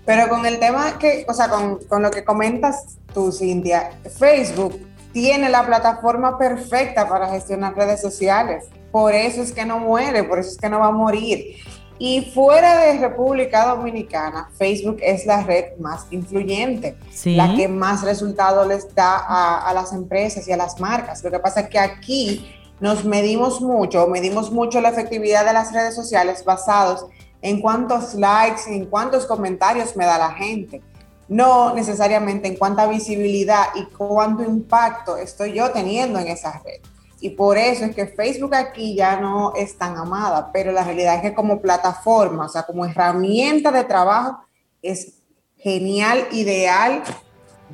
Pero 0.06 0.30
con 0.30 0.46
el 0.46 0.60
tema 0.60 1.00
que, 1.00 1.26
o 1.28 1.34
sea, 1.34 1.50
con, 1.50 1.80
con 1.88 2.04
lo 2.04 2.12
que 2.12 2.24
comentas 2.24 3.00
tú, 3.16 3.32
Cintia, 3.32 3.90
Facebook 4.20 4.80
tiene 5.12 5.50
la 5.50 5.66
plataforma 5.66 6.38
perfecta 6.38 7.10
para 7.10 7.30
gestionar 7.30 7.76
redes 7.76 8.00
sociales. 8.00 8.66
Por 8.92 9.14
eso 9.14 9.42
es 9.42 9.52
que 9.52 9.66
no 9.66 9.80
muere, 9.80 10.24
por 10.24 10.40
eso 10.40 10.50
es 10.50 10.58
que 10.58 10.70
no 10.70 10.80
va 10.80 10.88
a 10.88 10.92
morir. 10.92 11.56
Y 12.02 12.32
fuera 12.34 12.78
de 12.80 12.98
República 13.00 13.66
Dominicana, 13.68 14.50
Facebook 14.58 15.00
es 15.02 15.26
la 15.26 15.44
red 15.44 15.78
más 15.80 16.06
influyente, 16.12 16.96
Sí. 17.12 17.36
la 17.36 17.54
que 17.56 17.68
más 17.68 18.04
resultados 18.04 18.66
les 18.68 18.96
da 18.96 19.18
a, 19.18 19.68
a 19.70 19.74
las 19.74 19.92
empresas 19.92 20.48
y 20.48 20.54
a 20.54 20.58
las 20.58 20.80
marcas. 20.80 21.22
Lo 21.24 21.30
que 21.30 21.40
pasa 21.40 21.62
es 21.62 21.70
que 21.70 21.78
aquí 21.78 22.56
nos 22.80 23.04
medimos 23.04 23.60
mucho, 23.60 24.08
medimos 24.08 24.50
mucho 24.52 24.80
la 24.80 24.90
efectividad 24.90 25.46
de 25.46 25.52
las 25.52 25.74
redes 25.74 25.94
sociales 25.94 26.46
basados 26.46 27.06
en 27.42 27.60
cuántos 27.62 28.14
likes, 28.16 28.62
en 28.68 28.86
cuántos 28.86 29.26
comentarios 29.26 29.98
me 29.98 30.06
da 30.06 30.18
la 30.18 30.32
gente, 30.32 30.82
no 31.28 31.74
necesariamente 31.76 32.48
en 32.48 32.56
cuánta 32.56 32.88
visibilidad 32.88 33.66
y 33.76 33.84
cuánto 33.94 34.44
impacto 34.44 35.18
estoy 35.18 35.54
yo 35.54 35.70
teniendo 35.72 36.18
en 36.20 36.28
esa 36.28 36.62
red. 36.64 36.80
Y 37.22 37.32
por 37.32 37.58
eso 37.58 37.86
es 37.86 37.96
que 37.96 38.08
Facebook 38.08 38.56
aquí 38.56 38.96
ya 38.96 39.20
no 39.20 39.54
es 39.56 39.78
tan 39.78 39.98
amada, 39.98 40.52
pero 40.54 40.72
la 40.72 40.84
realidad 40.84 41.16
es 41.16 41.22
que 41.22 41.34
como 41.34 41.62
plataforma, 41.62 42.46
o 42.46 42.50
sea, 42.50 42.64
como 42.64 42.86
herramienta 42.86 43.72
de 43.72 43.84
trabajo, 43.84 44.40
es 44.82 45.20
genial, 45.58 46.28
ideal. 46.32 47.04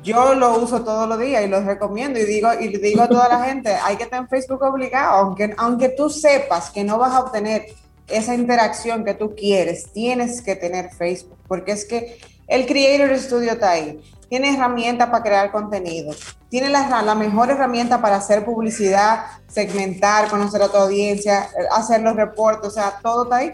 Yo 0.02 0.34
lo 0.34 0.58
uso 0.58 0.82
todos 0.82 1.08
los 1.08 1.18
días 1.18 1.44
y 1.44 1.48
lo 1.48 1.60
recomiendo 1.60 2.18
y 2.18 2.24
digo, 2.24 2.48
y 2.58 2.68
digo 2.76 3.02
a 3.02 3.08
toda 3.08 3.28
la 3.28 3.44
gente, 3.44 3.70
hay 3.70 3.96
que 3.96 4.02
estar 4.04 4.20
en 4.20 4.28
Facebook 4.28 4.62
obligado, 4.62 5.12
aunque, 5.12 5.54
aunque 5.56 5.88
tú 5.90 6.10
sepas 6.10 6.70
que 6.70 6.84
no 6.84 6.98
vas 6.98 7.14
a 7.14 7.20
obtener 7.20 7.66
esa 8.08 8.34
interacción 8.34 9.04
que 9.04 9.14
tú 9.14 9.34
quieres, 9.34 9.92
tienes 9.92 10.42
que 10.42 10.54
tener 10.56 10.90
Facebook, 10.90 11.38
porque 11.48 11.72
es 11.72 11.84
que 11.84 12.18
el 12.46 12.66
Creator 12.66 13.18
Studio 13.18 13.52
está 13.52 13.70
ahí, 13.70 14.00
tiene 14.28 14.54
herramientas 14.54 15.08
para 15.10 15.22
crear 15.22 15.52
contenido, 15.52 16.14
tiene 16.48 16.68
la, 16.68 17.02
la 17.02 17.14
mejor 17.14 17.50
herramienta 17.50 18.00
para 18.00 18.16
hacer 18.16 18.44
publicidad, 18.44 19.26
segmentar, 19.48 20.28
conocer 20.28 20.62
a 20.62 20.68
tu 20.68 20.76
audiencia, 20.76 21.48
hacer 21.72 22.02
los 22.02 22.16
reportes, 22.16 22.68
o 22.68 22.70
sea, 22.70 22.94
todo 23.02 23.24
está 23.24 23.36
ahí. 23.36 23.52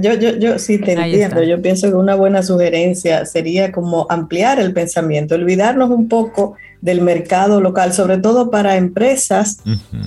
Yo, 0.00 0.14
yo, 0.14 0.36
yo 0.36 0.58
sí 0.60 0.78
te 0.78 0.92
Ahí 0.92 1.10
entiendo. 1.14 1.40
está. 1.40 1.44
Yo 1.44 1.60
pienso 1.60 1.88
que 1.88 1.94
una 1.96 2.14
buena 2.14 2.42
sugerencia 2.44 3.26
sería 3.26 3.72
como 3.72 4.06
ampliar 4.08 4.60
el 4.60 4.72
pensamiento, 4.72 5.34
olvidarnos 5.34 5.90
un 5.90 6.08
poco 6.08 6.54
del 6.80 7.00
mercado 7.00 7.60
local, 7.60 7.92
sobre 7.92 8.18
todo 8.18 8.48
para 8.50 8.76
empresas 8.76 9.58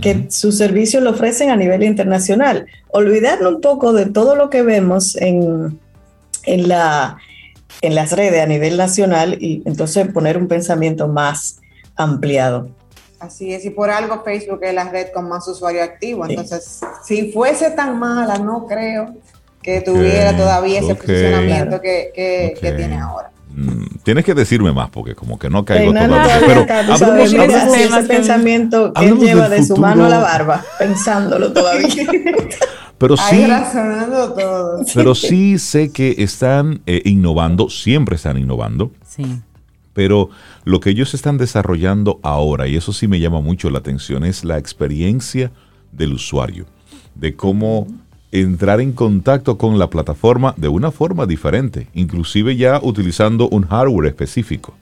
que 0.02 0.28
sus 0.30 0.58
servicios 0.58 1.04
lo 1.04 1.10
ofrecen 1.10 1.50
a 1.50 1.58
nivel 1.58 1.84
internacional. 1.84 2.68
Olvidarnos 2.88 3.56
un 3.56 3.62
poco 3.62 3.92
de 3.92 4.06
todo 4.06 4.36
lo 4.36 4.50
que 4.50 4.62
vemos 4.62 5.18
en, 5.18 5.78
en, 6.46 6.70
la, 6.70 7.18
en 7.82 7.96
las 7.96 8.12
redes 8.12 8.42
a 8.42 8.46
nivel 8.46 8.78
nacional 8.78 9.38
y 9.40 9.62
entonces 9.66 10.08
poner 10.12 10.38
un 10.38 10.48
pensamiento 10.48 11.08
más 11.08 11.60
ampliado. 11.96 12.70
Así 13.20 13.54
es, 13.54 13.66
y 13.66 13.70
por 13.70 13.90
algo 13.90 14.24
Facebook 14.24 14.60
es 14.64 14.74
la 14.74 14.86
red 14.90 15.08
con 15.14 15.28
más 15.28 15.46
usuario 15.48 15.84
activo. 15.84 16.26
Entonces, 16.26 16.80
si 17.04 17.32
fuese 17.34 17.72
tan 17.72 18.00
mala, 18.00 18.38
no 18.38 18.66
creo 18.66 19.14
que 19.62 19.82
tuviera 19.82 20.36
todavía 20.38 20.80
ese 20.80 20.94
ok. 20.94 21.02
posicionamiento 21.02 21.82
que, 21.82 22.12
que- 22.16 22.72
tiene 22.78 22.98
ahora. 22.98 23.32
Mm, 23.54 23.98
Tienes 24.04 24.24
que 24.24 24.34
decirme 24.34 24.72
más 24.72 24.90
porque 24.90 25.16
como 25.16 25.38
que 25.38 25.50
no 25.50 25.66
caigo 25.66 25.92
Fernando 25.92 26.16
todavía. 26.16 26.66
Pero 26.68 26.98
sabes, 26.98 27.32
mira, 27.34 27.44
hablemos- 27.44 27.98
ese 27.98 28.04
pensamiento 28.08 28.94
que 28.94 29.12
lleva 29.12 29.50
de 29.50 29.58
su 29.64 29.70
futuro. 29.76 29.82
mano 29.88 30.06
a 30.06 30.10
la 30.10 30.20
barba, 30.20 30.64
pensándolo 30.78 31.52
todavía. 31.52 31.88
pero 33.00 33.16
sí, 33.16 33.46
todo. 34.36 34.84
pero 34.94 35.16
sí 35.16 35.58
sé 35.58 35.92
que 35.92 36.16
están 36.18 36.82
eh, 36.86 37.02
innovando, 37.06 37.70
siempre 37.70 38.18
están 38.18 38.38
innovando. 38.38 38.92
Sí. 39.08 39.42
Pero 39.94 40.30
lo 40.66 40.80
que 40.82 40.90
ellos 40.92 41.14
están 41.14 41.38
desarrollando 41.38 42.20
ahora, 42.24 42.68
y 42.68 42.76
eso 42.76 42.92
sí 42.92 43.08
me 43.08 43.20
llama 43.20 43.42
mucho 43.42 43.70
la 43.70 43.80
atención, 43.80 44.24
es 44.26 44.44
la 44.44 44.58
experiencia 44.58 45.52
del 45.92 46.14
usuario, 46.14 46.66
de 47.16 47.36
cómo 47.36 47.88
entrar 48.32 48.82
en 48.82 48.92
contacto 48.92 49.58
con 49.58 49.80
la 49.80 49.90
plataforma 49.90 50.54
de 50.58 50.68
una 50.68 50.92
forma 50.92 51.26
diferente, 51.26 51.88
inclusive 51.94 52.56
ya 52.56 52.80
utilizando 52.84 53.48
un 53.50 53.66
hardware 53.66 54.08
específico. 54.08 54.74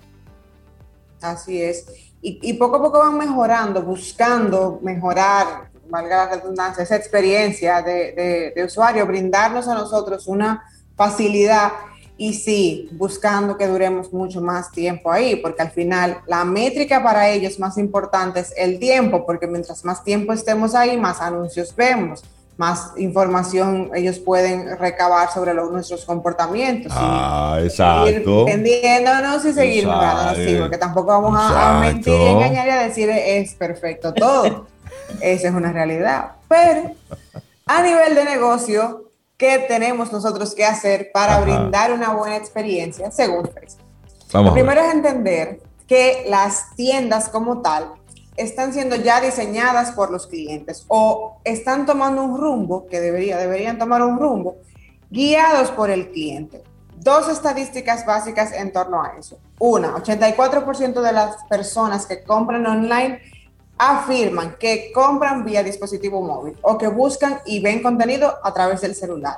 Así 1.22 1.62
es. 1.62 1.86
Y, 2.22 2.40
y 2.42 2.54
poco 2.56 2.78
a 2.78 2.82
poco 2.82 3.00
van 3.00 3.18
mejorando, 3.18 3.84
buscando 3.84 4.80
mejorar, 4.84 5.70
valga 5.90 6.26
la 6.26 6.36
redundancia, 6.36 6.84
esa 6.84 6.96
experiencia 6.96 7.82
de, 7.82 8.12
de- 8.14 8.54
de 8.56 8.64
usuario, 8.64 9.06
brindarnos 9.06 9.68
a 9.68 9.74
nosotros 9.74 10.28
una 10.28 10.64
facilidad 10.96 11.72
y 12.20 12.34
sí, 12.34 12.90
buscando 12.94 13.58
que 13.58 13.68
duremos 13.68 14.12
mucho 14.12 14.42
más 14.42 14.72
tiempo 14.72 15.12
ahí, 15.12 15.36
porque 15.36 15.62
al 15.62 15.70
final 15.70 16.18
la 16.26 16.44
métrica 16.44 17.04
para 17.04 17.30
ellos 17.30 17.60
más 17.60 17.78
importante 17.78 18.40
es 18.40 18.52
el 18.58 18.80
tiempo, 18.80 19.24
porque 19.26 19.46
mientras 19.46 19.86
más 19.86 20.04
tiempo 20.04 20.34
estemos 20.34 20.74
ahí, 20.74 20.98
más 20.98 21.22
anuncios 21.22 21.76
vemos, 21.76 22.24
más 22.58 22.94
información 22.98 23.92
ellos 23.94 24.18
pueden 24.18 24.80
recabar 24.80 25.32
sobre 25.32 25.54
los- 25.54 25.72
nuestros 25.72 26.06
comportamientos. 26.06 26.92
Y- 26.92 26.96
Ah, 26.98 27.58
ir 27.60 27.66
exacto. 27.68 28.46
vendiéndonos 28.46 29.46
y 29.46 29.54
seguir 29.54 29.86
mirándonos, 29.86 30.38
sí, 30.38 30.56
porque 30.60 30.78
tampoco 30.80 31.08
vamos 31.22 31.40
a, 31.40 31.78
a 31.78 31.82
mentir 31.82 32.14
y 32.16 32.26
engañar 32.30 32.66
y 32.68 32.72
a 32.72 32.80
decir 32.88 33.12
es 33.12 33.54
perfecto 33.54 34.12
todo. 34.12 34.66
Esa 35.22 35.48
es 35.48 35.54
una 35.54 35.72
realidad. 35.72 36.32
Pero 36.48 36.92
a 37.66 37.82
nivel 37.82 38.16
de 38.16 38.26
negocio, 38.26 39.12
¿qué 39.38 39.60
tenemos 39.68 40.12
nosotros 40.12 40.56
que 40.56 40.66
hacer 40.66 41.12
para 41.14 41.38
Ajá. 41.38 41.42
brindar 41.42 41.94
una 41.94 42.14
buena 42.14 42.38
experiencia 42.38 43.12
según 43.12 43.46
Facebook? 43.46 43.86
Vamos 44.32 44.50
Lo 44.50 44.54
primero 44.54 44.82
es 44.82 44.94
entender 44.94 45.62
que 45.88 46.26
las 46.28 46.76
tiendas 46.76 47.30
como 47.30 47.62
tal 47.62 47.94
están 48.36 48.72
siendo 48.72 48.96
ya 48.96 49.20
diseñadas 49.20 49.92
por 49.92 50.12
los 50.12 50.28
clientes 50.28 50.86
o 50.88 51.40
están 51.44 51.86
tomando 51.86 52.24
un 52.24 52.38
rumbo 52.38 52.86
que 52.88 53.00
debería, 53.00 53.38
deberían 53.38 53.80
tomar 53.80 54.04
un 54.04 54.20
rumbo 54.20 54.58
guiados 55.10 55.72
por 55.72 55.90
el 55.90 56.12
cliente. 56.12 56.64
Dos 56.98 57.30
estadísticas 57.30 58.06
básicas 58.06 58.52
en 58.52 58.72
torno 58.72 59.02
a 59.02 59.14
eso. 59.18 59.40
Una, 59.60 59.96
84% 59.96 61.02
de 61.02 61.12
las 61.12 61.44
personas 61.46 62.06
que 62.06 62.24
compran 62.24 62.66
online 62.66 63.22
afirman 63.78 64.56
que 64.60 64.92
compran 64.92 65.46
vía 65.46 65.64
dispositivo 65.64 66.22
móvil 66.22 66.58
o 66.62 66.78
que 66.78 66.88
buscan 66.88 67.40
y 67.46 67.60
ven 67.60 67.84
contenido 67.84 68.36
a 68.44 68.54
través 68.54 68.82
del 68.82 68.96
celular. 68.96 69.38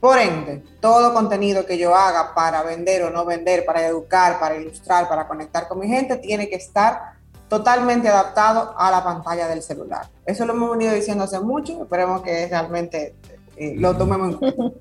Por 0.00 0.18
ende, 0.18 0.62
todo 0.80 1.14
contenido 1.14 1.64
que 1.64 1.78
yo 1.78 1.94
haga 1.94 2.34
para 2.34 2.62
vender 2.62 3.02
o 3.04 3.10
no 3.10 3.24
vender, 3.24 3.64
para 3.64 3.86
educar, 3.86 4.38
para 4.38 4.56
ilustrar, 4.56 5.08
para 5.08 5.26
conectar 5.26 5.68
con 5.68 5.78
mi 5.78 5.88
gente, 5.88 6.16
tiene 6.16 6.48
que 6.48 6.56
estar 6.56 7.16
totalmente 7.48 8.08
adaptado 8.08 8.74
a 8.76 8.90
la 8.90 9.02
pantalla 9.02 9.48
del 9.48 9.62
celular. 9.62 10.08
Eso 10.24 10.44
lo 10.44 10.52
hemos 10.52 10.72
venido 10.72 10.92
diciendo 10.92 11.24
hace 11.24 11.40
mucho, 11.40 11.82
esperemos 11.82 12.22
que 12.22 12.46
realmente 12.48 13.14
eh, 13.56 13.74
lo 13.76 13.96
tomemos 13.96 14.32
en 14.32 14.38
cuenta. 14.38 14.78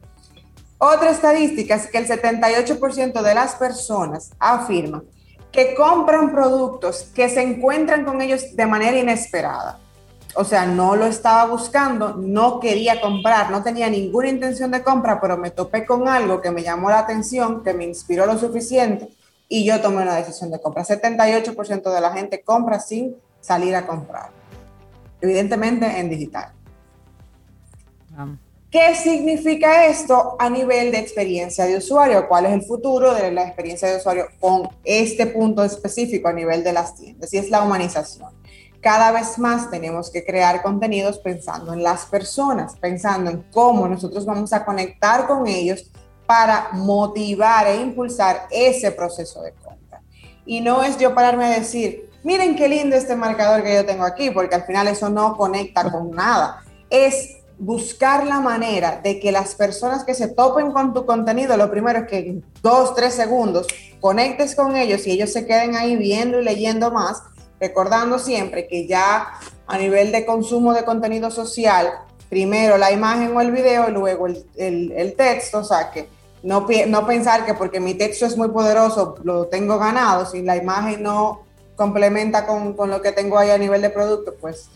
Otra 0.77 1.11
estadística 1.11 1.75
es 1.75 1.87
que 1.87 1.97
el 1.97 2.07
78% 2.07 3.21
de 3.21 3.33
las 3.33 3.55
personas 3.55 4.31
afirman 4.37 5.03
que 5.55 5.73
compran 5.73 6.31
productos 6.31 7.09
que 7.15 7.29
se 7.29 7.41
encuentran 7.41 8.03
con 8.03 8.21
ellos 8.21 8.55
de 8.55 8.65
manera 8.65 8.97
inesperada. 8.99 9.79
O 10.35 10.43
sea, 10.43 10.65
no 10.65 10.97
lo 10.97 11.05
estaba 11.05 11.45
buscando, 11.45 12.13
no 12.13 12.59
quería 12.59 12.99
comprar, 12.99 13.49
no 13.49 13.63
tenía 13.63 13.89
ninguna 13.89 14.27
intención 14.27 14.69
de 14.69 14.83
compra, 14.83 15.21
pero 15.21 15.37
me 15.37 15.51
topé 15.51 15.85
con 15.85 16.09
algo 16.09 16.41
que 16.41 16.51
me 16.51 16.61
llamó 16.61 16.89
la 16.89 16.99
atención, 16.99 17.63
que 17.63 17.73
me 17.73 17.85
inspiró 17.85 18.25
lo 18.25 18.37
suficiente 18.37 19.07
y 19.47 19.63
yo 19.63 19.79
tomé 19.79 20.01
una 20.01 20.15
decisión 20.15 20.51
de 20.51 20.59
compra. 20.59 20.83
78% 20.83 21.93
de 21.93 22.01
la 22.01 22.11
gente 22.11 22.41
compra 22.41 22.81
sin 22.81 23.15
salir 23.39 23.75
a 23.77 23.87
comprar. 23.87 24.31
Evidentemente 25.21 25.85
en 25.99 26.09
digital. 26.09 26.51
Vamos. 28.09 28.44
¿Qué 28.75 28.93
significa 28.93 29.85
esto 29.85 30.35
a 30.37 30.49
nivel 30.49 30.91
de 30.91 30.97
experiencia 30.97 31.63
de 31.63 31.77
usuario? 31.77 32.27
¿Cuál 32.27 32.47
es 32.47 32.51
el 32.51 32.61
futuro 32.61 33.13
de 33.13 33.31
la 33.31 33.43
experiencia 33.43 33.87
de 33.87 33.95
usuario 33.95 34.27
con 34.37 34.67
este 34.83 35.27
punto 35.27 35.63
específico 35.63 36.27
a 36.27 36.33
nivel 36.33 36.61
de 36.61 36.73
las 36.73 36.93
tiendas? 36.93 37.33
Y 37.33 37.37
es 37.37 37.49
la 37.49 37.61
humanización. 37.63 38.33
Cada 38.81 39.13
vez 39.13 39.39
más 39.39 39.71
tenemos 39.71 40.11
que 40.11 40.25
crear 40.25 40.61
contenidos 40.61 41.19
pensando 41.19 41.71
en 41.71 41.83
las 41.83 42.07
personas, 42.07 42.75
pensando 42.75 43.31
en 43.31 43.43
cómo 43.43 43.87
nosotros 43.87 44.25
vamos 44.25 44.51
a 44.51 44.65
conectar 44.65 45.25
con 45.25 45.47
ellos 45.47 45.89
para 46.25 46.67
motivar 46.73 47.67
e 47.67 47.77
impulsar 47.77 48.45
ese 48.51 48.91
proceso 48.91 49.41
de 49.41 49.53
compra. 49.53 50.01
Y 50.45 50.59
no 50.59 50.83
es 50.83 50.97
yo 50.97 51.15
pararme 51.15 51.45
a 51.45 51.59
decir, 51.59 52.09
miren 52.25 52.57
qué 52.57 52.67
lindo 52.67 52.97
este 52.97 53.15
marcador 53.15 53.63
que 53.63 53.73
yo 53.73 53.85
tengo 53.85 54.03
aquí, 54.03 54.31
porque 54.31 54.55
al 54.55 54.65
final 54.65 54.89
eso 54.89 55.09
no 55.09 55.37
conecta 55.37 55.89
con 55.89 56.11
nada. 56.11 56.61
Es 56.89 57.37
buscar 57.57 58.25
la 58.25 58.39
manera 58.39 58.99
de 59.03 59.19
que 59.19 59.31
las 59.31 59.55
personas 59.55 60.03
que 60.03 60.13
se 60.13 60.27
topen 60.27 60.71
con 60.71 60.93
tu 60.93 61.05
contenido, 61.05 61.55
lo 61.57 61.71
primero 61.71 61.99
es 61.99 62.07
que 62.07 62.17
en 62.17 62.45
dos, 62.61 62.95
tres 62.95 63.13
segundos 63.13 63.67
conectes 64.01 64.55
con 64.55 64.75
ellos 64.75 65.07
y 65.07 65.11
ellos 65.11 65.31
se 65.31 65.45
queden 65.45 65.75
ahí 65.75 65.95
viendo 65.95 66.39
y 66.39 66.43
leyendo 66.43 66.91
más, 66.91 67.21
recordando 67.59 68.19
siempre 68.19 68.67
que 68.67 68.87
ya 68.87 69.27
a 69.67 69.77
nivel 69.77 70.11
de 70.11 70.25
consumo 70.25 70.73
de 70.73 70.83
contenido 70.83 71.31
social, 71.31 71.89
primero 72.29 72.77
la 72.77 72.91
imagen 72.91 73.35
o 73.35 73.41
el 73.41 73.51
video 73.51 73.89
luego 73.89 74.27
el, 74.27 74.45
el- 74.57 75.13
texto, 75.15 75.59
o 75.59 75.63
sea 75.63 75.91
que 75.91 76.09
no, 76.43 76.67
no 76.87 77.07
pensar 77.07 77.45
que 77.45 77.53
porque 77.53 77.79
mi 77.79 77.93
texto 77.93 78.25
es 78.25 78.37
muy 78.37 78.49
poderoso 78.49 79.15
lo 79.23 79.47
tengo 79.47 79.79
ganado, 79.79 80.25
si 80.25 80.41
la 80.41 80.57
imagen 80.57 81.01
no 81.01 81.43
complementa 81.75 82.45
con, 82.45 82.73
con 82.73 82.89
lo 82.89 83.01
que 83.01 83.11
tengo 83.11 83.37
ahí 83.37 83.49
a 83.49 83.57
nivel 83.57 83.81
de 83.81 83.89
producto, 83.89 84.35
pues 84.39 84.69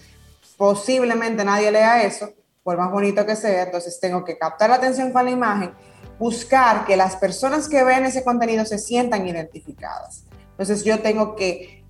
posiblemente 0.58 1.44
nadie 1.46 1.72
lea 1.72 2.04
eso, 2.04 2.30
por 2.70 2.78
más 2.78 2.92
bonito 2.92 3.26
que 3.26 3.36
sea, 3.36 3.64
entonces 3.64 4.00
tengo 4.00 4.24
que 4.24 4.38
captar 4.38 4.70
la 4.70 4.76
atención 4.76 5.12
con 5.12 5.26
la 5.26 5.32
imagen, 5.32 5.72
buscar 6.20 6.86
que 6.86 6.96
las 6.96 7.16
personas 7.16 7.68
que 7.68 7.84
vean 7.84 8.06
ese 8.06 8.24
contenido 8.24 8.64
se 8.64 8.78
sientan 8.78 9.26
identificadas. 9.26 10.26
Entonces 10.52 10.84
yo 10.84 11.00
tengo 11.00 11.36
que 11.36 11.84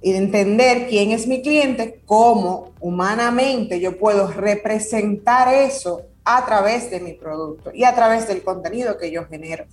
entender 0.00 0.86
quién 0.88 1.10
es 1.10 1.26
mi 1.26 1.42
cliente, 1.42 2.00
cómo 2.06 2.72
humanamente 2.80 3.78
yo 3.78 3.98
puedo 3.98 4.26
representar 4.28 5.52
eso 5.52 6.06
a 6.24 6.46
través 6.46 6.90
de 6.90 7.00
mi 7.00 7.12
producto 7.12 7.70
y 7.74 7.84
a 7.84 7.94
través 7.94 8.26
del 8.26 8.42
contenido 8.42 8.96
que 8.96 9.10
yo 9.10 9.26
genero 9.26 9.66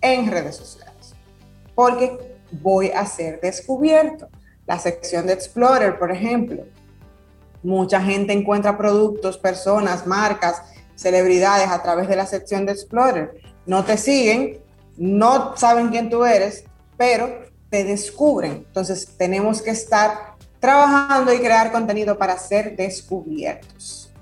en 0.00 0.28
redes 0.28 0.56
sociales. 0.56 1.14
Porque 1.76 2.36
voy 2.50 2.90
a 2.90 3.06
ser 3.06 3.40
descubierto. 3.40 4.28
La 4.66 4.80
sección 4.80 5.28
de 5.28 5.34
Explorer, 5.34 6.00
por 6.00 6.10
ejemplo, 6.10 6.64
mucha 7.62 8.00
gente 8.00 8.32
encuentra 8.32 8.76
productos, 8.76 9.38
personas, 9.38 10.06
marcas, 10.06 10.62
celebridades 10.94 11.68
a 11.68 11.82
través 11.82 12.08
de 12.08 12.16
la 12.16 12.26
sección 12.26 12.66
de 12.66 12.72
Explorer. 12.72 13.40
No 13.66 13.84
te 13.84 13.96
siguen, 13.96 14.60
no 14.96 15.56
saben 15.56 15.88
quién 15.88 16.10
tú 16.10 16.24
eres, 16.24 16.64
pero 16.96 17.44
te 17.70 17.84
descubren. 17.84 18.64
Entonces 18.66 19.14
tenemos 19.16 19.62
que 19.62 19.70
estar 19.70 20.36
trabajando 20.58 21.32
y 21.32 21.38
crear 21.38 21.72
contenido 21.72 22.18
para 22.18 22.38
ser 22.38 22.76
descubiertos. 22.76 24.12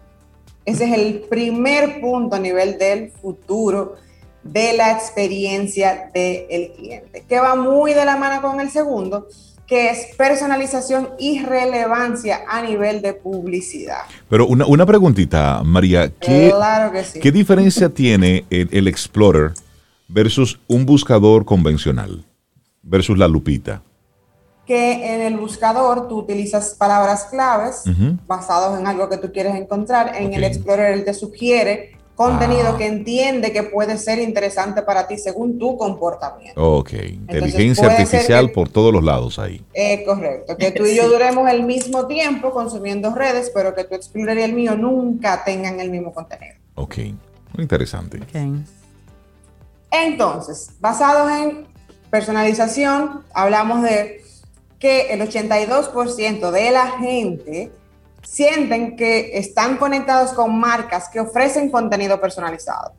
Ese 0.64 0.84
es 0.84 0.93
el 0.93 1.20
primer 1.22 2.01
punto 2.01 2.36
a 2.36 2.39
nivel 2.39 2.78
del 2.78 3.11
futuro 3.11 3.97
de 4.43 4.74
la 4.74 4.93
experiencia 4.93 6.11
del 6.14 6.72
cliente, 6.72 7.24
que 7.28 7.41
va 7.41 7.55
muy 7.55 7.93
de 7.93 8.05
la 8.05 8.16
mano 8.16 8.41
con 8.41 8.61
el 8.61 8.70
segundo, 8.70 9.26
que 9.69 9.91
es 9.91 10.16
personalización 10.16 11.11
y 11.19 11.45
relevancia 11.45 12.41
a 12.49 12.62
nivel 12.62 13.03
de 13.03 13.12
publicidad. 13.12 14.01
Pero 14.31 14.47
una, 14.47 14.64
una 14.66 14.87
preguntita, 14.87 15.62
María, 15.62 16.11
¿qué, 16.19 16.51
claro 16.57 16.91
que 16.91 17.05
sí. 17.05 17.21
¿qué 17.21 17.31
diferencia 17.31 17.89
tiene 17.95 18.47
el, 18.49 18.69
el 18.73 18.89
Explorer 18.89 19.53
versus 20.09 20.59
un 20.69 20.87
buscador 20.87 21.45
convencional? 21.45 22.25
Versus 22.83 23.19
la 23.19 23.29
lupita. 23.29 23.83
que 24.66 25.14
en 25.14 25.21
el 25.21 25.37
buscador 25.37 26.09
tú 26.09 26.19
utilizas 26.21 26.75
palabras 26.79 27.27
claves 27.31 27.83
Ujú. 27.87 28.16
basados 28.27 28.79
en 28.81 28.87
algo 28.87 29.09
que 29.11 29.19
tú 29.19 29.31
quieres 29.33 29.55
encontrar. 29.55 30.14
En 30.16 30.33
el. 30.33 30.45
Explorer 30.45 30.93
él 30.95 31.05
te 31.05 31.12
sugiere 31.12 31.97
contenido 32.19 32.71
Ah. 32.75 32.77
que 32.77 32.85
entiende 32.87 33.53
que 33.53 33.62
puede 33.62 33.97
ser 33.97 34.19
interesante 34.19 34.83
para 34.83 35.07
ti 35.07 35.16
según 35.19 35.57
tu 35.57 35.77
comportamiento. 35.79 36.61
Ok, 36.79 36.93
inteligencia 36.95 37.87
artificial 37.87 38.49
que- 38.49 38.55
por 38.55 38.69
todos 38.69 38.93
los 38.93 39.05
lados 39.05 39.39
ahí. 39.39 39.64
Eh, 39.73 40.03
correcto, 40.05 40.57
que 40.57 40.73
tú 40.73 40.85
y 40.85 40.97
yo 40.97 41.09
duremos 41.09 41.49
el 41.49 41.62
mismo 41.62 42.09
tiempo 42.09 42.51
consumiendo 42.51 43.14
redes, 43.14 43.53
pero 43.55 43.73
que 43.73 43.85
tu 43.85 43.95
Explorer 43.95 44.37
y 44.39 44.43
el 44.43 44.53
mío 44.53 44.75
nunca 44.77 45.45
tengan 45.45 45.79
el 45.79 45.91
mismo 45.93 46.12
contenido. 46.12 46.57
Ok, 46.75 46.97
muy 47.55 47.62
interesante. 47.62 48.16
Ok. 48.19 48.64
Entonces, 49.93 50.71
basados 50.81 51.31
en 51.31 51.66
personalización, 52.11 53.23
hablamos 53.33 53.83
de 53.83 54.23
que 54.81 55.12
el 55.12 55.21
82% 55.23 56.51
de 56.51 56.71
la 56.73 56.91
gente 56.99 57.71
sienten 58.31 58.95
que 58.97 59.39
están 59.39 59.79
conectados 59.79 60.33
con 60.33 60.59
marcas 60.59 61.09
que 61.09 61.18
ofrecen 61.20 61.70
contenido 61.70 62.20
personalizado. 62.20 62.93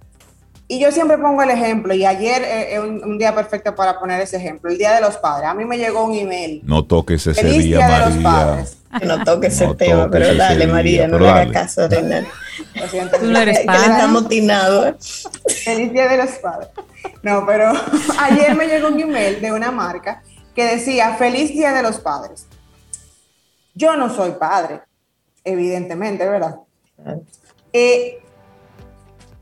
Y 0.68 0.80
yo 0.80 0.92
siempre 0.92 1.18
pongo 1.18 1.42
el 1.42 1.50
ejemplo, 1.50 1.94
y 1.96 2.06
ayer 2.06 2.44
eh, 2.44 2.74
es 2.76 2.80
un, 2.80 3.04
un 3.04 3.18
día 3.18 3.34
perfecto 3.34 3.74
para 3.76 4.00
poner 4.00 4.22
ese 4.22 4.38
ejemplo, 4.38 4.70
el 4.70 4.78
Día 4.78 4.94
de 4.94 5.02
los 5.02 5.18
Padres. 5.18 5.50
A 5.50 5.54
mí 5.54 5.66
me 5.66 5.78
llegó 5.78 6.04
un 6.06 6.14
email. 6.16 6.62
No 6.64 6.86
toques 6.86 7.26
ese 7.26 7.42
Feliz 7.42 7.64
día, 7.64 7.78
Día 7.78 7.88
de 7.88 8.06
los 8.06 8.16
María. 8.18 8.46
Padres. 8.46 8.78
No 9.04 9.24
toque 9.24 9.48
ese 9.48 9.66
No 9.68 9.76
tema, 9.76 10.06
toques 10.06 10.12
pero 10.12 10.26
ese 10.26 10.36
dale, 10.36 10.66
día, 10.66 10.74
María, 10.74 11.08
no 11.08 11.20
le 11.20 11.30
hagas 11.30 11.52
caso, 11.52 11.88
Renan. 11.88 12.28
Lo 12.76 12.88
siento. 12.88 13.18
Tú 13.18 13.26
no 13.28 13.40
eres 13.40 13.58
Que 13.60 13.66
le 13.66 13.68
padre. 13.68 13.92
estamos 13.94 14.30
tinados. 14.30 15.26
¿eh? 15.48 15.54
Feliz 15.64 15.92
Día 15.94 16.08
de 16.08 16.18
los 16.18 16.30
Padres. 16.38 16.70
No, 17.24 17.46
pero 17.48 17.72
ayer 18.20 18.56
me 18.56 18.68
llegó 18.68 18.90
un 18.90 19.00
email 19.00 19.42
de 19.42 19.52
una 19.52 19.72
marca 19.72 20.22
que 20.56 20.66
decía 20.66 21.16
Feliz 21.16 21.50
Día 21.52 21.72
de 21.74 21.82
los 21.84 22.00
Padres. 22.00 22.46
Yo 23.74 23.96
no 23.96 24.14
soy 24.14 24.32
padre, 24.32 24.82
evidentemente, 25.50 26.28
¿verdad? 26.28 26.60
Eh, 27.74 28.20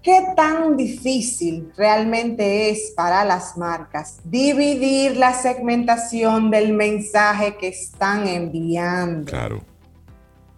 ¿Qué 0.02 0.26
tan 0.38 0.78
difícil 0.78 1.72
realmente 1.76 2.70
es 2.70 2.94
para 2.96 3.26
las 3.26 3.58
marcas 3.58 4.20
dividir 4.24 5.18
la 5.18 5.34
segmentación 5.34 6.50
del 6.50 6.72
mensaje 6.74 7.58
que 7.58 7.68
están 7.70 8.26
enviando? 8.28 9.30
Claro. 9.30 9.62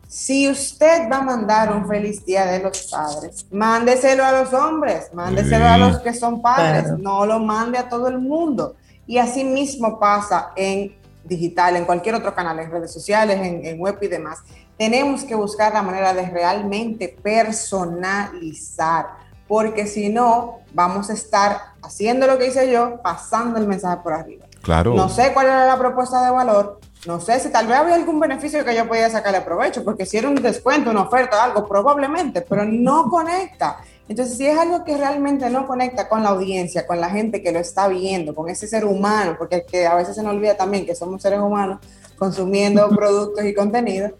Si 0.07 0.47
usted 0.49 1.09
va 1.11 1.17
a 1.17 1.21
mandar 1.21 1.71
un 1.75 1.87
feliz 1.87 2.23
día 2.25 2.45
de 2.45 2.59
los 2.59 2.91
padres, 2.91 3.45
mándeselo 3.51 4.23
a 4.25 4.31
los 4.43 4.53
hombres, 4.53 5.09
mándeselo 5.13 5.65
a 5.65 5.77
los 5.77 5.99
que 5.99 6.13
son 6.13 6.41
padres, 6.41 6.83
Claro. 6.83 6.97
no 6.99 7.25
lo 7.25 7.39
mande 7.39 7.77
a 7.77 7.87
todo 7.89 8.07
el 8.07 8.19
mundo. 8.19 8.75
Y 9.07 9.17
así 9.17 9.43
mismo 9.43 9.99
pasa 9.99 10.51
en 10.55 10.95
digital, 11.23 11.75
en 11.75 11.85
cualquier 11.85 12.15
otro 12.15 12.33
canal, 12.33 12.59
en 12.59 12.71
redes 12.71 12.91
sociales, 12.91 13.37
en, 13.39 13.65
en 13.65 13.79
web 13.79 13.97
y 14.01 14.07
demás. 14.07 14.39
Tenemos 14.79 15.23
que 15.25 15.35
buscar 15.35 15.73
la 15.73 15.83
manera 15.83 16.13
de 16.13 16.27
realmente 16.27 17.15
personalizar, 17.21 19.07
porque 19.45 19.85
si 19.85 20.09
no, 20.09 20.59
vamos 20.73 21.09
a 21.11 21.13
estar 21.13 21.73
haciendo 21.81 22.25
lo 22.25 22.37
que 22.37 22.47
hice 22.47 22.71
yo, 22.71 23.01
pasando 23.03 23.59
el 23.59 23.67
mensaje 23.67 23.97
por 24.01 24.13
arriba. 24.13 24.47
Claro. 24.63 24.95
No 24.95 25.09
sé 25.09 25.33
cuál 25.33 25.47
era 25.47 25.65
la 25.67 25.77
propuesta 25.77 26.23
de 26.23 26.31
valor, 26.31 26.79
no 27.05 27.21
sé 27.21 27.39
si 27.39 27.49
tal 27.49 27.67
vez 27.67 27.77
había 27.77 27.95
algún 27.95 28.19
beneficio 28.19 28.63
que 28.65 28.75
yo 28.75 28.87
podía 28.87 29.09
sacarle 29.09 29.41
provecho, 29.41 29.83
porque 29.83 30.05
si 30.05 30.17
era 30.17 30.27
un 30.27 30.35
descuento, 30.35 30.91
una 30.91 31.03
oferta, 31.03 31.43
algo, 31.43 31.67
probablemente, 31.67 32.41
pero 32.41 32.65
no 32.65 33.09
conecta. 33.09 33.77
Entonces, 34.07 34.37
si 34.37 34.47
es 34.47 34.57
algo 34.57 34.83
que 34.83 34.97
realmente 34.97 35.49
no 35.49 35.67
conecta 35.67 36.09
con 36.09 36.23
la 36.23 36.29
audiencia, 36.29 36.87
con 36.87 36.99
la 36.99 37.09
gente 37.09 37.41
que 37.41 37.51
lo 37.51 37.59
está 37.59 37.89
viendo, 37.89 38.33
con 38.33 38.49
ese 38.49 38.65
ser 38.65 38.85
humano, 38.85 39.35
porque 39.37 39.65
que 39.65 39.85
a 39.85 39.95
veces 39.95 40.15
se 40.15 40.23
nos 40.23 40.33
olvida 40.33 40.55
también 40.55 40.85
que 40.85 40.95
somos 40.95 41.21
seres 41.21 41.39
humanos 41.39 41.79
consumiendo 42.17 42.89
productos 42.95 43.45
y 43.45 43.53
contenido, 43.53 44.11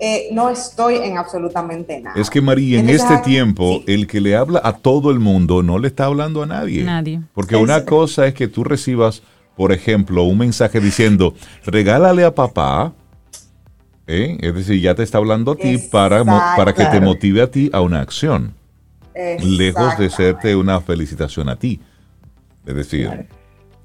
eh, 0.00 0.28
no 0.32 0.48
estoy 0.48 0.96
en 0.96 1.18
absolutamente 1.18 2.00
nada. 2.00 2.20
Es 2.20 2.30
que 2.30 2.40
María, 2.40 2.78
en 2.78 2.88
este 2.88 3.14
ah, 3.14 3.22
tiempo, 3.22 3.82
sí. 3.84 3.92
el 3.92 4.06
que 4.06 4.20
le 4.20 4.36
habla 4.36 4.60
a 4.62 4.74
todo 4.74 5.10
el 5.10 5.18
mundo 5.18 5.62
no 5.62 5.78
le 5.78 5.88
está 5.88 6.04
hablando 6.04 6.42
a 6.42 6.46
nadie. 6.46 6.84
Nadie. 6.84 7.20
Porque 7.34 7.56
Sí, 7.56 7.62
una 7.62 7.80
sí. 7.80 7.86
cosa 7.86 8.26
es 8.26 8.34
que 8.34 8.46
tú 8.46 8.62
recibas, 8.62 9.22
por 9.56 9.72
ejemplo, 9.72 10.22
un 10.22 10.38
mensaje 10.38 10.80
diciendo, 10.80 11.34
regálale 11.64 12.24
a 12.24 12.34
papá. 12.34 12.92
¿eh? 14.06 14.38
Es 14.40 14.54
decir, 14.54 14.80
ya 14.80 14.94
te 14.94 15.02
está 15.02 15.18
hablando 15.18 15.52
a 15.52 15.56
ti 15.56 15.78
para, 15.90 16.24
para 16.24 16.72
que 16.72 16.84
te 16.84 17.00
motive 17.00 17.42
a 17.42 17.50
ti 17.50 17.68
a 17.72 17.80
una 17.80 18.00
acción, 18.00 18.54
lejos 19.42 19.98
de 19.98 20.10
serte 20.10 20.54
una 20.54 20.80
felicitación 20.80 21.48
a 21.48 21.56
ti. 21.56 21.80
Es 22.64 22.74
decir, 22.74 23.26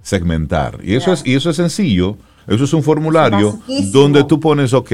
segmentar. 0.03 0.79
Y 0.83 0.95
eso, 0.95 1.11
es, 1.11 1.25
y 1.25 1.33
eso 1.35 1.49
es 1.49 1.55
sencillo. 1.55 2.17
Eso 2.45 2.65
es 2.65 2.73
un 2.73 2.83
formulario 2.83 3.57
donde 3.91 4.23
tú 4.25 4.39
pones, 4.39 4.73
ok, 4.73 4.91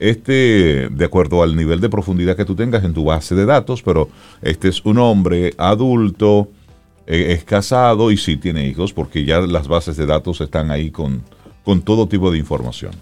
este, 0.00 0.88
de 0.90 1.04
acuerdo 1.04 1.42
al 1.42 1.54
nivel 1.54 1.80
de 1.80 1.88
profundidad 1.88 2.36
que 2.36 2.44
tú 2.44 2.56
tengas 2.56 2.82
en 2.84 2.94
tu 2.94 3.04
base 3.04 3.34
de 3.34 3.46
datos, 3.46 3.82
pero 3.82 4.08
este 4.42 4.68
es 4.68 4.84
un 4.84 4.98
hombre 4.98 5.52
adulto, 5.58 6.48
eh, 7.06 7.32
es 7.32 7.44
casado 7.44 8.10
y 8.10 8.16
sí 8.16 8.36
tiene 8.36 8.66
hijos, 8.66 8.92
porque 8.92 9.24
ya 9.24 9.40
las 9.40 9.68
bases 9.68 9.96
de 9.96 10.06
datos 10.06 10.40
están 10.40 10.70
ahí 10.70 10.90
con, 10.90 11.22
con 11.64 11.82
todo 11.82 12.08
tipo 12.08 12.30
de 12.32 12.38
información. 12.38 12.92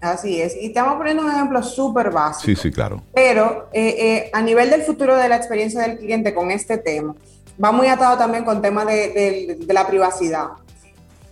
Así 0.00 0.40
es. 0.40 0.56
Y 0.60 0.66
estamos 0.66 0.94
poniendo 0.96 1.22
un 1.22 1.30
ejemplo 1.30 1.62
súper 1.62 2.10
básico. 2.10 2.46
Sí, 2.46 2.56
sí, 2.56 2.70
claro. 2.72 3.02
Pero 3.14 3.68
eh, 3.72 3.94
eh, 4.26 4.30
a 4.32 4.42
nivel 4.42 4.68
del 4.70 4.82
futuro 4.82 5.14
de 5.16 5.28
la 5.28 5.36
experiencia 5.36 5.82
del 5.82 5.96
cliente 5.98 6.34
con 6.34 6.50
este 6.50 6.76
tema, 6.78 7.14
va 7.62 7.70
muy 7.70 7.86
atado 7.86 8.18
también 8.18 8.44
con 8.44 8.60
temas 8.60 8.86
de, 8.86 8.94
de- 9.10 9.58
de 9.64 9.74
la 9.74 9.86
privacidad. 9.86 10.46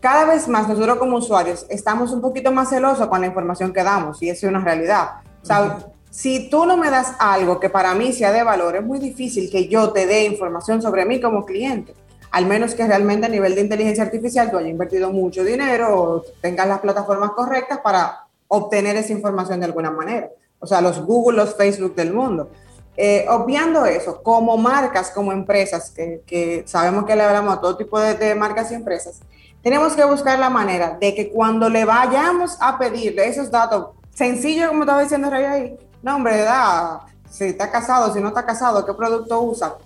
Cada 0.01 0.25
vez 0.25 0.49
más 0.49 0.67
nosotros 0.67 0.97
como 0.97 1.19
usuarios 1.19 1.67
estamos 1.69 2.11
un 2.13 2.23
poquito 2.23 2.51
más 2.53 2.71
celosos 2.71 3.07
con 3.09 3.21
la 3.21 3.27
información 3.27 3.73
que 3.73 3.83
damos 3.83 4.23
y 4.23 4.31
eso 4.31 4.47
es 4.47 4.51
una 4.51 4.65
realidad. 4.65 5.21
O 5.43 5.47
sea, 5.47 5.79
si 6.11 6.49
tú 6.49 6.65
no 6.65 6.79
me 6.79 6.91
das 6.91 7.15
algo 7.19 7.61
que 7.61 7.69
para 7.69 7.95
mí 7.95 8.13
sea 8.15 8.33
de 8.33 8.43
valor, 8.43 8.77
es 8.77 8.83
muy 8.83 8.99
difícil 8.99 9.51
que 9.51 9.69
yo 9.69 9.93
te 9.93 10.07
dé 10.07 10.25
información 10.25 10.81
sobre 10.81 11.05
mí 11.05 11.21
como 11.21 11.45
cliente. 11.45 11.95
Al 12.31 12.47
menos 12.47 12.75
que 12.75 12.87
realmente 12.87 13.27
a 13.27 13.29
nivel 13.29 13.55
de 13.55 13.61
inteligencia 13.61 14.05
artificial 14.05 14.51
tú 14.51 14.57
hayas 14.57 14.71
invertido 14.71 15.13
mucho 15.13 15.45
dinero 15.45 15.95
o 15.95 16.25
tengas 16.41 16.67
las 16.67 16.81
plataformas 16.81 17.33
correctas 17.33 17.81
para 17.81 18.27
obtener 18.49 18.97
esa 18.97 19.13
información 19.13 19.61
de 19.61 19.67
alguna 19.67 19.91
manera. 19.91 20.31
O 20.61 20.67
sea, 20.67 20.81
los 20.81 21.05
Google, 21.05 21.37
los 21.37 21.55
Facebook 21.55 21.95
del 21.95 22.15
mundo. 22.15 22.51
Eh, 22.97 23.27
obviando 23.29 23.87
eso, 23.87 24.23
como 24.23 24.57
marcas, 24.57 25.11
como 25.11 25.33
empresas, 25.33 25.91
que, 25.91 26.23
que 26.27 26.65
sabemos 26.67 27.05
que 27.05 27.17
le 27.17 27.23
hablamos 27.23 27.57
a 27.57 27.61
todo 27.61 27.77
tipo 27.77 27.99
de, 27.99 28.15
de 28.15 28.35
marcas 28.35 28.71
y 28.73 28.75
empresas, 28.75 29.21
tenemos 29.63 29.95
que 29.95 30.05
buscar 30.05 30.39
la 30.39 30.51
manera 30.51 30.97
de 31.01 31.15
que 31.15 31.31
cuando 31.31 31.69
le 31.69 31.85
vayamos 31.85 32.57
a 32.61 32.79
pedirle 32.79 33.29
esos 33.29 33.51
datos, 33.51 33.91
sencillo 34.15 34.69
como 34.69 34.83
estaba 34.83 35.03
diciendo 35.03 35.31
Rey 35.31 35.45
ahí, 35.45 35.79
nombre, 36.03 36.41
edad, 36.41 37.01
si 37.31 37.45
está 37.45 37.71
casado, 37.71 38.13
si 38.13 38.21
no 38.21 38.29
está 38.29 38.45
casado, 38.45 38.85
qué 38.85 38.95
producto 38.95 39.41
usa, 39.43 39.77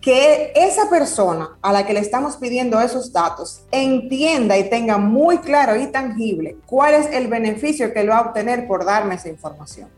que 0.00 0.52
esa 0.54 0.88
persona 0.88 1.50
a 1.60 1.72
la 1.72 1.86
que 1.86 1.92
le 1.92 2.00
estamos 2.00 2.36
pidiendo 2.36 2.80
esos 2.80 3.12
datos 3.12 3.62
entienda 3.70 4.56
y 4.56 4.70
tenga 4.70 4.96
muy 4.96 5.38
claro 5.38 5.76
y 5.76 5.88
tangible 5.88 6.56
cuál 6.66 6.94
es 6.94 7.06
el 7.12 7.28
beneficio 7.28 7.92
que 7.92 8.00
él 8.00 8.10
va 8.10 8.18
a 8.18 8.22
obtener 8.22 8.66
por 8.66 8.84
darme 8.84 9.16
esa 9.16 9.28
información. 9.28 9.88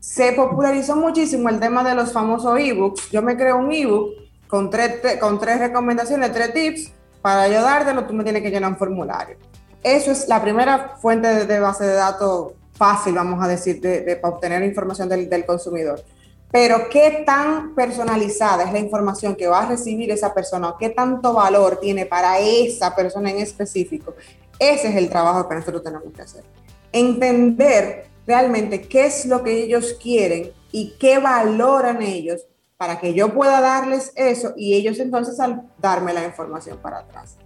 Se 0.00 0.32
popularizó 0.32 0.96
muchísimo 0.96 1.48
el 1.48 1.60
tema 1.60 1.84
de 1.84 1.94
los 1.94 2.12
famosos 2.12 2.58
ebooks. 2.58 3.10
Yo 3.10 3.22
me 3.22 3.36
creo 3.36 3.58
un 3.58 3.70
ebook 3.72 4.14
con 4.48 4.70
tres, 4.70 5.18
con 5.20 5.38
tres 5.38 5.60
recomendaciones, 5.60 6.32
tres 6.32 6.52
tips. 6.52 6.92
Para 7.22 7.42
ayudártelo, 7.42 8.04
tú 8.06 8.14
me 8.14 8.24
tienes 8.24 8.42
que 8.42 8.50
llenar 8.50 8.70
un 8.70 8.76
formulario. 8.76 9.36
Eso 9.82 10.10
es 10.10 10.28
la 10.28 10.42
primera 10.42 10.96
fuente 11.00 11.46
de, 11.46 11.60
base 11.60 11.84
de 11.84 11.94
datos 11.94 12.52
fácil, 12.74 13.14
vamos 13.14 13.42
a 13.44 13.48
decir, 13.48 13.80
de, 13.80 14.16
para 14.16 14.34
obtener 14.34 14.62
información 14.62 15.08
del, 15.08 15.28
del 15.28 15.44
consumidor. 15.44 16.02
Pero 16.50 16.88
qué 16.88 17.24
tan 17.26 17.74
personalizada 17.74 18.64
es 18.64 18.72
la 18.72 18.78
información 18.78 19.36
que 19.36 19.46
va 19.46 19.62
a 19.62 19.68
recibir 19.68 20.10
esa 20.10 20.32
persona, 20.32 20.74
qué 20.78 20.88
tanto 20.88 21.34
valor 21.34 21.78
tiene 21.78 22.06
para 22.06 22.38
esa 22.38 22.94
persona 22.96 23.30
en 23.30 23.38
específico. 23.38 24.14
Ese 24.58 24.88
es 24.88 24.96
el 24.96 25.08
trabajo 25.08 25.48
que 25.48 25.54
nosotros 25.56 25.82
tenemos 25.82 26.12
que 26.12 26.22
hacer. 26.22 26.44
Entender 26.90 28.06
realmente 28.26 28.80
qué 28.82 29.06
es 29.06 29.26
lo 29.26 29.42
que 29.42 29.64
ellos 29.64 29.96
quieren 30.02 30.50
y 30.72 30.96
qué 30.98 31.18
valoran 31.18 32.02
ellos 32.02 32.46
para 32.78 33.00
que 33.00 33.12
yo 33.12 33.34
pueda 33.34 33.60
darles 33.60 34.12
eso 34.14 34.54
y 34.56 34.74
ellos 34.74 35.00
entonces 35.00 35.38
al 35.40 35.68
darme 35.78 36.14
la 36.14 36.24
información 36.24 36.78
para 36.80 37.00
atrás. 37.00 37.36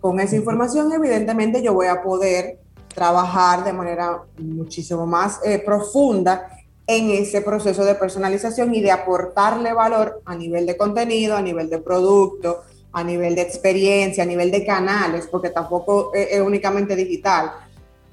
Con 0.00 0.18
esa 0.18 0.34
información, 0.34 0.90
evidentemente, 0.92 1.62
yo 1.62 1.74
voy 1.74 1.88
a 1.88 2.02
poder 2.02 2.58
trabajar 2.88 3.64
de 3.64 3.74
manera 3.74 4.22
muchísimo 4.38 5.06
más 5.06 5.40
eh, 5.44 5.58
profunda 5.58 6.48
en 6.86 7.10
ese 7.10 7.42
proceso 7.42 7.84
de 7.84 7.96
personalización 7.96 8.74
y 8.74 8.80
de 8.80 8.92
aportarle 8.92 9.74
valor 9.74 10.22
a 10.24 10.34
nivel 10.34 10.64
de 10.64 10.76
contenido, 10.76 11.36
a 11.36 11.42
nivel 11.42 11.68
de 11.68 11.78
producto, 11.78 12.62
a 12.92 13.04
nivel 13.04 13.34
de 13.34 13.42
experiencia, 13.42 14.22
a 14.22 14.26
nivel 14.26 14.50
de 14.50 14.64
canales, 14.64 15.28
porque 15.30 15.50
tampoco 15.50 16.12
es, 16.14 16.28
es 16.30 16.40
únicamente 16.40 16.96
digital. 16.96 17.52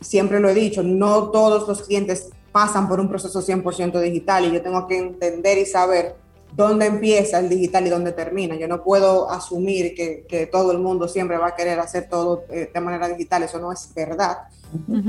Siempre 0.02 0.42
lo 0.42 0.50
he 0.50 0.54
dicho, 0.54 0.84
no 0.84 1.30
todos 1.30 1.66
los 1.70 1.84
clientes 1.84 2.32
pasan 2.52 2.90
por 2.90 3.00
un 3.00 3.08
proceso 3.08 3.42
100% 3.42 4.02
digital 4.02 4.46
y 4.46 4.52
yo 4.52 4.62
tengo 4.62 4.86
que 4.88 4.98
entender 4.98 5.58
y 5.58 5.66
saber 5.66 6.23
dónde 6.56 6.86
empieza 6.86 7.40
el 7.40 7.50
digital 7.50 7.88
y 7.88 7.90
dónde 7.90 8.12
termina. 8.12 8.56
Yo 8.56 8.68
no 8.68 8.84
puedo 8.84 9.30
asumir 9.30 9.96
que, 9.96 10.26
que 10.28 10.48
todo 10.48 10.72
el 10.72 10.80
mundo 10.80 11.08
siempre 11.08 11.38
va 11.38 11.50
a 11.50 11.56
querer 11.56 11.80
hacer 11.80 12.08
todo 12.10 12.44
eh, 12.50 12.70
de 12.74 12.82
manera 12.82 13.08
digital, 13.08 13.44
eso 13.44 13.60
no 13.60 13.72
es 13.72 13.92
verdad. 13.96 14.38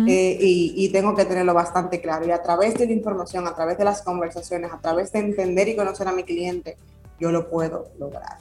eh, 0.06 0.38
y, 0.40 0.74
y, 0.76 0.88
tengo 0.90 1.14
que 1.14 1.24
tenerlo 1.24 1.54
bastante 1.54 2.00
claro. 2.00 2.26
Y 2.26 2.30
a 2.30 2.42
través 2.42 2.74
de 2.74 2.86
la 2.86 2.92
información, 2.92 3.46
a 3.46 3.54
través 3.54 3.78
de 3.78 3.84
las 3.84 4.02
conversaciones, 4.02 4.70
a 4.72 4.78
través 4.78 5.10
de 5.12 5.20
entender 5.20 5.68
y 5.68 5.76
conocer 5.76 6.06
a 6.06 6.12
mi 6.12 6.22
cliente, 6.22 6.76
yo 7.18 7.32
lo 7.32 7.48
puedo 7.48 7.88
lograr. 7.98 8.36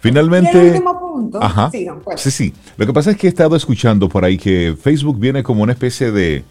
Finalmente. 0.00 0.50
Y 0.52 0.60
el 0.60 0.66
último 0.72 1.00
punto. 1.00 1.42
Ajá. 1.42 1.70
Sí, 1.70 1.86
no, 1.86 1.98
pues. 2.00 2.20
Sí, 2.20 2.30
sí. 2.30 2.54
Lo 2.76 2.84
que 2.84 2.92
pasa 2.92 3.12
es 3.12 3.16
que 3.16 3.26
he 3.26 3.30
estado 3.30 3.56
escuchando 3.56 4.06
por 4.10 4.22
ahí 4.22 4.36
que 4.36 4.76
Facebook 4.78 5.18
viene 5.18 5.42
como 5.42 5.62
una 5.62 5.72
especie 5.72 6.12
de. 6.12 6.44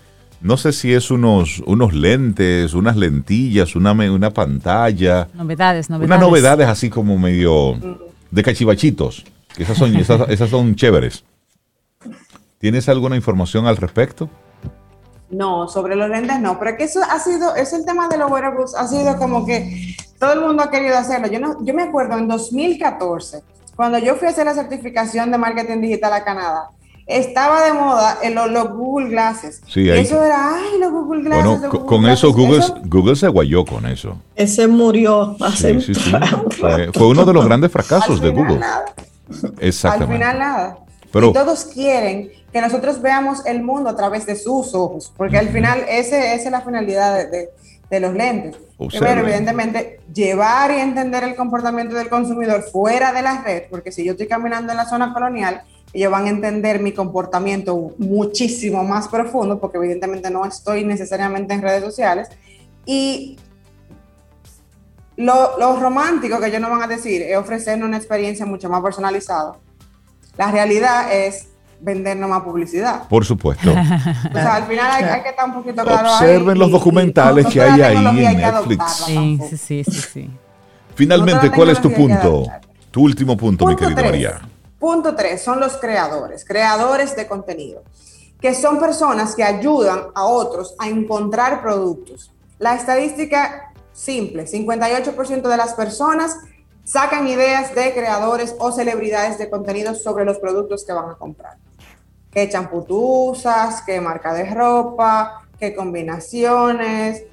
No 0.44 0.58
sé 0.58 0.74
si 0.74 0.94
es 0.94 1.10
unos, 1.10 1.64
unos 1.66 1.94
lentes, 1.94 2.74
unas 2.74 2.98
lentillas, 2.98 3.78
una, 3.78 3.94
una 3.94 4.30
pantalla. 4.32 5.30
Novedades, 5.34 5.89
novedades. 5.89 6.08
Unas 6.10 6.20
novedades 6.20 6.68
así 6.68 6.89
como 6.89 7.18
medio 7.18 7.78
de 8.30 8.44
cachivachitos. 8.44 9.24
que 9.56 9.64
Esas 9.64 9.78
son, 9.78 9.96
esas, 9.96 10.22
esas 10.30 10.50
son 10.50 10.76
chéveres. 10.76 11.24
¿Tienes 12.58 12.89
alguna 12.89 13.16
información 13.16 13.68
al 13.68 13.78
respecto? 13.78 14.30
No, 15.30 15.70
sobre 15.70 15.96
los 15.96 16.10
lentes 16.10 16.38
no, 16.41 16.60
pero 16.60 16.72
es 16.72 16.78
que 16.78 16.84
eso 16.84 17.00
ha 17.10 17.20
sido, 17.20 17.56
es 17.56 17.72
el 17.72 17.86
tema 17.86 18.10
de 18.10 18.18
los 18.18 18.30
wearables, 18.30 18.76
ha 18.76 18.86
sido 18.86 19.18
como 19.18 19.46
que 19.46 19.96
todo 20.20 20.34
el 20.34 20.41
mundo 20.41 20.62
ha 20.62 20.70
querido 20.70 20.98
hacerlo. 20.98 21.28
Yo, 21.28 21.39
no, 21.39 21.66
yo 21.66 21.74
me 21.74 21.84
acuerdo 21.84 22.18
en 22.18 22.28
2014, 22.28 23.41
cuando 23.78 23.98
yo 23.98 24.16
fui 24.16 24.28
a 24.28 24.32
hacer 24.32 24.46
la 24.46 24.54
certificación 24.54 25.32
de 25.32 25.38
marketing 25.38 25.80
digital 25.80 26.12
a 26.14 26.24
Canadá, 26.24 26.70
estaba 27.06 27.64
de 27.66 27.74
moda 27.74 28.18
en 28.22 28.36
los, 28.36 28.49
los 28.51 28.70
Google 28.72 29.10
Glasses. 29.10 29.62
Sí, 29.68 29.89
ahí- 29.89 29.99
Eso 30.01 30.24
era, 30.24 30.56
ay, 30.56 30.80
los 30.80 30.91
Google 30.91 31.24
Glasses. 31.24 31.45
Bueno, 31.45 31.68
Google 31.70 31.86
con 31.88 32.06
eso 32.10 32.34
Glasses". 32.34 32.47
Google, 32.47 32.60
Eso- 32.60 32.82
Google 32.86 33.16
se 33.16 33.28
guayó 33.28 33.66
con 33.66 33.86
eso. 33.86 34.18
Ese 34.36 34.68
murió 34.68 35.36
hace 35.41 35.80
Sí, 35.82 35.93
sí, 35.93 35.95
sí. 35.95 36.14
un 36.14 36.22
rato. 36.22 36.91
Fue, 36.93 37.08
uno 37.08 37.26
de 37.26 37.34
los 37.34 37.45
grandes 37.45 37.72
fracasos 37.72 38.18
al 38.18 38.22
de 38.22 38.30
final 38.32 38.43
Google. 38.45 38.60
nada. 38.60 38.86
Exactamente. 39.60 40.14
Al 40.14 40.20
final 40.20 40.39
nada. 40.39 40.78
Pero- 41.12 41.28
y 41.30 41.34
todos 41.34 41.66
quieren 41.66 42.32
que 42.51 42.62
nosotros 42.62 43.01
veamos 43.01 43.45
el 43.45 43.64
mundo 43.64 43.89
a 43.89 43.95
través 43.95 44.26
de 44.26 44.36
sus 44.36 44.74
ojos, 44.76 45.12
porque 45.18 45.38
al 45.38 45.49
final 45.49 45.84
ese, 45.89 46.34
esa 46.36 46.45
es 46.45 46.51
la 46.51 46.62
finalidad 46.62 47.16
de, 47.18 47.26
de- 47.28 47.49
de 47.89 47.99
los 47.99 48.14
lentes. 48.14 48.56
Primero, 48.89 49.22
evidentemente, 49.22 49.99
llevar 50.14 50.72
y 50.72 50.76
entender 50.80 51.24
el 51.24 51.36
comportamiento 51.36 51.95
del 51.95 52.10
consumidor 52.10 52.64
fuera 52.64 53.14
de 53.14 53.22
la 53.22 53.43
red, 53.43 53.64
porque 53.70 53.91
si 53.91 54.04
yo 54.04 54.14
estoy 54.14 54.28
caminando 54.28 54.72
en 54.72 54.78
la 54.78 54.86
zona 54.86 55.14
colonial, 55.14 55.62
ellos 55.94 56.12
van 56.12 56.26
a 56.26 56.30
entender 56.30 56.80
mi 56.82 56.91
comportamiento 56.91 57.91
muchísimo 58.00 58.84
más 58.84 59.08
profundo, 59.08 59.60
porque 59.60 59.78
evidentemente 59.78 60.30
no 60.32 60.44
estoy 60.46 60.84
necesariamente 60.84 61.54
en 61.54 61.62
redes 61.62 61.84
sociales. 61.84 62.30
Y 62.86 63.38
lo, 65.16 65.58
lo 65.60 65.80
romántico 65.80 66.39
que 66.39 66.48
ellos 66.48 66.60
nos 66.62 66.72
van 66.72 66.82
a 66.82 66.88
decir 66.88 67.22
es 67.22 67.38
ofrecernos 67.38 67.88
una 67.88 67.98
experiencia 67.98 68.46
mucho 68.46 68.70
más 68.70 68.82
personalizada. 68.82 69.54
La 70.38 70.52
realidad 70.52 71.14
es 71.14 71.50
vendernos 71.80 72.30
más 72.30 72.41
publicidad. 72.41 73.08
Por 73.08 73.24
supuesto. 73.26 73.72
O 74.30 74.34
sea, 74.36 74.56
al 74.56 74.64
final 74.64 74.89
hay, 74.91 75.04
hay 75.04 75.22
que 75.22 75.30
estar 75.30 75.46
un 75.46 75.54
poquito 75.54 75.84
claro 75.84 76.08
ahí 76.10 76.16
Observen 76.16 76.58
los 76.58 76.68
y- 76.70 76.72
y 76.72 76.74
documentales 76.74 77.46
que 77.48 77.62
hay 77.62 77.82
ahí 77.82 77.98
en 77.98 78.26
hay 78.28 78.36
Netflix. 78.38 78.94
Sí, 79.06 79.39
sí, 79.50 79.58
sí, 79.58 79.84
sí, 79.84 80.02
sí. 80.02 80.30
Finalmente, 80.96 81.52
¿cuál 81.52 81.70
es 81.70 81.80
tu 81.82 81.91
punto? 81.94 82.48
Tu 82.89 83.04
último 83.04 83.38
punto, 83.38 83.66
mi 83.68 83.76
querida 83.76 83.96
tres. 83.96 84.12
María. 84.12 84.41
Punto 84.84 85.15
3 85.15 85.41
son 85.41 85.61
los 85.61 85.77
creadores, 85.77 86.43
creadores 86.43 87.15
de 87.15 87.25
contenido, 87.25 87.84
que 88.41 88.53
son 88.53 88.81
personas 88.81 89.34
que 89.34 89.41
ayudan 89.41 90.07
a 90.13 90.25
otros 90.25 90.75
a 90.77 90.89
encontrar 90.89 91.61
productos. 91.61 92.34
La 92.59 92.75
estadística 92.75 93.71
simple, 93.93 94.43
58% 94.43 95.41
de 95.43 95.55
las 95.55 95.73
personas 95.73 96.38
sacan 96.84 97.29
ideas 97.29 97.73
de 97.73 97.93
creadores 97.93 98.57
o 98.59 98.73
celebridades 98.73 99.38
de 99.38 99.49
contenido 99.49 99.95
sobre 99.95 100.25
los 100.25 100.39
productos 100.39 100.84
que 100.84 100.91
van 100.91 101.11
a 101.11 101.15
comprar. 101.15 101.55
¿Qué 102.29 102.49
champú 102.49 102.84
tú 102.84 103.29
usas? 103.29 103.84
¿Qué 103.84 104.01
marca 104.01 104.34
de 104.34 104.53
ropa? 104.53 105.47
¿Qué 105.57 105.73
combinaciones? 105.73 107.23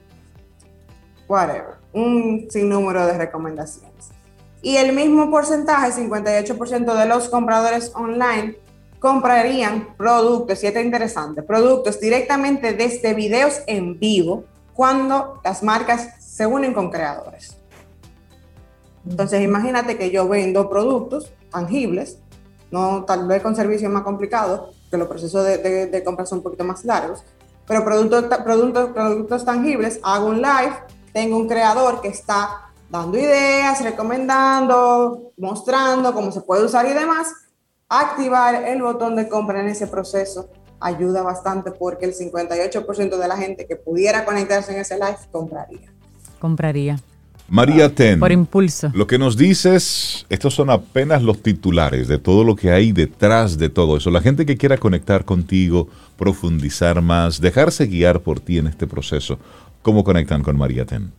Whatever. 1.27 1.79
Un 1.95 2.47
sinnúmero 2.49 3.05
de 3.07 3.19
recomendaciones. 3.19 4.20
Y 4.63 4.77
el 4.77 4.93
mismo 4.95 5.31
porcentaje, 5.31 5.93
58% 5.93 6.95
de 6.95 7.07
los 7.07 7.29
compradores 7.29 7.93
online 7.95 8.57
comprarían 8.99 9.95
productos, 9.97 10.63
y 10.63 10.67
esto 10.67 10.79
es 10.79 10.85
interesante, 10.85 11.43
productos 11.43 11.99
directamente 12.01 12.75
desde 12.75 13.15
videos 13.15 13.61
en 13.67 13.99
vivo 13.99 14.45
cuando 14.75 15.41
las 15.43 15.63
marcas 15.63 16.11
se 16.23 16.47
unen 16.47 16.75
con 16.75 16.91
creadores. 16.91 17.57
Entonces, 19.09 19.41
imagínate 19.43 19.97
que 19.97 20.11
yo 20.11 20.29
vendo 20.29 20.69
productos 20.69 21.33
tangibles, 21.51 22.19
no 22.71 23.05
tal 23.05 23.27
vez 23.27 23.43
con 23.43 23.57
servicios 23.57 23.91
más 23.91 24.03
complicados, 24.03 24.77
que 24.91 24.99
los 24.99 25.09
procesos 25.09 25.45
de, 25.47 25.59
de- 25.59 25.87
de 25.87 26.05
compra 26.05 26.27
son 26.27 26.39
un 26.39 26.45
poquito 26.45 26.65
más 26.65 26.85
largos, 26.85 27.25
pero 27.67 27.83
productos, 27.85 28.25
productos, 28.45 28.91
productos 28.91 29.45
tangibles, 29.47 29.99
hago 30.03 30.27
un 30.27 30.37
live, 30.43 30.75
tengo 31.15 31.37
un 31.39 31.49
creador 31.49 32.01
que 32.03 32.09
está 32.09 32.70
dando 32.91 33.19
ideas, 33.19 33.83
recomendando, 33.83 35.33
mostrando 35.37 36.13
cómo 36.13 36.33
se 36.33 36.41
puede 36.41 36.65
usar 36.65 36.87
y 36.87 36.93
demás. 36.93 37.29
Activar 37.89 38.67
el 38.67 38.83
botón 38.83 39.17
de 39.17 39.29
compra 39.29 39.61
en 39.61 39.69
ese 39.69 39.87
proceso 39.87 40.49
ayuda 40.81 41.23
bastante 41.23 41.73
porque 41.73 42.07
el 42.07 42.15
58% 42.15 43.17
de 43.17 43.29
la 43.29 43.37
gente 43.37 43.67
que 43.67 43.77
pudiera 43.77 44.25
conectarse 44.25 44.73
en 44.73 44.81
ese 44.81 44.95
live 44.95 45.19
compraría. 45.31 45.93
Compraría. 46.39 46.99
María 47.49 47.93
Ten. 47.93 48.21
Por 48.21 48.31
impulso. 48.31 48.93
Lo 48.95 49.09
que 49.09 49.19
nos 49.19 49.37
dices, 49.37 50.25
estos 50.29 50.55
son 50.55 50.71
apenas 50.71 51.21
los 51.23 51.43
titulares 51.43 52.07
de 52.07 52.19
todo 52.19 52.45
lo 52.45 52.55
que 52.55 52.71
hay 52.71 52.93
detrás 52.93 53.59
de 53.59 53.69
todo 53.69 53.97
eso. 53.97 54.09
La 54.11 54.21
gente 54.21 54.47
que 54.47 54.57
quiera 54.57 54.79
conectar 54.79 55.25
contigo, 55.25 55.89
profundizar 56.17 57.03
más, 57.03 57.41
dejarse 57.41 57.87
guiar 57.87 58.21
por 58.21 58.39
ti 58.39 58.59
en 58.59 58.69
este 58.69 58.87
proceso, 58.87 59.39
¿cómo 59.83 60.05
conectan 60.05 60.45
con 60.45 60.57
María 60.57 60.87
Ten? 60.87 61.13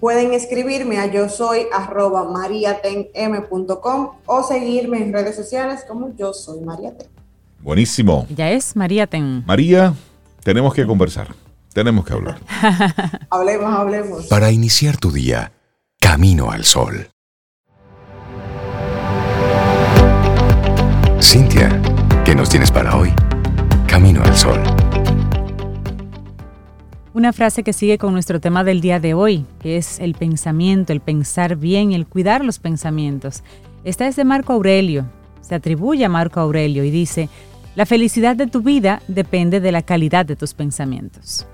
Pueden 0.00 0.34
escribirme 0.34 0.98
a 0.98 1.06
yo 1.06 1.28
soy 1.28 1.66
arroba 1.72 2.24
mariatenm.com 2.30 4.10
o 4.26 4.42
seguirme 4.42 4.98
en 4.98 5.12
redes 5.12 5.36
sociales 5.36 5.84
como 5.88 6.14
yo 6.16 6.34
soy 6.34 6.60
mariaten. 6.60 7.08
Buenísimo. 7.60 8.26
Ya 8.28 8.50
es 8.50 8.76
María 8.76 9.06
Ten. 9.06 9.42
María, 9.46 9.94
tenemos 10.42 10.74
que 10.74 10.86
conversar, 10.86 11.28
tenemos 11.72 12.04
que 12.04 12.12
hablar. 12.12 12.38
Hablemos, 13.30 13.72
hablemos. 13.74 14.26
Para 14.26 14.50
iniciar 14.50 14.98
tu 14.98 15.10
día, 15.10 15.52
camino 15.98 16.50
al 16.50 16.64
sol. 16.64 17.08
Cintia, 21.20 21.82
¿qué 22.24 22.34
nos 22.34 22.50
tienes 22.50 22.70
para 22.70 22.96
hoy? 22.96 23.12
Camino 23.88 24.22
al 24.22 24.36
sol. 24.36 24.60
Una 27.16 27.32
frase 27.32 27.62
que 27.62 27.72
sigue 27.72 27.96
con 27.96 28.12
nuestro 28.12 28.40
tema 28.40 28.62
del 28.62 28.82
día 28.82 29.00
de 29.00 29.14
hoy, 29.14 29.46
que 29.60 29.78
es 29.78 30.00
el 30.00 30.12
pensamiento, 30.12 30.92
el 30.92 31.00
pensar 31.00 31.56
bien, 31.56 31.92
el 31.92 32.06
cuidar 32.06 32.44
los 32.44 32.58
pensamientos. 32.58 33.42
Esta 33.84 34.06
es 34.06 34.16
de 34.16 34.24
Marco 34.26 34.52
Aurelio. 34.52 35.06
Se 35.40 35.54
atribuye 35.54 36.04
a 36.04 36.10
Marco 36.10 36.40
Aurelio 36.40 36.84
y 36.84 36.90
dice, 36.90 37.30
la 37.74 37.86
felicidad 37.86 38.36
de 38.36 38.48
tu 38.48 38.60
vida 38.60 39.00
depende 39.08 39.60
de 39.60 39.72
la 39.72 39.80
calidad 39.80 40.26
de 40.26 40.36
tus 40.36 40.52
pensamientos. 40.52 41.46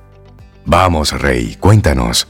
Vamos, 0.66 1.12
Rey, 1.12 1.54
cuéntanos. 1.60 2.26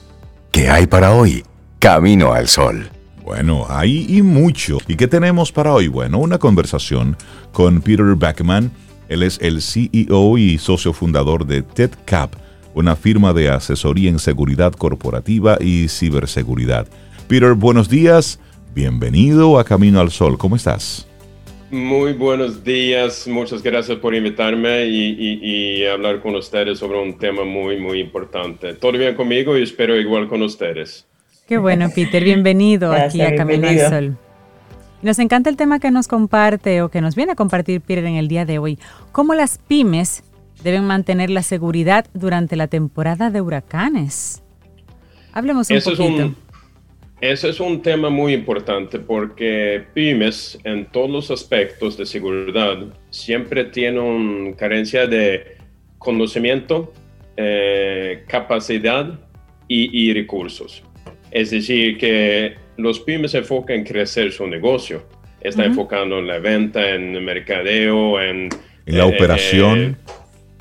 ¿Qué 0.51 0.69
hay 0.69 0.87
para 0.87 1.15
hoy? 1.15 1.43
Camino 1.79 2.35
al 2.35 2.49
sol. 2.49 2.91
Bueno, 3.25 3.65
hay 3.71 4.15
y 4.15 4.21
mucho. 4.21 4.77
¿Y 4.87 4.97
qué 4.97 5.09
tenemos 5.09 5.53
para 5.53 5.73
hoy? 5.73 5.89
Bueno, 5.89 6.19
una 6.19 6.37
conversación 6.37 7.17
con 7.51 7.81
Peter 7.81 8.15
Beckman. 8.15 8.71
Él 9.09 9.23
es 9.23 9.39
el 9.41 9.63
CEO 9.63 10.37
y 10.37 10.59
socio 10.59 10.93
fundador 10.93 11.47
de 11.47 11.63
TEDCAP, 11.63 12.42
una 12.75 12.97
firma 12.97 13.33
de 13.33 13.51
asesoría 13.51 14.11
en 14.11 14.19
seguridad 14.19 14.73
corporativa 14.73 15.59
y 15.61 15.89
ciberseguridad. 15.89 16.87
Peter, 17.29 17.55
buenos 17.55 17.89
días. 17.89 18.39
Bienvenido 18.75 19.59
a 19.59 19.65
Camino 19.65 20.01
al 20.01 20.11
Sol. 20.11 20.39
¿Cómo 20.39 20.57
estás? 20.57 21.07
Muy 21.71 22.13
buenos 22.13 22.63
días, 22.65 23.27
muchas 23.27 23.63
gracias 23.63 23.97
por 23.99 24.15
invitarme 24.15 24.85
y, 24.87 25.17
y- 25.19 25.81
y 25.83 25.87
hablar 25.87 26.21
con 26.21 26.35
ustedes 26.35 26.79
sobre 26.79 27.01
un 27.01 27.17
tema 27.17 27.45
muy, 27.45 27.79
muy 27.81 27.99
importante. 27.99 28.75
Todo 28.75 28.93
bien 28.93 29.15
conmigo 29.15 29.57
y 29.57 29.63
espero 29.63 29.97
igual 29.99 30.29
con 30.29 30.43
ustedes. 30.43 31.07
Qué 31.49 31.57
bueno, 31.57 31.89
Peter, 31.95 32.23
bienvenido 32.23 32.93
aquí 32.93 33.23
a 33.23 33.35
Camino 33.35 33.69
al. 33.69 33.89
Sol. 33.89 34.17
Nos 35.01 35.19
encanta 35.19 35.49
el 35.51 35.57
tema 35.57 35.81
que 35.81 35.91
nos 35.91 36.09
comparte 36.09 36.83
o 36.83 36.91
que 36.91 37.01
nos 37.01 37.17
viene 37.17 37.33
a 37.33 37.37
compartir 37.37 37.81
Peter 37.81 38.05
en 38.05 38.17
el 38.17 38.29
día 38.29 38.45
de 38.45 38.59
hoy. 38.59 38.79
Cómo 39.11 39.33
las 39.35 39.57
pymes 39.59 40.23
deben 40.63 40.85
mantener 40.85 41.31
la 41.31 41.43
seguridad 41.43 42.07
durante 42.15 42.57
la 42.57 42.67
temporada 42.69 43.31
de 43.31 43.41
huracanes. 43.41 44.43
Hablemos 45.33 45.71
un 45.71 45.77
Eso 45.77 45.93
es 45.93 45.99
poquito. 45.99 46.25
un, 46.27 46.37
eso 47.21 47.49
es 47.49 47.61
un 47.61 47.83
tema 47.83 48.11
muy 48.11 48.33
importante 48.35 48.99
porque 48.99 49.85
pymes 49.95 50.59
en 50.65 50.87
todos 50.87 51.11
los 51.11 51.31
aspectos 51.31 51.97
de 51.97 52.05
seguridad 52.07 52.79
siempre 53.11 53.65
tienen 53.65 54.55
carencia 54.55 55.07
de 55.07 55.57
conocimiento, 55.99 56.93
eh, 57.37 58.25
capacidad 58.29 59.19
y, 59.69 60.09
y 60.09 60.13
recursos. 60.13 60.83
Es 61.31 61.51
decir, 61.51 61.97
que 61.97 62.55
los 62.77 63.01
pymes 63.01 63.31
se 63.31 63.39
enfocan 63.39 63.77
en 63.77 63.85
crecer 63.85 64.33
su 64.33 64.47
negocio. 64.47 65.03
Está 65.41 65.63
Ujú. 65.63 65.71
enfocando 65.71 66.19
en 66.19 66.27
la 66.27 66.39
venta, 66.39 66.91
en 66.91 67.15
el 67.17 67.23
mercadeo, 67.23 68.21
en 68.21 68.49
En 68.85 68.99
la 68.99 69.05
Eh, 69.07 69.15
operación. 69.15 69.79
eh, 69.81 69.95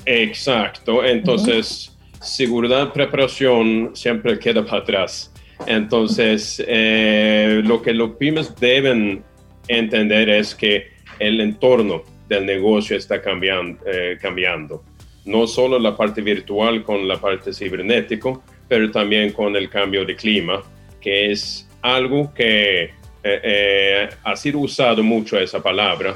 exacto. 0.06 1.04
Entonces, 1.04 1.96
seguridad, 2.20 2.92
preparación 2.92 3.90
siempre 3.94 4.38
queda 4.38 4.64
para 4.64 4.82
atrás. 4.82 5.32
Entonces, 5.66 6.62
eh, 6.66 7.60
lo 7.64 7.82
que 7.82 7.92
los 7.92 8.12
pymes 8.12 8.54
deben 8.56 9.22
entender 9.68 10.28
es 10.28 10.54
que 10.54 10.88
el 11.18 11.40
entorno 11.40 12.02
del 12.28 12.46
negocio 12.46 12.96
está 12.96 13.20
cambiando, 13.20 13.80
eh, 13.86 14.18
cambiando. 14.20 14.82
No 15.24 15.46
solo 15.46 15.78
la 15.78 15.96
parte 15.96 16.20
virtual 16.20 16.82
con 16.82 17.06
la 17.06 17.20
parte 17.20 17.52
cibernético, 17.52 18.42
pero 18.68 18.90
también 18.90 19.32
con 19.32 19.54
el 19.54 19.68
cambio 19.68 20.04
de 20.04 20.16
clima, 20.16 20.62
que 21.00 21.30
es 21.30 21.68
algo 21.80 22.32
que 22.34 22.90
eh, 23.22 24.08
ha 24.24 24.36
sido 24.36 24.58
usado 24.58 25.02
mucho 25.02 25.38
esa 25.38 25.62
palabra 25.62 26.14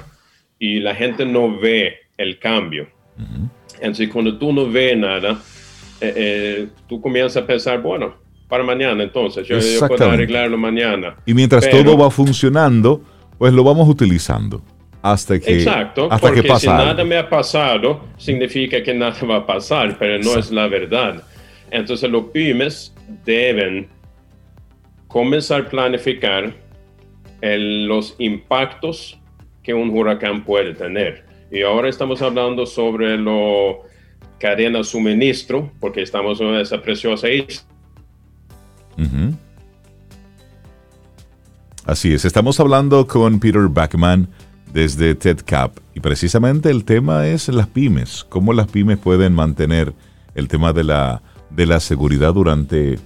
y 0.59 0.81
la 0.81 0.95
gente 0.95 1.25
no 1.25 1.57
ve 1.59 2.01
el 2.17 2.39
cambio. 2.39 2.89
Entonces, 3.81 4.09
cuando 4.13 4.37
tú 4.39 4.53
no 4.53 4.69
ves 4.71 4.97
nada, 4.97 5.39
eh, 6.01 6.13
eh, 6.17 6.69
tú 6.89 7.01
comienzas 7.01 7.43
a 7.43 7.47
pensar, 7.47 7.81
bueno, 7.83 8.15
para 8.49 8.63
mañana 8.65 9.03
entonces, 9.03 9.47
yo, 9.47 9.59
yo 9.59 9.87
puedo 9.89 10.11
arreglarlo 10.11 10.57
mañana. 10.57 11.17
Y 11.27 11.35
mientras 11.35 11.67
Pero- 11.67 11.83
todo 11.85 11.99
va 11.99 12.11
funcionando, 12.11 13.01
pues 13.39 13.53
lo 13.53 13.65
vamos 13.65 13.89
utilizando 13.89 14.63
hasta 15.03 15.39
que, 15.39 15.59
Exacto, 15.59 16.05
hasta 16.11 16.19
porque 16.27 16.43
que 16.43 16.49
pasa 16.49 16.61
si 16.61 16.67
algo. 16.69 16.85
nada 16.85 17.05
me 17.05 17.17
ha 17.17 17.29
pasado, 17.29 18.01
significa 18.17 18.83
que 18.83 18.95
nada 18.95 19.15
va 19.29 19.37
a 19.37 19.47
pasar, 19.47 19.97
pero 19.99 20.19
no 20.23 20.39
es 20.39 20.51
la 20.51 20.67
verdad. 20.69 21.23
Entonces 21.71 22.09
los 22.11 22.27
pymes 22.27 22.95
deben 23.25 23.89
comenzar 25.09 25.63
a 25.63 25.69
planificar 25.69 26.53
el- 27.41 27.87
los 27.87 28.15
impactos 28.19 29.19
que 29.63 29.75
un 29.75 29.91
huracán 29.91 30.45
puede 30.45 30.75
tener. 30.75 31.26
Y 31.51 31.63
ahora 31.63 31.89
estamos 31.89 32.23
hablando 32.23 32.67
sobre 32.67 33.17
lo 33.17 33.83
cadena 34.39 34.85
suministro, 34.85 35.71
porque 35.81 36.03
estamos 36.03 36.41
en 36.41 36.55
esa 36.57 36.83
preciosa 36.83 37.29
isla. 37.29 37.63
Ujú. 38.99 39.35
Así 41.85 42.13
es, 42.13 42.25
estamos 42.25 42.59
hablando 42.59 43.07
con 43.07 43.39
Peter 43.39 43.69
Backman 43.69 44.29
desde 44.73 45.15
TEDCAP 45.15 45.79
y 45.95 46.01
precisamente 46.01 46.69
el 46.69 46.85
tema 46.85 47.29
es 47.29 47.49
las 47.49 47.69
pymes, 47.69 48.27
cómo 48.29 48.53
las 48.53 48.67
pymes 48.67 48.99
pueden 48.99 49.33
mantener 49.33 49.95
el 50.35 50.49
tema 50.49 50.73
de 50.73 50.83
la, 50.83 51.23
de 51.51 51.65
la 51.65 51.79
seguridad 51.79 52.35
durante, 52.35 52.99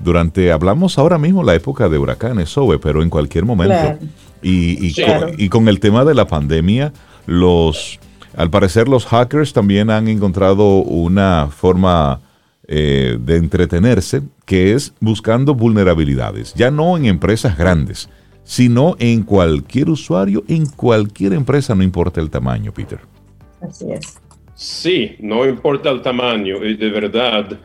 durante, 0.00 0.50
hablamos 0.50 0.98
ahora 0.98 1.16
mismo 1.16 1.44
la 1.44 1.54
época 1.54 1.88
de 1.88 1.96
huracanes, 1.96 2.50
Sobe, 2.50 2.78
pero 2.78 3.02
en 3.02 3.08
cualquier 3.08 3.44
momento. 3.44 3.74
Claro. 3.74 3.98
Y, 4.42 4.92
con, 4.94 5.40
y 5.40 5.48
con 5.48 5.68
el 5.68 5.80
tema 5.80 6.04
de 6.04 6.14
la 6.14 6.26
pandemia, 6.26 6.92
los, 7.26 7.98
al 8.36 8.50
parecer 8.50 8.88
los 8.88 9.06
hackers 9.06 9.52
también 9.52 9.90
han 9.90 10.08
encontrado 10.08 10.78
una 10.78 11.48
forma 11.48 12.20
eh, 12.66 13.16
de 13.20 13.36
entretenerse, 13.36 14.22
que 14.46 14.72
es 14.72 14.94
buscando 15.00 15.54
vulnerabilidades, 15.54 16.54
ya 16.54 16.70
no 16.70 16.96
en 16.96 17.04
empresas 17.06 17.56
grandes, 17.58 18.08
sino 18.42 18.96
en 18.98 19.22
cualquier 19.22 19.88
usuario, 19.90 20.44
en 20.48 20.66
cualquier 20.66 21.32
empresa, 21.34 21.74
no 21.74 21.82
importa 21.82 22.20
el 22.20 22.30
tamaño, 22.30 22.72
Peter. 22.72 23.00
Así 23.60 23.90
es. 23.90 24.18
Sí, 24.54 25.16
no 25.20 25.46
importa 25.48 25.90
el 25.90 26.00
tamaño, 26.02 26.64
y 26.64 26.76
de 26.76 26.90
verdad, 26.90 27.58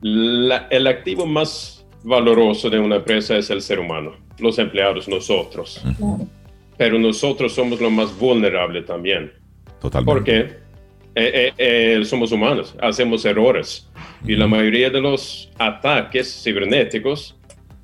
la- 0.00 0.66
el 0.70 0.86
activo 0.86 1.26
más 1.26 1.84
valoroso 2.04 2.70
de 2.70 2.78
una 2.78 2.96
empresa 2.96 3.36
es 3.36 3.50
el 3.50 3.62
ser 3.62 3.78
humano, 3.78 4.12
los 4.38 4.58
empleados, 4.58 5.08
nosotros. 5.08 5.82
Pero 6.80 6.98
nosotros 6.98 7.52
somos 7.52 7.78
lo 7.78 7.90
más 7.90 8.18
vulnerable 8.18 8.80
también, 8.80 9.30
Totalmente. 9.82 10.14
porque 10.14 10.38
eh, 11.14 11.52
eh, 11.52 11.52
eh, 11.58 12.04
somos 12.06 12.32
humanos, 12.32 12.74
hacemos 12.80 13.22
errores. 13.26 13.86
Y 14.26 14.34
la 14.34 14.46
mayoría 14.46 14.88
de 14.88 14.98
los 14.98 15.52
ataques 15.58 16.42
cibernéticos 16.42 17.38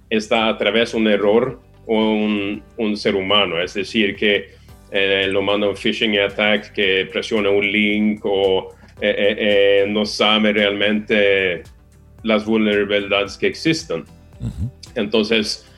está 0.08 0.48
a 0.48 0.56
través 0.56 0.92
de 0.92 0.96
un 0.96 1.08
error 1.08 1.60
o 1.86 1.94
un, 1.94 2.62
un 2.78 2.96
ser 2.96 3.16
humano, 3.16 3.60
es 3.60 3.74
decir, 3.74 4.16
que 4.16 4.54
eh, 4.90 5.28
lo 5.30 5.42
manda 5.42 5.68
un 5.68 5.76
phishing 5.76 6.18
attack 6.18 6.72
que 6.72 7.06
presiona 7.12 7.50
un 7.50 7.70
link 7.70 8.24
o 8.24 8.74
eh, 9.02 9.36
eh, 9.38 9.86
no 9.90 10.06
sabe 10.06 10.54
realmente 10.54 11.64
las 12.22 12.46
vulnerabilidades 12.46 13.36
que 13.36 13.48
existen. 13.48 14.04
Entonces, 14.94 15.70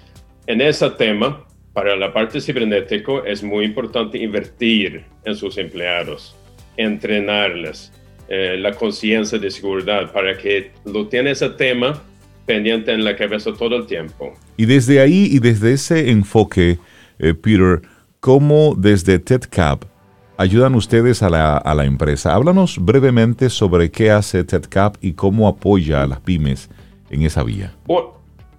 en 0.47 0.61
ese 0.61 0.89
tema, 0.91 1.48
para 1.79 1.95
la 1.95 2.13
parte 2.13 2.41
cibernético 2.41 3.25
es 3.25 3.41
muy 3.45 3.65
importante 3.65 4.19
invertir 4.19 5.05
en 5.25 5.37
sus 5.37 5.59
empleados, 5.59 6.35
entrenarles, 6.77 7.93
eh, 8.29 8.57
la 8.59 8.73
conciencia 8.73 9.39
de 9.39 9.49
seguridad 9.49 10.13
para 10.13 10.37
que 10.37 10.73
lo 10.85 11.07
tiene 11.07 11.31
ese 11.31 11.51
tema 11.51 12.03
pendiente 12.47 12.93
en 12.93 13.05
la 13.05 13.15
cabeza 13.15 13.53
todo 13.53 13.77
el 13.77 13.87
tiempo. 13.87 14.35
Y 14.57 14.67
desde 14.67 14.99
ahí 14.99 15.29
y 15.31 15.39
desde 15.39 15.73
ese 15.75 16.11
enfoque, 16.11 16.79
eh, 17.21 17.35
Peter, 17.35 17.83
¿cómo 18.19 18.75
desde 18.77 19.21
TEDCAP 19.21 19.85
ayudan 20.37 20.75
ustedes 20.75 21.23
a 21.23 21.31
la, 21.31 21.59
a 21.59 21.75
la 21.77 21.85
empresa? 21.85 22.35
Háblanos 22.35 22.85
brevemente 22.85 23.51
sobre 23.51 23.89
qué 23.93 24.11
hace 24.11 24.43
TEDCAP 24.43 24.97
y 25.01 25.13
cómo 25.13 25.47
apoya 25.47 26.03
a 26.03 26.09
las 26.09 26.19
pymes 26.23 26.71
en 27.09 27.23
esa 27.23 27.45
vía. 27.45 27.73
Bu- 27.87 28.18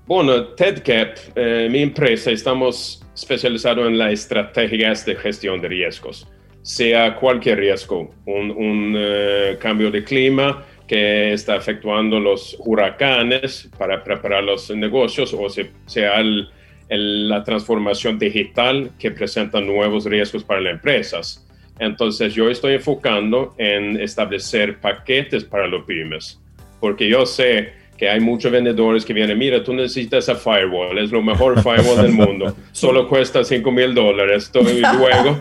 Bueno, 0.09 0.43
TEDCAP, 0.55 1.17
eh, 1.35 1.67
mi 1.69 1.83
empresa, 1.83 2.31
estamos 2.31 3.05
especializados 3.13 3.85
en 3.85 3.95
las 3.99 4.11
estrategias 4.11 5.05
de 5.05 5.15
gestión 5.15 5.61
de 5.61 5.67
riesgos, 5.67 6.27
sea 6.63 7.13
cualquier 7.15 7.59
riesgo, 7.59 8.09
un, 8.25 8.49
un, 8.49 8.95
eh, 8.97 9.57
cambio 9.61 9.91
de 9.91 10.03
clima 10.03 10.65
que 10.87 11.31
está 11.33 11.57
efectuando 11.57 12.19
los 12.19 12.55
huracanes 12.57 13.69
para 13.77 14.03
preparar 14.03 14.43
los 14.45 14.71
negocios, 14.71 15.31
o 15.31 15.47
se- 15.47 15.69
sea 15.85 16.19
el- 16.19 16.49
el- 16.89 17.29
la 17.29 17.43
transformación 17.43 18.17
digital 18.17 18.89
que 18.97 19.11
presenta 19.11 19.61
nuevos 19.61 20.05
riesgos 20.05 20.43
para 20.43 20.59
las 20.59 20.73
empresas. 20.73 21.47
Entonces, 21.77 22.33
yo 22.33 22.49
estoy 22.49 22.73
enfocando 22.73 23.53
en 23.59 24.01
establecer 24.01 24.79
paquetes 24.79 25.43
para 25.43 25.67
los 25.67 25.85
pymes, 25.85 26.41
porque 26.79 27.07
yo 27.07 27.27
sé 27.27 27.77
que 27.99 28.07
hay 28.09 28.21
muchos 28.21 28.49
vendedores 28.49 29.03
que 29.03 29.11
vienen, 29.11 29.37
mira, 29.37 29.61
tú 29.61 29.73
necesitas 29.73 30.23
esa 30.23 30.35
firewall, 30.35 30.97
es 30.99 31.11
lo 31.11 31.21
mejor 31.21 31.61
firewall 31.61 32.01
del 32.01 32.13
mundo, 32.13 32.55
solo 32.71 33.09
cuesta 33.09 33.43
5 33.43 33.69
mil 33.73 33.93
dólares, 33.93 34.49
y 34.55 34.79
luego, 34.79 35.37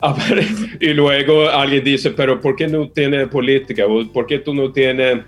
y 0.80 0.94
luego 0.94 1.50
alguien 1.50 1.84
dice, 1.84 2.12
pero 2.12 2.40
¿por 2.40 2.56
qué 2.56 2.66
no 2.66 2.88
tiene 2.88 3.26
política? 3.26 3.84
¿O 3.84 4.10
¿Por 4.10 4.26
qué 4.26 4.38
tú 4.38 4.54
no 4.54 4.72
tienes 4.72 5.18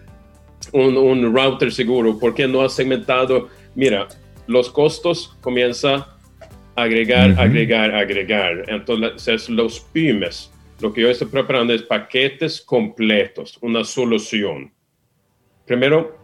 un, 0.72 0.96
un 0.96 1.34
router 1.34 1.70
seguro? 1.70 2.18
¿Por 2.18 2.34
qué 2.34 2.49
no 2.49 2.62
has 2.62 2.72
segmentado? 2.72 3.51
Mira, 3.74 4.09
los 4.46 4.70
costos 4.70 5.36
comienzan 5.42 6.01
a 6.01 6.82
agregar, 6.82 7.38
agregar, 7.38 7.94
agregar. 7.94 8.64
Entonces, 8.68 9.51
los 9.51 9.80
pymes, 9.80 10.51
lo 10.80 10.94
que 10.94 11.03
yo 11.03 11.11
estoy 11.11 11.28
preparando 11.28 11.74
es 11.74 11.82
paquetes 11.82 12.62
completos, 12.62 13.59
una 13.61 13.84
solución. 13.84 14.72
Primero, 15.66 16.17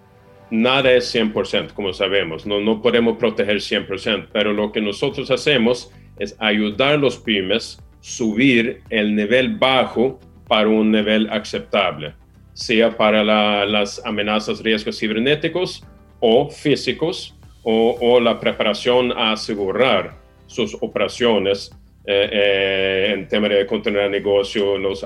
nada 0.62 0.92
es 0.92 1.14
100%, 1.14 1.72
como 1.72 1.92
sabemos, 1.92 2.46
no, 2.46 2.61
no 2.61 2.80
podemos 2.80 3.16
proteger 3.18 3.57
100%, 3.57 4.28
pero 4.32 4.52
lo 4.52 4.72
que 4.72 4.80
nosotros 4.80 5.30
hacemos 5.30 5.90
es 6.18 6.36
ayudar 6.38 6.94
a 6.94 6.96
los 6.96 7.18
pymes 7.18 7.78
subir 8.00 8.82
el 8.90 9.16
nivel 9.16 9.57
bajo 9.57 10.20
para 10.46 10.68
un 10.68 10.92
nivel 10.92 11.28
aceptable, 11.30 12.14
sea 12.52 12.96
para 12.96 13.24
la- 13.24 13.64
las 13.64 14.05
amenazas, 14.05 14.62
riesgos 14.62 14.98
cibernéticos 14.98 15.82
o 16.20 16.50
físicos, 16.50 17.34
o, 17.66 18.20
la 18.20 18.38
preparación 18.38 19.11
a 19.12 19.32
asegurar 19.32 20.18
sus 20.46 20.76
operaciones 20.82 21.70
eh, 22.07 22.28
eh, 22.30 23.14
en 23.14 23.26
tema 23.26 23.48
de 23.48 23.64
continuar 23.66 24.05
el 24.05 24.11
negocio, 24.11 24.76
los 24.76 25.05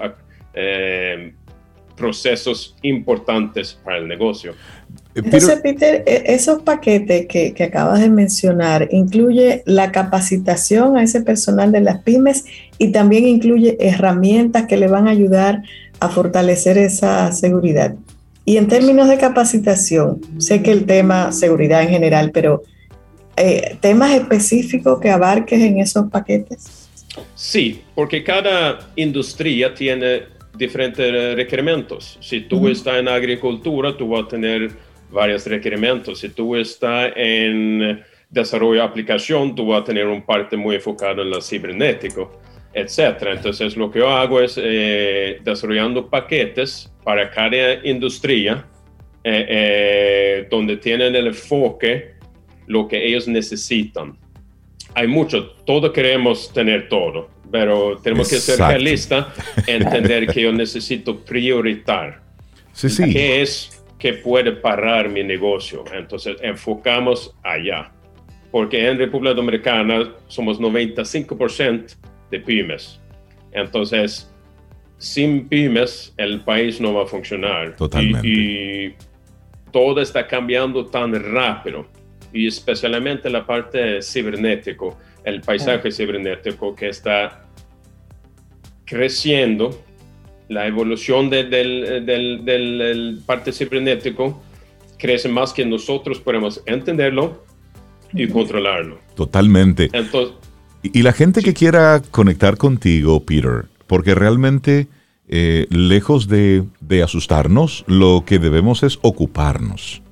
eh, 0.55 1.33
procesos 1.97 2.75
importantes 2.83 3.81
para 3.85 3.99
el 3.99 4.09
negocio. 4.09 4.55
Eh, 5.15 5.23
Entonces, 5.25 5.61
Peter, 5.63 6.03
e- 6.07 6.25
esos 6.27 6.63
paquetes 6.63 7.27
que, 7.27 7.55
que 7.55 7.65
acabas 7.65 8.01
de 8.01 8.11
mencionar 8.11 8.89
incluye 8.93 9.63
la 9.67 9.91
capacitación 9.93 10.97
a 10.97 11.03
ese 11.03 11.23
personal 11.23 11.73
de 11.73 11.81
las 11.81 12.03
pymes 12.03 12.45
y 12.79 12.93
también 12.93 13.27
incluye 13.27 13.77
herramientas 13.81 14.67
que 14.67 14.77
le 14.77 14.89
van 14.89 15.09
a 15.09 15.11
ayudar 15.11 15.63
a 16.01 16.09
fortalecer 16.09 16.79
esa 16.79 17.33
seguridad. 17.33 17.95
Y 18.45 18.57
en 18.57 18.69
términos 18.69 19.09
de 19.09 19.19
capacitación, 19.19 20.21
sé 20.39 20.63
que 20.63 20.73
el 20.73 20.87
tema 20.87 21.33
seguridad 21.33 21.83
en 21.83 21.91
general, 21.91 22.31
pero 22.33 22.63
eh, 23.37 23.77
temas 23.81 24.13
específicos 24.13 25.01
que 25.01 25.11
abarques 25.11 25.61
en 25.61 25.79
esos 25.79 26.11
paquetes. 26.11 26.89
Sí, 27.35 27.83
porque 27.95 28.25
cada 28.25 28.91
industria 28.97 29.75
tiene 29.75 30.23
diferentes 30.57 31.35
requerimientos. 31.37 32.19
Si 32.21 32.41
tú 32.41 32.69
estás 32.69 32.99
en 32.99 33.09
agricultura, 33.09 33.97
tú 33.97 34.09
vas 34.09 34.25
a 34.25 34.29
tener 34.29 34.73
varios 35.11 35.47
requerimientos. 35.47 36.21
Si 36.21 36.29
tú 36.31 36.57
estás 36.57 37.13
en 37.17 38.03
desarrollo 38.31 38.81
de 38.81 38.87
aplicación, 38.87 39.55
tú 39.55 39.69
vas 39.69 39.83
a 39.83 39.85
tener 39.85 40.07
un 40.07 40.23
parte 40.23 40.57
muy 40.57 40.77
enfocado 40.77 41.23
en 41.23 41.31
lo 41.31 41.41
cibernético. 41.41 42.41
etcétera. 42.73 43.33
Entonces, 43.33 43.77
lo 43.77 43.91
que 43.91 44.01
yo 44.01 44.09
hago 44.09 44.41
es 44.41 44.59
eh, 44.63 45.41
desarrollando 45.43 46.09
paquetes 46.09 46.93
para 47.03 47.31
cada 47.31 47.85
industria 47.85 48.67
eh, 49.25 49.47
eh, 49.49 50.49
donde 50.51 50.77
tienen 50.77 51.17
el 51.17 51.29
enfoque 51.29 52.15
lo 52.67 52.87
que 52.87 53.05
ellos 53.05 53.27
necesitan. 53.27 54.17
Hay 54.95 55.07
mucho, 55.07 55.51
todos 55.67 55.91
queremos 55.93 56.53
tener 56.53 56.89
todo, 56.89 57.29
pero 57.51 57.99
tenemos 57.99 58.29
que 58.29 58.37
ser 58.37 58.59
realistas, 58.59 59.27
entender 59.67 60.27
que 60.29 60.43
yo 60.43 60.53
necesito 60.53 61.19
priorizar. 61.19 62.23
Sí, 62.73 62.89
sí. 62.89 63.13
¿Qué 63.13 63.43
es 63.43 63.78
que 63.99 64.15
puede 64.15 64.53
parar 64.53 65.09
mi 65.09 65.23
negocio? 65.23 65.85
Entonces, 65.93 66.37
enfocamos 66.43 67.35
allá. 67.43 67.93
Porque 68.51 68.89
en 68.89 68.99
República 68.99 69.35
Dominicana 69.35 70.15
somos 70.27 70.59
95% 70.61 71.97
de 72.31 72.41
pymes. 72.41 73.01
Entonces, 73.53 74.33
sin 74.97 75.49
pymes, 75.49 76.15
el 76.17 76.41
país 76.41 76.81
no 76.81 76.95
va 76.95 77.03
a 77.03 77.07
funcionar. 77.07 77.77
Totalmente. 77.77 78.27
Y, 78.27 78.95
todo 79.71 80.01
está 80.01 80.27
cambiando 80.27 80.87
tan 80.87 81.15
rápido, 81.33 81.87
y 82.33 82.47
especialmente 82.47 83.31
la 83.31 83.47
parte 83.47 84.03
cibernético, 84.03 84.99
el 85.25 85.41
paisaje 85.41 85.91
cibernético 85.91 86.75
que 86.75 86.89
está 86.89 87.45
creciendo, 88.85 89.71
la 90.49 90.67
evolución 90.67 91.31
del, 91.31 91.51
del, 91.51 92.45
del, 92.45 93.21
parte 93.25 93.53
cibernético 93.53 94.43
crece 94.99 95.29
más 95.29 95.53
que 95.53 95.65
nosotros 95.65 96.19
podemos 96.21 96.63
entenderlo 96.67 97.45
y 98.13 98.27
controlarlo. 98.29 98.99
Totalmente. 99.15 99.91
Entonces, 99.93 100.35
y 100.83 101.03
la 101.03 101.13
gente 101.13 101.43
que 101.43 101.55
quiera 101.55 102.03
conectar 102.11 102.57
contigo, 102.57 103.25
Peter, 103.25 103.67
porque 103.87 104.15
realmente, 104.15 104.87
eh, 105.29 105.67
lejos 105.71 106.29
de, 106.29 106.65
asustarnos, 107.03 107.85
lo 107.87 108.25
que 108.25 108.39
debemos 108.39 108.83
es 108.83 108.99
ocuparnos. 109.03 110.03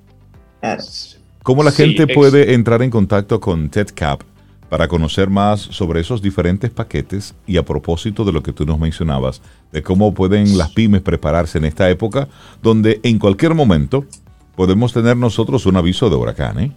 ¿Cómo 1.43 1.63
la 1.63 1.71
gente 1.71 2.09
puede 2.09 2.55
entrar 2.55 2.83
en 2.83 2.91
contacto 2.91 3.41
con 3.41 3.71
TEDCAP 3.71 4.23
para 4.69 4.89
conocer 4.89 5.29
más 5.29 5.61
sobre 5.61 6.01
esos 6.01 6.23
diferentes 6.23 6.71
paquetes 6.71 7.35
y 7.47 7.57
a 7.57 7.65
propósito 7.65 8.25
de 8.25 8.33
lo 8.33 8.43
que 8.43 8.53
tú 8.53 8.67
nos 8.67 8.79
mencionabas, 8.79 9.43
de 9.73 9.83
cómo 9.83 10.13
pueden 10.15 10.59
las 10.59 10.73
pymes 10.73 11.03
prepararse 11.03 11.59
en 11.59 11.65
esta 11.65 11.89
época 11.91 12.29
donde 12.63 13.01
en 13.03 13.19
cualquier 13.19 13.55
momento 13.55 14.05
podemos 14.57 14.93
tener 14.93 15.17
nosotros 15.17 15.67
un 15.67 15.77
aviso 15.77 16.11
de 16.11 16.17
huracán? 16.17 16.59
¿eh? 16.59 16.73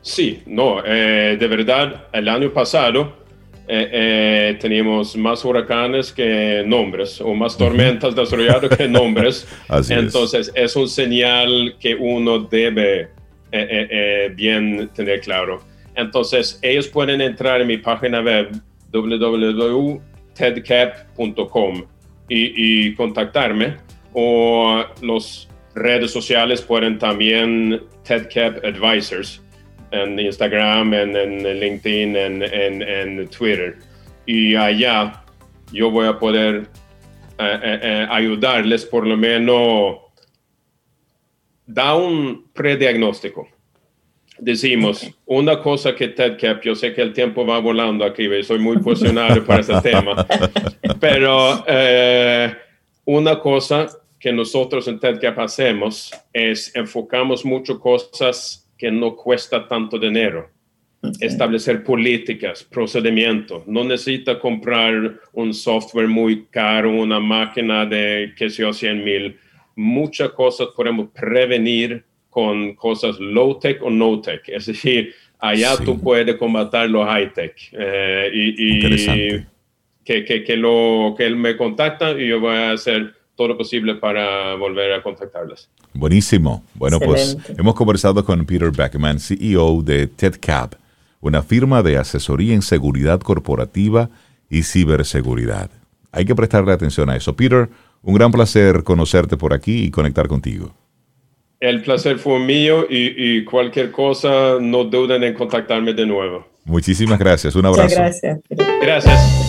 Sí, 0.00 0.42
no, 0.46 0.82
eh, 0.84 1.36
de 1.38 1.48
verdad, 1.48 2.06
el 2.12 2.28
año 2.28 2.52
pasado 2.52 3.26
eh, 3.68 4.56
teníamos 4.60 5.16
más 5.16 5.44
huracanes 5.44 6.12
que 6.12 6.62
nombres, 6.64 7.20
o 7.20 7.34
más 7.34 7.56
tormentas 7.58 8.14
desarrolladas 8.14 8.76
que 8.76 8.86
nombres. 8.86 9.46
Entonces, 9.88 10.52
es. 10.54 10.76
un 10.76 10.88
señal 10.88 11.74
que 11.80 11.96
uno 11.96 12.38
debe 12.38 13.10
bien 14.36 14.88
tener 14.94 15.20
claro. 15.20 15.75
Entonces, 15.96 16.58
ellos 16.62 16.88
pueden 16.88 17.20
entrar 17.20 17.60
en 17.60 17.66
mi 17.66 17.78
página 17.78 18.20
web 18.20 18.62
www.tedcap.com 18.92 21.82
y, 22.28 22.94
contactarme, 22.94 23.76
o 24.12 24.84
las 25.02 25.48
redes 25.74 26.10
sociales 26.10 26.62
pueden 26.62 26.98
también 26.98 27.82
TEDCAP 28.04 28.64
Advisors 28.64 29.42
en 29.90 30.18
Instagram, 30.18 30.94
en, 30.94 31.16
en 31.16 31.60
LinkedIn, 31.60 32.16
en, 32.16 32.42
en, 32.42 33.28
Twitter. 33.28 33.78
Y 34.26 34.56
allá 34.56 35.22
yo 35.72 35.90
voy 35.90 36.06
a 36.06 36.18
poder 36.18 36.68
eh, 37.38 37.58
eh, 37.62 37.80
eh, 37.82 38.06
ayudarles 38.10 38.84
por 38.84 39.06
lo 39.06 39.16
menos 39.16 39.98
da 41.66 41.94
un 41.94 42.50
prediagnóstico. 42.52 43.48
Decimos, 44.38 45.10
una 45.24 45.60
cosa 45.60 45.94
que 45.94 46.08
TEDCAP, 46.08 46.62
yo 46.62 46.74
sé 46.74 46.92
que 46.92 47.02
el 47.02 47.12
tiempo 47.12 47.46
va 47.46 47.58
volando 47.58 48.04
aquí, 48.04 48.28
soy 48.42 48.58
muy 48.58 48.78
posicionado 48.78 49.42
para 49.44 49.60
ese 49.60 49.80
tema, 49.80 50.26
pero 51.00 51.64
una 53.06 53.38
cosa 53.38 53.88
que 54.18 54.32
nosotros 54.32 54.88
en 54.88 54.98
TEDCAP 54.98 55.38
hacemos 55.38 56.10
es 56.32 56.74
enfocamos 56.74 57.44
mucho 57.44 57.78
cosas 57.78 58.68
que 58.76 58.90
no 58.90 59.16
cuesta 59.16 59.66
tanto 59.68 59.98
dinero. 59.98 60.50
Establecer 61.20 61.84
políticas, 61.84 62.64
procedimientos. 62.64 63.66
No 63.66 63.84
necesita 63.84 64.40
comprar 64.40 65.20
un 65.32 65.54
software 65.54 66.08
muy 66.08 66.46
caro, 66.46 66.90
una 66.90 67.20
máquina 67.20 67.86
de, 67.86 68.34
que 68.36 68.50
sea 68.50 68.72
100 68.72 69.04
mil. 69.04 69.38
Muchas 69.76 70.30
cosas 70.30 70.68
podemos 70.74 71.08
prevenir 71.10 72.04
con 72.36 72.74
cosas 72.74 73.18
low-tech 73.18 73.82
o 73.82 73.88
no-tech. 73.88 74.46
Es 74.48 74.66
decir, 74.66 75.14
allá 75.38 75.74
tú 75.82 75.98
puedes 75.98 76.36
combatir 76.36 76.90
lo 76.90 77.02
high-tech. 77.06 77.54
Eh, 77.72 78.30
y, 78.30 78.80
que, 80.04 80.22
que, 80.22 80.44
que, 80.44 80.56
lo, 80.58 81.14
que 81.16 81.24
él 81.24 81.34
me 81.34 81.56
contacta 81.56 82.10
y 82.10 82.28
yo 82.28 82.38
voy 82.38 82.54
a 82.54 82.72
hacer 82.72 83.14
todo 83.36 83.48
lo 83.48 83.56
posible 83.56 83.94
para 83.94 84.54
volver 84.56 84.92
a 84.92 85.02
contactarlas. 85.02 85.70
Buenísimo. 85.94 86.62
Bueno, 86.74 87.00
pues 87.00 87.38
hemos 87.56 87.74
conversado 87.74 88.22
con 88.22 88.44
Peter 88.44 88.70
Beckman, 88.70 89.18
CEO 89.18 89.80
de 89.80 90.06
TEDCAP, 90.06 90.74
una 91.22 91.42
firma 91.42 91.82
de 91.82 91.96
asesoría 91.96 92.52
en 92.52 92.60
seguridad 92.60 93.18
corporativa 93.20 94.10
y 94.50 94.62
ciberseguridad. 94.64 95.70
Hay 96.12 96.26
que 96.26 96.34
prestarle 96.34 96.72
atención 96.72 97.08
a 97.08 97.16
eso. 97.16 97.34
Peter, 97.34 97.70
un 98.02 98.14
gran 98.14 98.30
placer 98.30 98.84
conocerte 98.84 99.38
por 99.38 99.54
aquí 99.54 99.84
y 99.84 99.90
conectar 99.90 100.28
contigo. 100.28 100.74
El 101.60 101.82
placer 101.82 102.18
fue 102.18 102.38
mío 102.38 102.86
y, 102.88 103.42
cualquier 103.44 103.90
cosa, 103.90 104.58
no 104.60 104.84
duden 104.84 105.24
en 105.24 105.34
contactarme 105.34 105.94
de 105.94 106.06
nuevo. 106.06 106.46
Muchísimas 106.64 107.18
gracias. 107.18 107.54
Un 107.54 107.66
abrazo. 107.66 107.84
Muchas 107.84 108.20
gracias. 108.20 108.40
Gracias. 108.82 109.48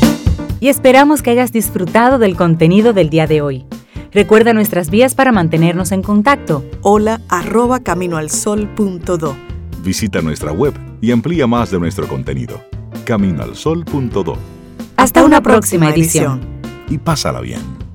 Y 0.59 0.69
esperamos 0.69 1.21
que 1.21 1.31
hayas 1.31 1.51
disfrutado 1.51 2.17
del 2.17 2.35
contenido 2.35 2.93
del 2.93 3.09
día 3.09 3.27
de 3.27 3.41
hoy. 3.41 3.65
Recuerda 4.11 4.53
nuestras 4.53 4.89
vías 4.89 5.15
para 5.15 5.31
mantenernos 5.31 5.91
en 5.91 6.01
contacto. 6.01 6.63
Hola 6.81 7.21
arroba 7.27 7.81
caminoalsol.do. 7.81 9.35
Visita 9.83 10.21
nuestra 10.21 10.51
web 10.51 10.73
y 11.01 11.11
amplía 11.11 11.45
más 11.45 11.71
de 11.71 11.79
nuestro 11.79 12.07
contenido. 12.07 12.61
Caminoalsol.do. 13.05 14.37
Hasta, 14.95 15.23
una, 15.23 15.41
próxima, 15.41 15.89
edición. 15.89 16.41
Y 16.89 16.97
pásala 16.97 17.41
bien. 17.41 17.86